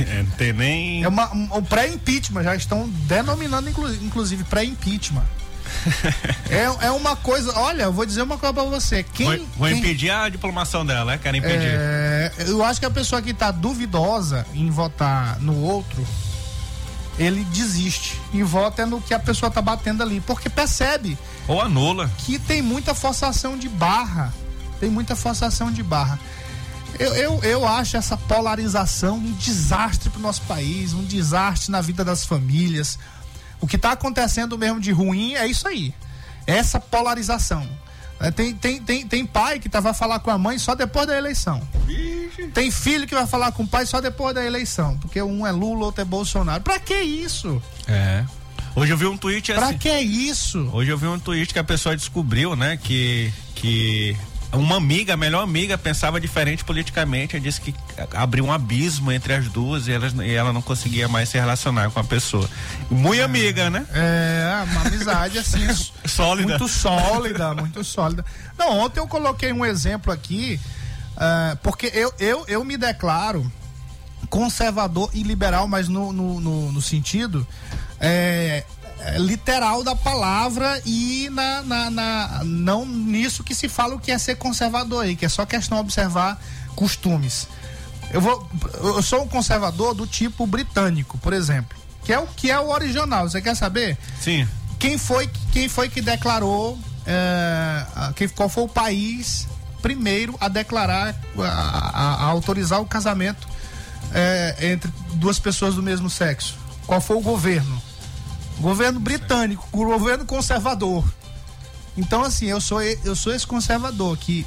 É, 0.00 0.22
não 0.22 0.30
tem 0.30 0.54
nem. 0.54 1.04
É 1.04 1.08
uma, 1.08 1.30
um, 1.34 1.58
um 1.58 1.62
pré-impeachment, 1.62 2.42
já 2.42 2.56
estão 2.56 2.88
denominando 2.88 3.68
inclu, 3.68 3.92
inclusive 3.96 4.44
pré-impeachment. 4.44 5.41
É, 6.50 6.86
é 6.86 6.90
uma 6.90 7.16
coisa, 7.16 7.52
olha, 7.58 7.84
eu 7.84 7.92
vou 7.92 8.04
dizer 8.06 8.22
uma 8.22 8.38
coisa 8.38 8.52
pra 8.52 8.62
você. 8.64 9.02
Quem, 9.02 9.26
Vou, 9.26 9.46
vou 9.58 9.68
quem- 9.68 9.78
impedir 9.78 10.10
a 10.10 10.28
diplomação 10.28 10.84
dela, 10.84 11.14
é? 11.14 11.18
Querem 11.18 11.40
impedir. 11.40 11.68
é, 11.74 12.32
eu 12.46 12.62
acho 12.64 12.80
que 12.80 12.86
a 12.86 12.90
pessoa 12.90 13.20
que 13.22 13.30
está 13.30 13.50
duvidosa 13.50 14.46
em 14.54 14.70
votar 14.70 15.38
no 15.40 15.56
outro, 15.62 16.06
ele 17.18 17.44
desiste 17.44 18.20
e 18.32 18.42
vota 18.42 18.86
no 18.86 19.00
que 19.00 19.12
a 19.14 19.18
pessoa 19.18 19.50
tá 19.50 19.60
batendo 19.60 20.02
ali, 20.02 20.20
porque 20.20 20.48
percebe 20.48 21.18
Ou 21.46 21.60
anula. 21.60 22.10
que 22.18 22.38
tem 22.38 22.62
muita 22.62 22.94
forçação 22.94 23.56
de 23.58 23.68
barra, 23.68 24.32
tem 24.80 24.90
muita 24.90 25.14
forçação 25.14 25.70
de 25.70 25.82
barra. 25.82 26.18
Eu, 26.98 27.14
eu, 27.14 27.40
eu 27.42 27.66
acho 27.66 27.96
essa 27.96 28.16
polarização 28.18 29.16
um 29.16 29.32
desastre 29.32 30.10
para 30.10 30.18
o 30.18 30.22
nosso 30.22 30.42
país, 30.42 30.92
um 30.92 31.02
desastre 31.04 31.70
na 31.72 31.80
vida 31.80 32.04
das 32.04 32.24
famílias. 32.24 32.98
O 33.62 33.66
que 33.66 33.76
está 33.76 33.92
acontecendo 33.92 34.58
mesmo 34.58 34.78
de 34.80 34.92
ruim 34.92 35.34
é 35.34 35.46
isso 35.46 35.66
aí, 35.66 35.94
essa 36.46 36.78
polarização. 36.78 37.66
É, 38.20 38.30
Tem, 38.30 38.54
tem, 38.54 38.80
tem, 38.80 39.06
tem 39.06 39.24
pai 39.26 39.58
que 39.58 39.68
tá, 39.68 39.80
vai 39.80 39.94
falar 39.94 40.18
com 40.20 40.30
a 40.30 40.36
mãe 40.38 40.56
só 40.58 40.74
depois 40.76 41.06
da 41.08 41.16
eleição. 41.16 41.60
Tem 42.54 42.70
filho 42.70 43.06
que 43.06 43.14
vai 43.14 43.26
falar 43.26 43.50
com 43.52 43.62
o 43.64 43.66
pai 43.66 43.84
só 43.86 44.00
depois 44.00 44.32
da 44.34 44.44
eleição, 44.44 44.96
porque 44.98 45.20
um 45.22 45.44
é 45.46 45.50
Lula, 45.50 45.86
outro 45.86 46.02
é 46.02 46.04
Bolsonaro. 46.04 46.62
Pra 46.62 46.78
que 46.78 46.94
isso? 47.00 47.60
É. 47.88 48.24
Hoje 48.76 48.92
eu 48.92 48.96
vi 48.96 49.06
um 49.06 49.16
tweet 49.16 49.52
Pra 49.52 49.66
assim. 49.68 49.78
que 49.78 49.90
isso? 49.98 50.70
Hoje 50.72 50.90
eu 50.90 50.96
vi 50.98 51.06
um 51.06 51.18
tweet 51.18 51.52
que 51.52 51.58
a 51.58 51.64
pessoa 51.64 51.96
descobriu, 51.96 52.54
né, 52.54 52.76
que 52.76 53.32
que 53.56 54.16
uma 54.52 54.76
amiga, 54.76 55.14
a 55.14 55.16
melhor 55.16 55.42
amiga, 55.42 55.78
pensava 55.78 56.20
diferente 56.20 56.64
politicamente. 56.64 57.36
Ela 57.36 57.42
disse 57.42 57.60
que 57.60 57.74
abriu 58.14 58.44
um 58.44 58.52
abismo 58.52 59.10
entre 59.10 59.32
as 59.32 59.48
duas 59.48 59.88
e, 59.88 59.92
elas, 59.92 60.12
e 60.12 60.30
ela 60.32 60.52
não 60.52 60.60
conseguia 60.60 61.08
mais 61.08 61.28
se 61.28 61.38
relacionar 61.38 61.90
com 61.90 62.00
a 62.00 62.04
pessoa. 62.04 62.48
Muito 62.90 63.22
amiga, 63.22 63.70
né? 63.70 63.86
É, 63.92 64.64
uma 64.70 64.82
amizade 64.82 65.38
assim. 65.38 65.66
Sólida. 66.04 66.58
Muito 66.58 66.68
sólida, 66.68 67.54
muito 67.54 67.84
sólida. 67.84 68.24
Não, 68.58 68.78
ontem 68.78 69.00
eu 69.00 69.06
coloquei 69.06 69.52
um 69.52 69.64
exemplo 69.64 70.12
aqui, 70.12 70.60
ah, 71.16 71.56
porque 71.62 71.90
eu, 71.94 72.12
eu, 72.18 72.44
eu 72.48 72.64
me 72.64 72.76
declaro 72.76 73.50
conservador 74.28 75.10
e 75.14 75.22
liberal, 75.22 75.66
mas 75.68 75.88
no, 75.88 76.12
no, 76.12 76.40
no, 76.40 76.72
no 76.72 76.82
sentido 76.82 77.46
é, 78.00 78.64
é, 78.64 78.64
literal 79.18 79.82
da 79.82 79.94
palavra 79.96 80.80
e 80.84 81.28
na, 81.30 81.62
na, 81.62 81.90
na- 81.90 82.40
não 82.44 82.86
nisso 82.86 83.42
que 83.44 83.54
se 83.54 83.68
fala 83.68 83.94
o 83.94 83.98
que 83.98 84.10
é 84.10 84.18
ser 84.18 84.36
conservador 84.36 85.04
aí, 85.04 85.16
que 85.16 85.24
é 85.24 85.28
só 85.28 85.44
questão 85.46 85.78
de 85.78 85.82
observar 85.82 86.40
costumes. 86.74 87.48
Eu 88.12 88.20
vou, 88.20 88.48
eu 88.74 89.02
sou 89.02 89.22
um 89.22 89.28
conservador 89.28 89.94
do 89.94 90.06
tipo 90.06 90.46
britânico, 90.46 91.16
por 91.18 91.32
exemplo, 91.32 91.76
que 92.04 92.12
é 92.12 92.18
o 92.18 92.26
que 92.26 92.50
é 92.50 92.58
o 92.60 92.68
original. 92.70 93.28
Você 93.28 93.40
quer 93.40 93.54
saber? 93.56 93.96
Sim. 94.20 94.46
Quem 94.78 94.98
foi, 94.98 95.30
quem 95.52 95.68
foi 95.68 95.88
que 95.88 96.00
declarou, 96.02 96.78
é, 97.06 97.86
quem, 98.16 98.28
qual 98.28 98.48
foi 98.48 98.64
o 98.64 98.68
país 98.68 99.46
primeiro 99.80 100.36
a 100.40 100.48
declarar, 100.48 101.14
a, 101.38 101.42
a- 101.42 102.14
a 102.16 102.24
autorizar 102.24 102.80
o 102.80 102.86
casamento 102.86 103.48
é, 104.12 104.72
entre 104.72 104.92
duas 105.14 105.38
pessoas 105.38 105.74
do 105.74 105.82
mesmo 105.82 106.10
sexo? 106.10 106.56
Qual 106.86 107.00
foi 107.00 107.16
o 107.16 107.20
governo? 107.20 107.80
Governo 108.62 109.00
britânico, 109.00 109.68
governo 109.72 110.24
conservador. 110.24 111.04
Então, 111.96 112.22
assim, 112.22 112.46
eu 112.46 112.60
sou, 112.60 112.80
eu 112.80 113.14
sou 113.14 113.34
esse 113.34 113.46
conservador 113.46 114.16
que. 114.16 114.46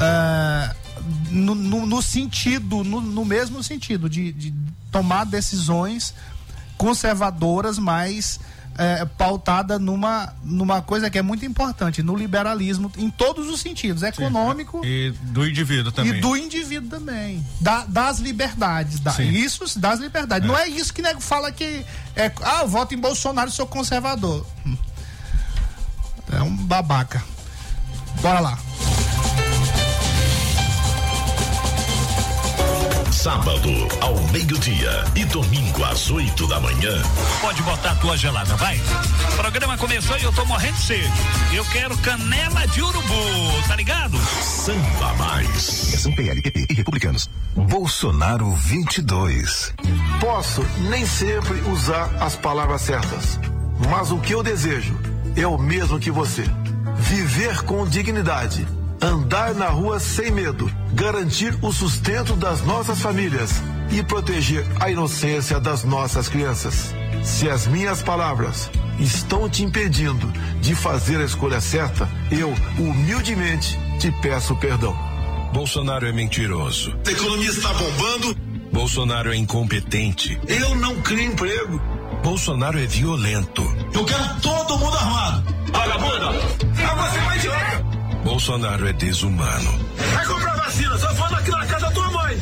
ah, 0.00 0.74
no, 1.30 1.54
no- 1.54 1.84
no 1.86 2.00
sentido, 2.02 2.82
no, 2.82 3.00
no 3.00 3.24
mesmo 3.24 3.62
sentido, 3.62 4.08
de, 4.08 4.32
de 4.32 4.54
tomar 4.90 5.24
decisões 5.24 6.14
conservadoras, 6.78 7.78
mas 7.78 8.40
é, 8.76 9.04
pautada 9.04 9.78
numa, 9.78 10.32
numa 10.42 10.82
coisa 10.82 11.08
que 11.10 11.18
é 11.18 11.22
muito 11.22 11.44
importante, 11.44 12.02
no 12.02 12.16
liberalismo, 12.16 12.90
em 12.98 13.08
todos 13.10 13.48
os 13.48 13.60
sentidos, 13.60 14.02
econômico 14.02 14.80
E 14.84 15.12
do 15.22 15.46
indivíduo 15.46 15.92
também. 15.92 16.14
e 16.18 16.20
do 16.20 16.36
indivíduo 16.36 16.88
também. 16.90 17.44
Da- 17.60 17.84
das 17.86 18.18
liberdades. 18.18 18.98
Da, 19.00 19.12
Sim. 19.12 19.30
isso 19.30 19.78
das 19.78 20.00
liberdades. 20.00 20.46
Não 20.48 20.56
é 20.58 20.68
isso 20.68 20.92
que 20.92 21.02
nego 21.02 21.20
fala 21.20 21.52
que 21.52 21.84
é, 22.16 22.32
ah, 22.42 22.60
eu 22.62 22.68
voto 22.68 22.94
em 22.94 22.98
Bolsonaro 22.98 23.50
sou 23.50 23.66
conservador. 23.66 24.46
Hum. 24.66 24.76
É 26.32 26.42
um 26.42 26.54
babaca. 26.56 27.22
Bora 28.22 28.40
lá. 28.40 28.58
Sábado, 33.14 33.70
ao 34.00 34.20
meio-dia 34.32 35.04
e 35.14 35.24
domingo 35.26 35.84
às 35.84 36.10
8 36.10 36.48
da 36.48 36.58
manhã. 36.58 37.00
Pode 37.40 37.62
botar 37.62 37.92
a 37.92 37.94
tua 37.94 38.16
gelada, 38.16 38.56
vai. 38.56 38.76
O 39.32 39.36
programa 39.36 39.78
começou 39.78 40.18
e 40.18 40.24
eu 40.24 40.32
tô 40.32 40.44
morrendo 40.44 40.74
de 40.74 40.82
sede. 40.82 41.12
Eu 41.54 41.64
quero 41.66 41.96
canela 41.98 42.66
de 42.66 42.82
urubu, 42.82 43.62
tá 43.68 43.76
ligado? 43.76 44.18
Samba 44.18 45.14
Mais. 45.14 45.62
São 45.62 46.12
PLPP 46.12 46.66
e 46.68 46.74
republicanos. 46.74 47.30
Bolsonaro 47.54 48.50
22. 48.50 49.72
Posso 50.20 50.62
nem 50.90 51.06
sempre 51.06 51.60
usar 51.70 52.10
as 52.20 52.34
palavras 52.34 52.82
certas, 52.82 53.38
mas 53.88 54.10
o 54.10 54.18
que 54.18 54.34
eu 54.34 54.42
desejo 54.42 54.98
é 55.36 55.46
o 55.46 55.56
mesmo 55.56 56.00
que 56.00 56.10
você. 56.10 56.44
Viver 56.98 57.62
com 57.62 57.86
dignidade, 57.86 58.66
andar 59.04 59.54
na 59.54 59.68
rua 59.68 60.00
sem 60.00 60.30
medo, 60.30 60.70
garantir 60.94 61.56
o 61.60 61.72
sustento 61.72 62.34
das 62.34 62.62
nossas 62.62 63.00
famílias 63.00 63.50
e 63.90 64.02
proteger 64.02 64.64
a 64.80 64.90
inocência 64.90 65.60
das 65.60 65.84
nossas 65.84 66.28
crianças. 66.28 66.94
Se 67.22 67.48
as 67.48 67.66
minhas 67.66 68.02
palavras 68.02 68.70
estão 68.98 69.48
te 69.48 69.62
impedindo 69.62 70.26
de 70.60 70.74
fazer 70.74 71.18
a 71.18 71.24
escolha 71.24 71.60
certa, 71.60 72.08
eu 72.30 72.54
humildemente 72.78 73.78
te 74.00 74.10
peço 74.22 74.56
perdão. 74.56 74.96
Bolsonaro 75.52 76.06
é 76.06 76.12
mentiroso. 76.12 76.96
A 77.06 77.10
economia 77.10 77.50
está 77.50 77.72
bombando. 77.74 78.34
Bolsonaro 78.72 79.32
é 79.32 79.36
incompetente. 79.36 80.40
Eu 80.48 80.74
não 80.76 81.00
crio 81.02 81.30
emprego. 81.30 81.80
Bolsonaro 82.22 82.78
é 82.78 82.86
violento. 82.86 83.62
Eu 83.92 84.04
quero 84.04 84.40
todo 84.40 84.78
mundo 84.78 84.96
armado. 84.96 85.54
Vagabunda! 85.70 86.28
Ah, 86.28 86.94
você 86.94 87.18
vai 87.20 87.38
idiota! 87.38 88.03
Bolsonaro 88.24 88.88
é 88.88 88.92
desumano. 88.94 89.78
Vai 90.14 90.26
comprar 90.26 90.56
vacina, 90.56 90.96
só 90.96 91.14
fala 91.14 91.38
aqui 91.38 91.50
na 91.50 91.66
casa 91.66 91.86
da 91.86 91.92
tua 91.92 92.10
mãe. 92.10 92.38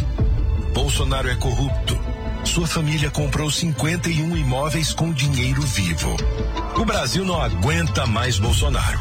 Bolsonaro 0.72 1.28
é 1.28 1.34
corrupto. 1.34 1.98
Sua 2.44 2.66
família 2.66 3.10
comprou 3.10 3.50
51 3.50 4.36
imóveis 4.36 4.92
com 4.92 5.12
dinheiro 5.12 5.60
vivo. 5.62 6.16
O 6.76 6.84
Brasil 6.84 7.24
não 7.24 7.40
aguenta 7.40 8.06
mais 8.06 8.38
Bolsonaro. 8.38 9.00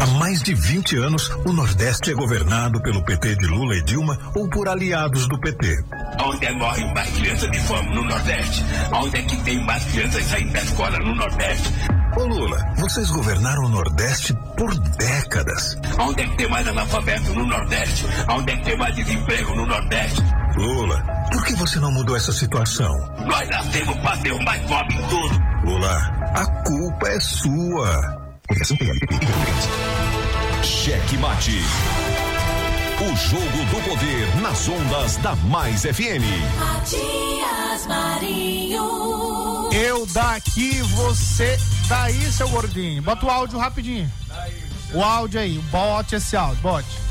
Há 0.00 0.06
mais 0.18 0.42
de 0.42 0.54
20 0.54 0.96
anos, 0.98 1.28
o 1.44 1.52
Nordeste 1.52 2.10
é 2.10 2.14
governado 2.14 2.80
pelo 2.82 3.04
PT 3.04 3.36
de 3.36 3.46
Lula 3.46 3.76
e 3.76 3.82
Dilma 3.82 4.18
ou 4.34 4.48
por 4.48 4.68
aliados 4.68 5.26
do 5.26 5.38
PT. 5.38 5.84
Onde 6.24 6.46
é 6.46 6.52
morrem 6.52 6.92
mais 6.94 7.10
crianças 7.10 7.50
de 7.50 7.60
fome 7.60 7.94
no 7.94 8.04
Nordeste? 8.04 8.64
Onde 8.92 9.16
é 9.16 9.22
que 9.22 9.36
tem 9.42 9.64
mais 9.64 9.84
crianças 9.84 10.24
saindo 10.24 10.52
da 10.52 10.62
escola 10.62 10.98
no 10.98 11.14
Nordeste? 11.14 12.01
Ô 12.16 12.24
Lula, 12.24 12.58
vocês 12.76 13.10
governaram 13.10 13.64
o 13.64 13.68
Nordeste 13.70 14.34
por 14.56 14.74
décadas. 14.78 15.78
Onde 15.98 16.22
é 16.22 16.26
que 16.26 16.36
tem 16.36 16.48
mais 16.48 16.68
analfabeto 16.68 17.32
no 17.32 17.46
Nordeste? 17.46 18.04
Onde 18.28 18.52
é 18.52 18.56
que 18.56 18.64
tem 18.64 18.76
mais 18.76 18.94
desemprego 18.94 19.54
no 19.54 19.64
Nordeste? 19.66 20.22
Lula, 20.56 21.02
por 21.32 21.44
que 21.44 21.54
você 21.54 21.78
não 21.78 21.90
mudou 21.90 22.14
essa 22.14 22.32
situação? 22.32 22.94
Nós 23.26 23.48
nascemos 23.48 23.96
para 24.00 24.16
derrubar 24.16 24.60
fome 24.68 24.94
em 24.94 25.08
tudo. 25.08 25.42
Lula, 25.64 25.96
a 26.34 26.46
culpa 26.64 27.08
é 27.08 27.20
sua. 27.20 28.22
Cheque 30.62 31.16
Mate. 31.16 31.60
O 33.00 33.16
jogo 33.16 33.64
do 33.70 33.88
poder 33.88 34.36
nas 34.42 34.68
ondas 34.68 35.16
da 35.16 35.34
Mais 35.36 35.82
FM. 35.82 36.22
Matias 36.60 37.86
Marinho. 37.86 39.70
Eu 39.72 40.06
daqui, 40.12 40.82
você 40.82 41.58
daí, 41.88 42.32
seu 42.32 42.48
gordinho. 42.48 43.02
Bota 43.02 43.26
o 43.26 43.30
áudio 43.30 43.58
rapidinho. 43.58 44.10
O 44.92 45.02
áudio 45.02 45.40
aí, 45.40 45.58
bote 45.70 46.14
esse 46.16 46.36
áudio, 46.36 46.60
bote. 46.62 47.02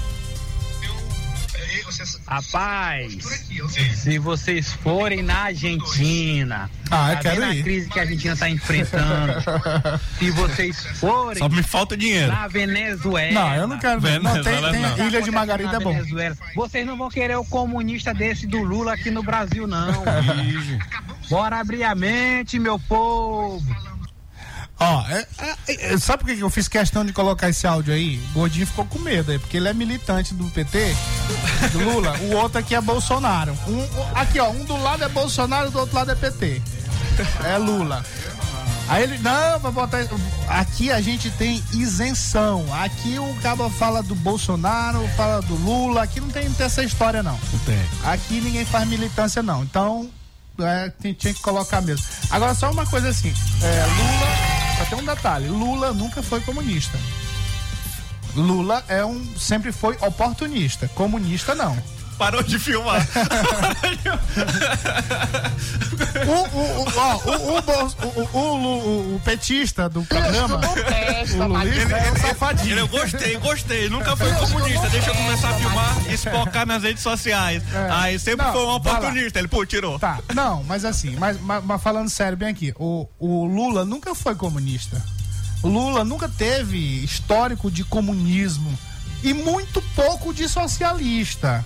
Rapaz, 2.26 3.18
se 3.96 4.18
vocês 4.18 4.72
forem 4.72 5.22
na 5.22 5.36
Argentina, 5.46 6.70
Ah, 6.90 7.12
eu 7.12 7.16
tá 7.18 7.22
quero 7.22 7.54
ir. 7.54 7.60
a 7.60 7.64
crise 7.64 7.90
que 7.90 8.00
a 8.00 8.02
Argentina 8.04 8.36
tá 8.38 8.50
enfrentando. 8.50 9.34
se 10.18 10.32
vocês 10.32 10.84
forem 11.00 11.38
Só 11.44 11.50
me 11.50 11.62
falta 11.62 11.98
dinheiro. 11.98 12.32
na 12.32 12.48
Venezuela. 12.48 13.34
Não, 13.34 13.56
eu 13.56 13.68
não 13.68 13.78
quero 13.78 14.00
ver. 14.00 14.20
Não, 14.22 14.32
tem, 14.34 14.44
Venezuela 14.44 14.72
tem 14.72 14.82
não. 14.82 15.08
Ilha 15.08 15.22
de 15.22 15.32
Margarida 15.32 15.78
é 15.78 15.80
bom. 15.80 15.94
Venezuela. 15.94 16.38
Vocês 16.56 16.88
não 16.88 16.98
vão 16.98 17.10
querer 17.10 17.36
o 17.38 17.46
comunista 17.46 18.14
desse 18.14 18.48
do 18.48 18.64
Lula 18.64 18.94
aqui 18.94 19.12
no 19.12 19.22
Brasil, 19.22 19.68
não. 19.68 20.04
Bora 21.30 21.60
abrir 21.60 21.84
a 21.84 21.94
mente, 21.94 22.58
meu 22.58 22.80
povo. 22.80 23.64
Ó, 24.84 25.06
é- 25.10 25.28
é- 25.68 25.94
é- 25.94 25.98
sabe 26.00 26.24
por 26.24 26.36
que 26.36 26.40
eu 26.42 26.50
fiz 26.50 26.68
questão 26.68 27.06
de 27.06 27.14
colocar 27.14 27.48
esse 27.50 27.68
áudio 27.68 27.94
aí? 27.94 28.18
O 28.32 28.34
Gordinho 28.40 28.66
ficou 28.66 28.84
com 28.86 28.98
medo 28.98 29.32
aí, 29.32 29.38
porque 29.38 29.58
ele 29.58 29.68
é 29.68 29.74
militante 29.74 30.34
do 30.34 30.46
PT, 30.46 30.96
do 31.72 31.80
Lula, 31.80 32.18
o 32.22 32.36
outro 32.38 32.58
aqui 32.58 32.74
é 32.74 32.82
Bolsonaro. 32.82 33.56
Um, 33.68 33.88
aqui, 34.16 34.40
ó, 34.40 34.50
um 34.50 34.66
do 34.66 34.76
lado 34.82 35.04
é 35.04 35.08
Bolsonaro, 35.08 35.70
do 35.70 35.78
outro 35.80 35.96
lado 35.96 36.12
é 36.12 36.16
PT. 36.16 36.62
É 37.46 37.58
Lula. 37.60 38.04
Aí 38.90 39.04
ele, 39.04 39.20
não, 39.20 39.60
vai 39.60 39.72
botar. 39.72 40.00
Aqui 40.50 40.92
a 40.92 41.00
gente 41.00 41.30
tem 41.30 41.64
isenção. 41.74 42.66
Aqui 42.74 43.20
o 43.20 43.36
cabo 43.42 43.70
fala 43.70 44.02
do 44.02 44.16
Bolsonaro, 44.16 45.08
fala 45.16 45.42
do 45.44 45.54
Lula. 45.56 46.02
Aqui 46.02 46.20
não 46.20 46.30
tem, 46.30 46.46
não 46.50 46.56
tem 46.56 46.66
essa 46.66 46.84
história, 46.84 47.22
não. 47.22 47.40
Não 47.54 47.60
tem. 47.60 47.80
Aqui 48.04 48.42
ninguém 48.42 48.66
faz 48.66 48.88
militância, 48.88 49.44
não. 49.44 49.64
Então, 49.64 50.10
é, 50.60 50.92
tinha 51.14 51.34
que 51.34 51.42
colocar 51.42 51.82
mesmo. 51.82 52.06
Agora, 52.30 52.54
só 52.54 52.70
uma 52.72 52.86
coisa 52.86 53.10
assim: 53.10 53.34
é, 53.62 53.86
Lula, 53.86 54.51
tem 54.86 54.98
um 54.98 55.06
detalhe: 55.06 55.48
Lula 55.48 55.94
nunca 55.94 56.22
foi 56.22 56.42
comunista. 56.42 56.98
Lula 58.36 58.84
é 58.88 59.04
um, 59.04 59.38
sempre 59.38 59.72
foi 59.72 59.98
oportunista. 60.02 60.88
Comunista, 60.90 61.54
não. 61.54 61.78
Parou 62.22 62.44
de 62.44 62.60
filmar. 62.60 63.02
O, 66.22 66.58
o, 66.58 66.84
o, 66.84 66.86
ó, 66.98 67.16
o, 67.16 67.32
o, 67.32 67.60
o, 68.08 68.38
o, 68.38 68.58
o- 69.12 69.16
o 69.16 69.20
petista 69.24 69.90
do 69.90 70.04
programa, 70.04 70.60
o 70.60 71.48
Lulista, 71.48 71.96
é 71.98 72.12
um 72.12 72.16
safadinho. 72.18 72.74
Ele, 72.74 72.82
eu 72.82 72.88
gostei, 72.88 73.38
gostei. 73.38 73.90
Nunca 73.90 74.16
foi 74.16 74.32
comunista. 74.34 74.88
Deixa 74.90 75.10
eu 75.10 75.16
começar 75.16 75.50
a 75.50 75.54
filmar 75.56 75.98
e 76.10 76.14
espocar 76.14 76.66
nas 76.68 76.84
redes 76.84 77.02
sociais. 77.02 77.64
É. 77.74 77.88
Aí 77.92 78.20
sempre 78.20 78.46
Não, 78.46 78.54
foi 78.54 78.66
um 78.66 78.70
oportunista. 78.76 79.40
Ele, 79.40 79.48
pô, 79.48 79.66
tirou. 79.66 79.98
Tá, 80.00 80.20
não, 80.36 80.64
mas 80.64 80.86
assim, 80.86 81.16
mas, 81.18 81.40
mas- 81.42 81.64
mas 81.64 81.82
falando 81.82 82.10
sério 82.10 82.38
bem 82.38 82.50
aqui, 82.50 82.74
o, 82.78 83.08
o 83.20 83.46
Lula 83.46 83.84
nunca 83.86 84.14
foi 84.14 84.36
comunista. 84.36 85.02
O 85.64 85.68
Lula 85.70 86.04
nunca 86.04 86.28
teve 86.30 87.04
histórico 87.04 87.72
de 87.72 87.84
comunismo 87.84 88.78
e 89.24 89.34
muito 89.34 89.82
pouco 89.96 90.34
de 90.34 90.48
socialista. 90.48 91.66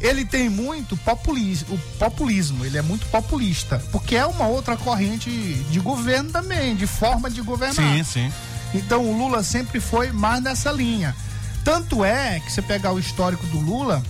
Ele 0.00 0.24
tem 0.24 0.48
muito 0.50 0.96
populismo, 0.98 1.74
o 1.74 1.78
populismo, 1.98 2.64
ele 2.64 2.76
é 2.76 2.82
muito 2.82 3.06
populista, 3.06 3.82
porque 3.90 4.14
é 4.14 4.26
uma 4.26 4.46
outra 4.46 4.76
corrente 4.76 5.30
de 5.30 5.80
governo 5.80 6.30
também, 6.30 6.76
de 6.76 6.86
forma 6.86 7.30
de 7.30 7.40
governar. 7.40 7.74
Sim, 7.96 8.04
sim. 8.04 8.32
Então 8.74 9.02
o 9.04 9.16
Lula 9.16 9.42
sempre 9.42 9.80
foi 9.80 10.12
mais 10.12 10.42
nessa 10.42 10.70
linha. 10.70 11.16
Tanto 11.64 12.04
é 12.04 12.40
que 12.40 12.52
você 12.52 12.60
pegar 12.60 12.92
o 12.92 12.98
histórico 12.98 13.46
do 13.46 13.58
Lula, 13.58 14.02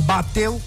bateu, 0.00 0.60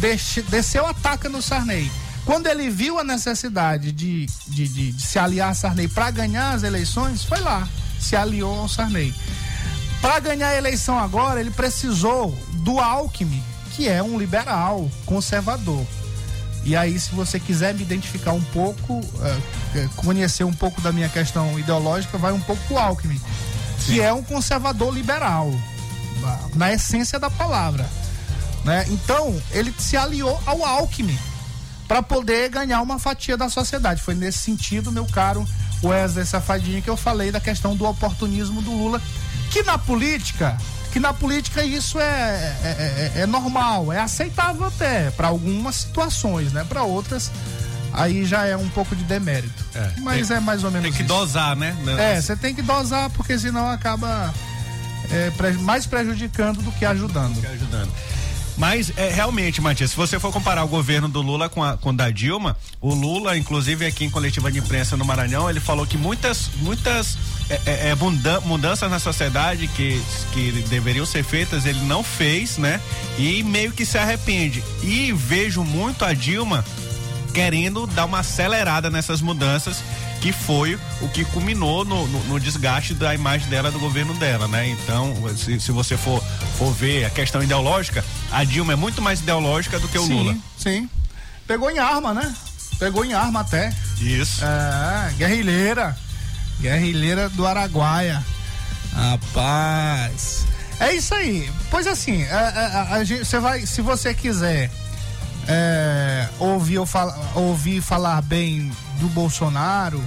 desce- 0.00 0.42
desceu 0.42 0.86
a 0.86 0.92
taca 0.94 1.28
no 1.28 1.40
Sarney. 1.40 1.90
Quando 2.24 2.46
ele 2.46 2.68
viu 2.68 2.98
a 2.98 3.04
necessidade 3.04 3.92
de, 3.92 4.26
de, 4.48 4.68
de- 4.68 4.92
de 4.92 5.02
se 5.02 5.18
aliar 5.18 5.50
a 5.50 5.54
Sarney 5.54 5.88
para 5.88 6.10
ganhar 6.10 6.50
as 6.54 6.62
eleições, 6.62 7.24
foi 7.24 7.40
lá, 7.40 7.66
se 8.00 8.14
aliou 8.16 8.60
ao 8.62 8.68
Sarney. 8.68 9.14
Para 10.02 10.18
ganhar 10.20 10.48
a 10.48 10.56
eleição 10.56 10.98
agora, 10.98 11.40
ele 11.40 11.50
precisou 11.50 12.36
do 12.58 12.78
Alckmin, 12.78 13.42
que 13.74 13.88
é 13.88 14.02
um 14.02 14.18
liberal, 14.18 14.90
conservador. 15.06 15.84
E 16.64 16.76
aí, 16.76 16.98
se 16.98 17.10
você 17.12 17.38
quiser 17.40 17.74
me 17.74 17.82
identificar 17.82 18.32
um 18.32 18.42
pouco, 18.42 19.00
eh, 19.22 19.38
eh, 19.76 19.88
conhecer 19.96 20.44
um 20.44 20.52
pouco 20.52 20.80
da 20.80 20.92
minha 20.92 21.08
questão 21.08 21.58
ideológica, 21.58 22.18
vai 22.18 22.32
um 22.32 22.40
pouco 22.40 22.62
pro 22.66 22.78
Alckmin, 22.78 23.20
que 23.86 24.00
é 24.00 24.12
um 24.12 24.22
conservador 24.22 24.92
liberal, 24.92 25.50
na- 26.20 26.38
na 26.54 26.72
essência 26.72 27.18
da 27.18 27.30
palavra. 27.30 27.88
Né? 28.64 28.84
Então, 28.88 29.40
ele 29.52 29.72
se 29.78 29.96
aliou 29.96 30.38
ao 30.44 30.64
Alckmin 30.64 31.18
para 31.86 32.02
poder 32.02 32.50
ganhar 32.50 32.82
uma 32.82 32.98
fatia 32.98 33.36
da 33.36 33.48
sociedade. 33.48 34.02
Foi 34.02 34.14
nesse 34.14 34.38
sentido, 34.38 34.92
meu 34.92 35.06
caro 35.06 35.46
Wesley 35.82 36.26
Safadinho, 36.26 36.82
que 36.82 36.90
eu 36.90 36.96
falei 36.96 37.30
da 37.30 37.40
questão 37.40 37.74
do 37.76 37.86
oportunismo 37.86 38.60
do 38.60 38.72
Lula, 38.72 39.00
que 39.50 39.62
na 39.62 39.78
política, 39.78 40.58
que 40.92 40.98
na 41.00 41.12
política 41.12 41.62
isso 41.64 41.98
é, 42.00 42.56
é, 42.64 43.12
é- 43.16 43.20
é 43.22 43.26
normal, 43.26 43.92
é 43.92 44.00
aceitável 44.00 44.64
até 44.66 45.10
para 45.10 45.28
algumas 45.28 45.76
situações, 45.76 46.52
né? 46.52 46.64
Para 46.68 46.82
outras 46.82 47.30
aí 47.92 48.24
já 48.24 48.44
é 48.46 48.56
um 48.56 48.68
pouco 48.68 48.94
de 48.94 49.02
demérito. 49.04 49.64
É, 49.74 49.90
Mas 50.00 50.28
tem- 50.28 50.36
é 50.36 50.40
mais 50.40 50.62
ou 50.64 50.70
menos 50.70 50.84
Tem 50.84 50.92
que 50.92 51.02
isso. 51.02 51.08
dosar, 51.08 51.56
né? 51.56 51.76
É, 51.98 52.20
você 52.20 52.36
tem 52.36 52.54
que 52.54 52.62
dosar 52.62 53.10
porque 53.10 53.38
senão 53.38 53.68
acaba 53.70 54.32
é, 55.10 55.30
mais 55.60 55.86
prejudicando 55.86 56.62
do 56.62 56.70
que 56.72 56.84
ajudando. 56.84 57.38
ajudando. 57.46 57.90
Mas 58.56 58.92
é, 58.96 59.08
realmente, 59.10 59.60
Matias, 59.60 59.90
se 59.92 59.96
você 59.96 60.18
for 60.18 60.32
comparar 60.32 60.64
o 60.64 60.68
governo 60.68 61.08
do 61.08 61.22
Lula 61.22 61.48
com, 61.48 61.62
a, 61.62 61.76
com 61.76 61.90
o 61.90 61.96
da 61.96 62.10
Dilma, 62.10 62.56
o 62.80 62.92
Lula, 62.92 63.38
inclusive 63.38 63.86
aqui 63.86 64.04
em 64.04 64.10
coletiva 64.10 64.50
de 64.50 64.58
imprensa 64.58 64.96
no 64.96 65.04
Maranhão, 65.04 65.48
ele 65.48 65.60
falou 65.60 65.86
que 65.86 65.96
muitas, 65.96 66.50
muitas 66.56 67.16
é, 67.50 67.60
é, 67.66 67.88
é, 67.90 67.94
muda- 67.94 68.40
mudanças 68.40 68.90
na 68.90 68.98
sociedade 68.98 69.68
que, 69.68 70.02
que 70.32 70.52
deveriam 70.68 71.06
ser 71.06 71.24
feitas, 71.24 71.64
ele 71.66 71.80
não 71.80 72.02
fez, 72.04 72.58
né? 72.58 72.80
E 73.18 73.42
meio 73.42 73.72
que 73.72 73.84
se 73.86 73.96
arrepende. 73.98 74.62
E 74.82 75.12
vejo 75.12 75.62
muito 75.64 76.04
a 76.04 76.12
Dilma 76.12 76.64
querendo 77.32 77.86
dar 77.86 78.04
uma 78.06 78.20
acelerada 78.20 78.90
nessas 78.90 79.20
mudanças 79.20 79.82
que 80.20 80.32
foi 80.32 80.76
o 81.00 81.08
que 81.08 81.24
culminou 81.26 81.84
no, 81.84 82.06
no- 82.08 82.24
no 82.24 82.40
desgaste 82.40 82.92
da 82.92 83.14
imagem 83.14 83.48
dela 83.48 83.70
do 83.70 83.78
governo 83.78 84.12
dela, 84.14 84.48
né? 84.48 84.66
Então, 84.68 85.14
se, 85.36 85.60
se 85.60 85.70
você 85.70 85.96
for, 85.96 86.20
for 86.58 86.72
ver 86.72 87.04
a 87.04 87.10
questão 87.10 87.40
ideológica, 87.42 88.04
a 88.32 88.42
Dilma 88.42 88.72
é 88.72 88.76
muito 88.76 89.00
mais 89.00 89.20
ideológica 89.20 89.78
do 89.78 89.86
que 89.88 89.96
o 89.98 90.04
sim, 90.04 90.12
Lula. 90.14 90.36
Sim. 90.58 90.90
Pegou 91.46 91.70
em 91.70 91.78
arma, 91.78 92.12
né? 92.12 92.34
Pegou 92.80 93.04
em 93.04 93.12
arma 93.14 93.40
até. 93.40 93.72
Isso. 94.00 94.44
É, 94.44 95.12
guerrilheira. 95.16 95.96
Guerrilheira 96.60 97.28
do 97.30 97.46
Araguaia. 97.46 98.22
Rapaz. 98.94 100.46
É 100.80 100.92
isso 100.92 101.14
aí. 101.14 101.50
Pois 101.70 101.86
assim, 101.86 102.22
é, 102.22 102.26
é, 102.26 102.86
a- 102.90 103.04
gente- 103.04 103.24
você 103.24 103.38
vai, 103.38 103.66
se 103.66 103.80
você 103.82 104.14
quiser 104.14 104.70
é, 105.46 106.28
ouvir, 106.38 106.78
ouvir 107.34 107.80
falar 107.80 108.20
bem 108.22 108.70
do 109.00 109.08
Bolsonaro 109.08 110.02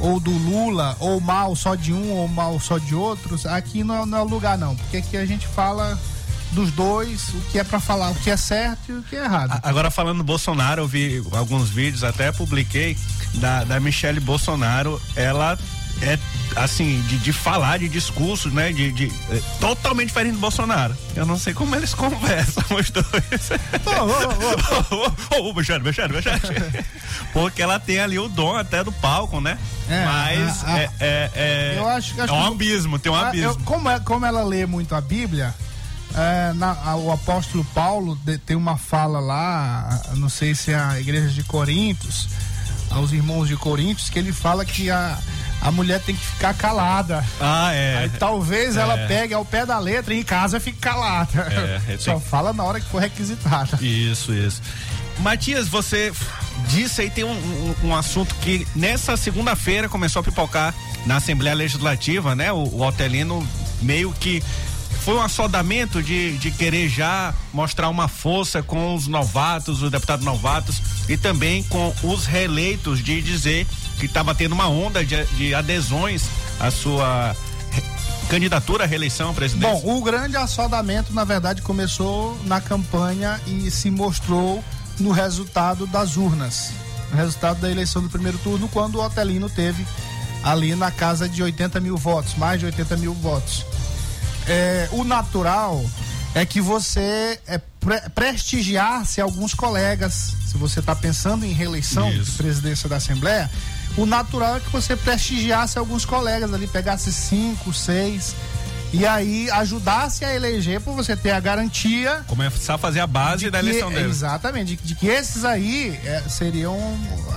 ou 0.00 0.18
do 0.20 0.30
Lula, 0.30 0.96
ou 1.00 1.20
mal 1.20 1.54
só 1.56 1.74
de 1.74 1.92
um 1.92 2.10
ou 2.12 2.28
mal 2.28 2.58
só 2.60 2.78
de 2.78 2.94
outros, 2.94 3.46
aqui 3.46 3.82
não 3.84 4.02
é, 4.02 4.06
não 4.06 4.18
é 4.18 4.22
o 4.22 4.24
lugar 4.24 4.56
não, 4.58 4.74
porque 4.76 4.98
aqui 4.98 5.16
a 5.16 5.24
gente 5.26 5.46
fala 5.46 5.98
dos 6.52 6.70
dois, 6.70 7.28
o 7.30 7.40
que 7.50 7.58
é 7.58 7.64
pra 7.64 7.80
falar, 7.80 8.10
o 8.10 8.14
que 8.14 8.30
é 8.30 8.36
certo 8.36 8.80
e 8.90 8.92
o 8.92 9.02
que 9.02 9.16
é 9.16 9.24
errado. 9.24 9.58
Agora 9.62 9.90
falando 9.90 10.18
do 10.18 10.24
Bolsonaro, 10.24 10.82
eu 10.82 10.88
vi 10.88 11.22
alguns 11.32 11.68
vídeos, 11.70 12.04
até 12.04 12.30
publiquei, 12.30 12.96
da, 13.34 13.64
da 13.64 13.80
Michelle 13.80 14.20
Bolsonaro, 14.20 15.00
ela 15.16 15.58
é 16.02 16.18
assim, 16.56 17.00
de, 17.08 17.18
de 17.18 17.32
falar, 17.32 17.78
de 17.78 17.88
discursos, 17.88 18.52
né? 18.52 18.72
De, 18.72 18.90
de- 18.92 19.12
é, 19.30 19.40
totalmente 19.60 20.08
diferente 20.08 20.34
do 20.34 20.40
Bolsonaro. 20.40 20.96
Eu 21.16 21.24
não 21.24 21.38
sei 21.38 21.54
como 21.54 21.74
eles 21.74 21.94
conversam, 21.94 22.62
os 22.78 22.90
dois. 22.90 23.50
Ô, 23.86 25.40
ô, 25.40 25.50
ô, 25.50 25.54
Michelle, 25.54 25.82
Michelle, 25.82 26.12
Michelle. 26.14 26.40
Porque 27.32 27.62
ela 27.62 27.78
tem 27.80 27.98
ali 28.00 28.18
o 28.18 28.28
dom 28.28 28.56
até 28.56 28.82
do 28.84 28.92
palco, 28.92 29.40
né? 29.40 29.58
É, 29.88 30.04
Mas 30.04 30.64
a- 30.64 30.74
a- 30.74 30.78
é, 30.78 30.90
é, 31.00 31.30
é, 31.34 31.74
Eu 31.78 31.88
acho, 31.88 32.20
acho 32.20 32.32
é 32.32 32.36
um 32.36 32.46
abismo, 32.46 32.98
tem 32.98 33.10
um 33.10 33.14
abismo. 33.14 33.50
eu- 33.50 33.56
como, 33.64 33.88
é- 33.88 34.00
como 34.00 34.26
ela 34.26 34.42
lê 34.44 34.66
muito 34.66 34.94
a 34.94 35.00
Bíblia, 35.00 35.54
é, 36.14 36.52
na- 36.54 36.76
a- 36.84 36.96
o 36.96 37.10
apóstolo 37.12 37.64
Paulo 37.74 38.16
de- 38.24 38.38
tem 38.38 38.56
uma 38.56 38.76
fala 38.76 39.18
lá, 39.20 40.00
não 40.16 40.28
sei 40.28 40.54
se 40.54 40.72
é 40.72 40.76
a 40.76 41.00
igreja 41.00 41.28
de 41.28 41.42
Coríntios, 41.44 42.28
aos 42.94 43.12
irmãos 43.12 43.48
de 43.48 43.56
Coríntios, 43.56 44.08
que 44.08 44.18
ele 44.18 44.32
fala 44.32 44.64
que 44.64 44.90
a, 44.90 45.18
a 45.60 45.70
mulher 45.70 46.00
tem 46.00 46.14
que 46.14 46.24
ficar 46.24 46.54
calada. 46.54 47.24
Ah, 47.40 47.72
é. 47.72 47.98
Aí 47.98 48.08
talvez 48.10 48.76
É. 48.76 48.80
ela 48.80 48.96
pegue 49.08 49.34
ao 49.34 49.44
pé 49.44 49.66
da 49.66 49.78
letra 49.78 50.14
e 50.14 50.20
em 50.20 50.22
casa 50.22 50.58
fique 50.60 50.78
calada. 50.78 51.42
É, 51.88 51.96
Só 51.98 52.12
tem- 52.12 52.20
fala 52.20 52.52
na 52.52 52.62
hora 52.64 52.80
que 52.80 52.88
for 52.88 53.00
requisitada. 53.00 53.78
Isso, 53.82 54.32
isso. 54.32 54.62
Matias, 55.18 55.68
você 55.68 56.12
disse 56.68 57.00
aí 57.02 57.10
tem 57.10 57.24
um, 57.24 57.30
um- 57.30 57.88
um 57.88 57.96
assunto 57.96 58.34
que 58.36 58.66
nessa 58.74 59.16
segunda-feira 59.16 59.88
começou 59.88 60.20
a 60.20 60.22
pipocar 60.22 60.74
na 61.06 61.16
Assembleia 61.16 61.54
Legislativa, 61.54 62.34
né? 62.34 62.50
O, 62.52 62.56
o 62.64 62.82
Otelino 62.86 63.46
meio 63.82 64.12
que 64.12 64.42
foi 65.04 65.14
um 65.14 65.20
assodamento 65.20 66.02
de, 66.02 66.38
de 66.38 66.50
querer 66.50 66.88
já 66.88 67.34
mostrar 67.52 67.90
uma 67.90 68.08
força 68.08 68.62
com 68.62 68.94
os 68.94 69.06
novatos, 69.06 69.82
os 69.82 69.90
deputados 69.90 70.24
novatos 70.24 70.80
e 71.06 71.16
também 71.16 71.62
com 71.64 71.94
os 72.02 72.24
reeleitos 72.24 73.04
de 73.04 73.20
dizer 73.20 73.66
que 74.00 74.06
estava 74.06 74.34
tendo 74.34 74.52
uma 74.52 74.66
onda 74.66 75.04
de, 75.04 75.22
de 75.26 75.54
adesões 75.54 76.24
à 76.58 76.70
sua 76.70 77.36
candidatura 78.30 78.84
à 78.84 78.86
reeleição 78.86 79.30
à 79.30 79.34
presidência? 79.34 79.82
Bom, 79.82 79.98
o 79.98 80.02
grande 80.02 80.38
assodamento, 80.38 81.12
na 81.12 81.24
verdade, 81.24 81.60
começou 81.60 82.38
na 82.46 82.58
campanha 82.58 83.38
e 83.46 83.70
se 83.70 83.90
mostrou 83.90 84.64
no 84.98 85.12
resultado 85.12 85.86
das 85.86 86.16
urnas. 86.16 86.72
O 87.12 87.16
resultado 87.16 87.60
da 87.60 87.70
eleição 87.70 88.02
do 88.02 88.08
primeiro 88.08 88.38
turno, 88.38 88.68
quando 88.68 88.94
o 88.94 89.04
Otelino 89.04 89.50
teve 89.50 89.84
ali 90.42 90.74
na 90.74 90.90
casa 90.90 91.28
de 91.28 91.42
80 91.42 91.78
mil 91.78 91.98
votos, 91.98 92.34
mais 92.36 92.58
de 92.58 92.64
80 92.64 92.96
mil 92.96 93.12
votos. 93.12 93.66
É, 94.46 94.88
o 94.92 95.04
natural 95.04 95.84
é 96.34 96.44
que 96.44 96.60
você 96.60 97.40
é, 97.46 97.58
pre 97.80 98.00
prestigiasse 98.14 99.20
alguns 99.20 99.54
colegas. 99.54 100.34
Se 100.46 100.56
você 100.56 100.80
está 100.80 100.94
pensando 100.94 101.44
em 101.44 101.52
reeleição 101.52 102.10
de 102.10 102.30
presidência 102.32 102.88
da 102.88 102.96
Assembleia, 102.96 103.50
o 103.96 104.06
natural 104.06 104.56
é 104.56 104.60
que 104.60 104.70
você 104.70 104.96
prestigiasse 104.96 105.78
alguns 105.78 106.04
colegas 106.04 106.52
ali, 106.52 106.66
pegasse 106.66 107.12
cinco, 107.12 107.72
seis 107.72 108.34
e 108.94 109.04
aí 109.04 109.50
ajudasse 109.50 110.24
a 110.24 110.32
eleger 110.32 110.80
por 110.80 110.94
você 110.94 111.16
ter 111.16 111.32
a 111.32 111.40
garantia. 111.40 112.22
Começar 112.28 112.74
a 112.74 112.78
fazer 112.78 113.00
a 113.00 113.06
base 113.08 113.50
da 113.50 113.58
que, 113.58 113.66
eleição 113.66 113.90
dele. 113.90 114.08
Exatamente, 114.08 114.76
de, 114.76 114.82
de 114.84 114.94
que 114.94 115.08
esses 115.08 115.44
aí 115.44 115.98
é, 116.04 116.22
seriam. 116.28 116.78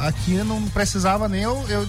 Aqui 0.02 0.36
não 0.44 0.62
precisava 0.70 1.28
nem 1.28 1.42
eu, 1.42 1.66
eu 1.68 1.88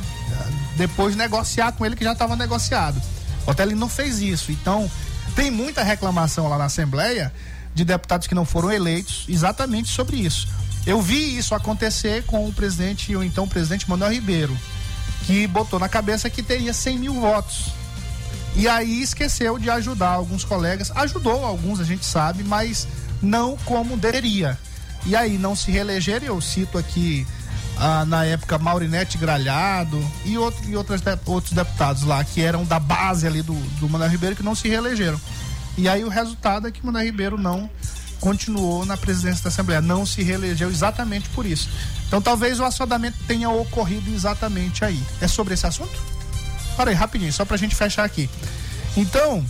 depois 0.77 1.15
negociar 1.15 1.73
com 1.73 1.85
ele 1.85 1.95
que 1.97 2.05
já 2.05 2.13
estava 2.13 2.35
negociado. 2.35 2.99
O 3.47 3.51
Otelino 3.51 3.79
não 3.79 3.91
fez 3.91 4.21
isso. 4.21 4.51
Então, 4.51 4.91
tem 5.39 5.53
muita 5.53 5.85
reclamação 5.85 6.49
lá 6.49 6.59
na 6.59 6.65
Assembleia 6.65 7.33
de 7.73 7.85
deputados 7.85 8.27
que 8.27 8.35
não 8.35 8.45
foram 8.45 8.73
eleitos 8.73 9.25
exatamente 9.29 9.89
sobre 9.89 10.17
isso. 10.17 10.49
Eu 10.85 11.01
vi 11.01 11.39
isso 11.39 11.55
acontecer 11.55 12.25
com 12.25 12.49
o 12.49 12.53
presidente, 12.53 13.15
ou 13.15 13.23
então 13.23 13.45
o 13.45 13.49
presidente 13.49 13.89
Manuel 13.89 14.11
Ribeiro, 14.11 14.59
que 15.27 15.47
botou 15.47 15.79
na 15.79 15.89
cabeça 15.89 16.29
que 16.29 16.43
teria 16.43 16.73
100 16.73 16.99
mil 16.99 17.15
votos. 17.15 17.67
E 18.57 18.67
aí 18.67 19.01
esqueceu 19.01 19.61
de 19.61 19.71
ajudar 19.71 20.09
alguns 20.09 20.43
colegas. 20.43 20.91
Ajudou 20.97 21.45
alguns, 21.45 21.79
a 21.79 21.85
gente 21.85 22.05
sabe, 22.05 22.43
mas 22.43 22.89
não 23.23 23.57
como 23.59 23.97
deveria. 23.97 24.59
E 25.07 25.15
aí 25.15 25.39
não 25.39 25.55
se 25.55 25.71
reelegeram, 25.71 26.27
eu 26.27 26.41
cito 26.41 26.77
aqui 26.77 27.25
ah, 27.81 28.05
na 28.05 28.25
época 28.25 28.59
Maurinete 28.59 29.17
Gralhado 29.17 29.99
e, 30.25 30.37
outro, 30.37 30.69
e 30.69 30.77
outras, 30.77 31.01
outros 31.27 31.53
deputados 31.53 32.03
lá 32.03 32.23
que 32.25 32.41
eram 32.41 32.65
da 32.65 32.79
base 32.79 33.27
ali 33.27 33.43
do, 33.43 33.55
do 33.55 34.07
Ribeiro 34.07 34.37
que 34.37 34.43
não 34.43 34.55
se 34.55 34.69
reelegeram. 34.69 35.21
E 35.77 35.89
aí 35.89 36.05
o 36.05 36.09
resultado 36.09 36.67
é 36.67 36.73
que 36.73 36.85
Manuel 36.85 37.05
Ribeiro 37.05 37.39
não 37.39 37.71
continuou 38.21 38.85
na 38.85 38.97
presidência 38.97 39.45
da 39.45 39.49
Assembleia, 39.49 39.81
não 39.81 40.05
se 40.05 40.25
reelegeu 40.25 40.69
exatamente 40.69 41.29
por 41.29 41.47
isso. 41.47 41.71
Então 42.07 42.21
talvez 42.21 42.59
o 42.59 42.65
assodamento 42.65 43.17
tenha 43.29 43.49
ocorrido 43.49 44.13
exatamente 44.13 44.85
aí. 44.85 45.01
É 45.21 45.29
sobre 45.29 45.55
esse 45.55 45.67
assunto? 45.67 45.97
Para 46.77 46.91
aí, 46.91 46.97
rapidinho, 46.97 47.33
só 47.33 47.45
pra 47.45 47.57
gente 47.57 47.77
fechar 47.77 48.05
aqui. 48.05 48.29
Então, 48.97 49.45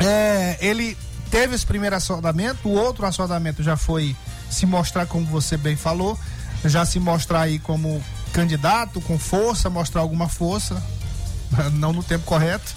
é, 0.00 0.56
ele 0.60 0.96
teve 1.30 1.54
esse 1.54 1.66
primeiro 1.66 1.94
assodamento, 1.94 2.68
o 2.68 2.72
outro 2.72 3.06
assodamento 3.06 3.62
já 3.62 3.76
foi 3.76 4.16
se 4.50 4.66
mostrar, 4.66 5.06
como 5.06 5.26
você 5.26 5.56
bem 5.56 5.76
falou, 5.76 6.18
já 6.64 6.84
se 6.84 6.98
mostrar 6.98 7.42
aí 7.42 7.58
como 7.58 8.02
candidato, 8.32 9.00
com 9.00 9.18
força, 9.18 9.70
mostrar 9.70 10.00
alguma 10.00 10.28
força, 10.28 10.82
não 11.74 11.92
no 11.92 12.02
tempo 12.02 12.24
correto. 12.24 12.74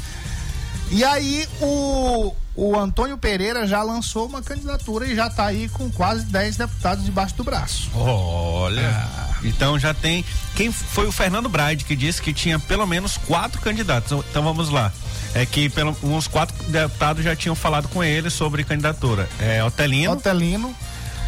E 0.91 1.03
aí 1.03 1.47
o, 1.61 2.33
o 2.55 2.77
Antônio 2.77 3.17
Pereira 3.17 3.67
já 3.67 3.83
lançou 3.83 4.25
uma 4.25 4.41
candidatura 4.41 5.05
e 5.05 5.15
já 5.15 5.27
está 5.27 5.45
aí 5.45 5.69
com 5.69 5.89
quase 5.91 6.25
10 6.25 6.57
deputados 6.57 7.05
debaixo 7.05 7.35
do 7.35 7.43
braço. 7.43 7.91
Olha. 7.93 8.89
Ah. 8.89 9.29
Então 9.43 9.77
já 9.77 9.93
tem. 9.93 10.25
Quem 10.55 10.71
foi 10.71 11.07
o 11.07 11.11
Fernando 11.11 11.47
Braide 11.47 11.85
que 11.85 11.95
disse 11.95 12.21
que 12.21 12.33
tinha 12.33 12.59
pelo 12.59 12.85
menos 12.85 13.17
quatro 13.17 13.61
candidatos. 13.61 14.11
Então 14.29 14.43
vamos 14.43 14.69
lá. 14.69 14.91
É 15.33 15.45
que 15.45 15.69
pelo, 15.69 15.95
uns 16.01 16.27
quatro 16.27 16.55
deputados 16.65 17.23
já 17.23 17.35
tinham 17.35 17.55
falado 17.55 17.87
com 17.87 18.03
ele 18.03 18.29
sobre 18.29 18.63
candidatura. 18.63 19.29
É 19.39 19.63
Otelino. 19.63 20.13
Otelino. 20.13 20.75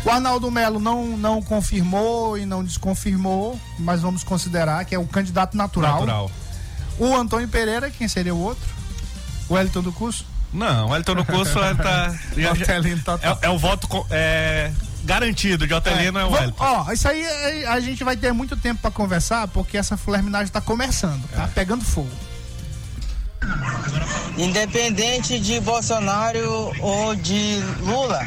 O 0.04 0.10
Arnaldo 0.10 0.50
Melo 0.50 0.80
não, 0.80 1.18
não 1.18 1.42
confirmou 1.42 2.38
e 2.38 2.46
não 2.46 2.64
desconfirmou, 2.64 3.60
mas 3.78 4.02
vamos 4.02 4.24
considerar 4.24 4.84
que 4.86 4.96
é 4.96 5.00
o 5.00 5.06
candidato 5.06 5.56
natural. 5.56 6.00
Natural. 6.00 6.32
O 6.98 7.16
Antônio 7.16 7.48
Pereira, 7.48 7.90
quem 7.90 8.08
seria 8.08 8.34
o 8.34 8.40
outro? 8.40 8.64
O 9.48 9.58
Elton 9.58 9.82
do 9.82 9.92
Curso? 9.92 10.26
Não, 10.54 10.90
o 10.90 10.96
Elton 10.96 11.16
do 11.16 11.26
Curso 11.26 11.60
tá. 11.78 12.16
Já, 12.36 12.54
já, 12.54 12.66
é, 12.74 13.38
é 13.48 13.50
o 13.50 13.58
voto 13.58 13.88
é, 14.10 14.72
garantido 15.04 15.68
de 15.68 15.74
Otelino 15.74 16.20
é, 16.20 16.22
é 16.22 16.26
o 16.26 16.36
Elton. 16.36 16.64
Ó, 16.64 16.92
isso 16.92 17.08
aí 17.08 17.66
a 17.66 17.80
gente 17.80 18.04
vai 18.04 18.18
ter 18.18 18.32
muito 18.34 18.58
tempo 18.58 18.82
para 18.82 18.92
conversar, 18.92 19.48
porque 19.50 19.78
essa 19.78 19.98
fulerminagem 19.98 20.48
está 20.48 20.62
começando, 20.62 21.28
tá 21.30 21.44
é. 21.44 21.48
pegando 21.48 21.84
fogo. 21.84 22.10
Independente 24.38 25.40
de 25.40 25.60
Bolsonaro 25.60 26.72
ou 26.80 27.16
de 27.16 27.60
Lula, 27.82 28.26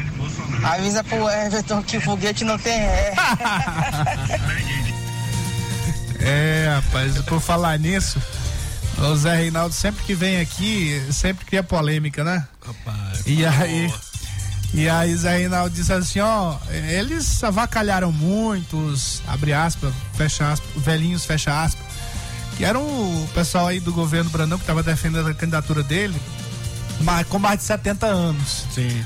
avisa 0.65 1.03
pro 1.03 1.29
Everton 1.29 1.83
que 1.83 1.97
o 1.97 2.01
foguete 2.01 2.43
não 2.43 2.57
tem 2.57 2.79
ré. 2.79 3.13
é, 6.19 6.73
rapaz, 6.75 7.19
por 7.19 7.39
falar 7.39 7.77
nisso, 7.77 8.19
o 8.97 9.15
Zé 9.15 9.35
Reinaldo 9.35 9.73
sempre 9.73 10.03
que 10.03 10.15
vem 10.15 10.39
aqui, 10.39 11.01
sempre 11.11 11.45
cria 11.45 11.61
polêmica, 11.61 12.23
né? 12.23 12.45
Rapaz, 12.65 13.21
e 13.25 13.45
aí. 13.45 13.93
E 14.73 14.89
aí 14.89 15.15
Zé 15.15 15.37
Reinaldo 15.37 15.73
disse 15.73 15.93
assim, 15.93 16.19
ó, 16.19 16.57
eles 16.69 17.41
avacalharam 17.43 18.11
muitos, 18.11 19.21
abre 19.25 19.53
aspas, 19.53 19.93
fecha 20.15 20.51
aspas, 20.51 20.83
velhinhos, 20.83 21.23
fecha 21.23 21.63
aspas, 21.63 21.85
que 22.57 22.65
eram 22.65 22.81
o 22.81 23.29
pessoal 23.33 23.67
aí 23.67 23.79
do 23.79 23.93
governo 23.93 24.29
Brandão 24.29 24.57
que 24.57 24.63
estava 24.63 24.83
defendendo 24.83 25.29
a 25.29 25.33
candidatura 25.33 25.81
dele 25.81 26.19
com 27.29 27.39
mais 27.39 27.59
de 27.59 27.65
70 27.65 28.05
anos. 28.05 28.65
Sim. 28.73 29.05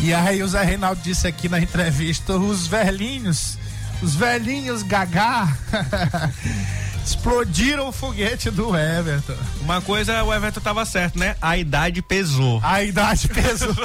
E 0.00 0.12
aí 0.12 0.42
o 0.42 0.48
Zé 0.48 0.62
Reinaldo 0.62 1.00
disse 1.02 1.26
aqui 1.26 1.48
na 1.48 1.58
entrevista, 1.60 2.36
os 2.36 2.66
velhinhos, 2.66 3.58
os 4.02 4.14
velhinhos 4.14 4.82
gagá 4.82 5.56
explodiram 7.04 7.88
o 7.88 7.92
foguete 7.92 8.50
do 8.50 8.76
Everton. 8.76 9.36
Uma 9.60 9.80
coisa, 9.80 10.22
o 10.24 10.32
Everton 10.32 10.60
tava 10.60 10.84
certo, 10.84 11.18
né? 11.18 11.36
A 11.40 11.56
idade 11.56 12.02
pesou. 12.02 12.60
A 12.62 12.82
idade 12.82 13.28
pesou. 13.28 13.74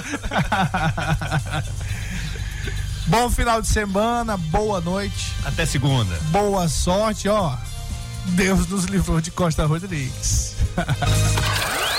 Bom 3.08 3.30
final 3.30 3.62
de 3.62 3.68
semana, 3.68 4.38
boa 4.38 4.80
noite. 4.80 5.34
Até 5.44 5.66
segunda. 5.66 6.16
Boa 6.32 6.68
sorte, 6.70 7.28
ó. 7.28 7.56
Deus 8.28 8.68
nos 8.68 8.86
livrou 8.86 9.20
de 9.20 9.32
Costa 9.32 9.66
Rodrigues. 9.66 10.56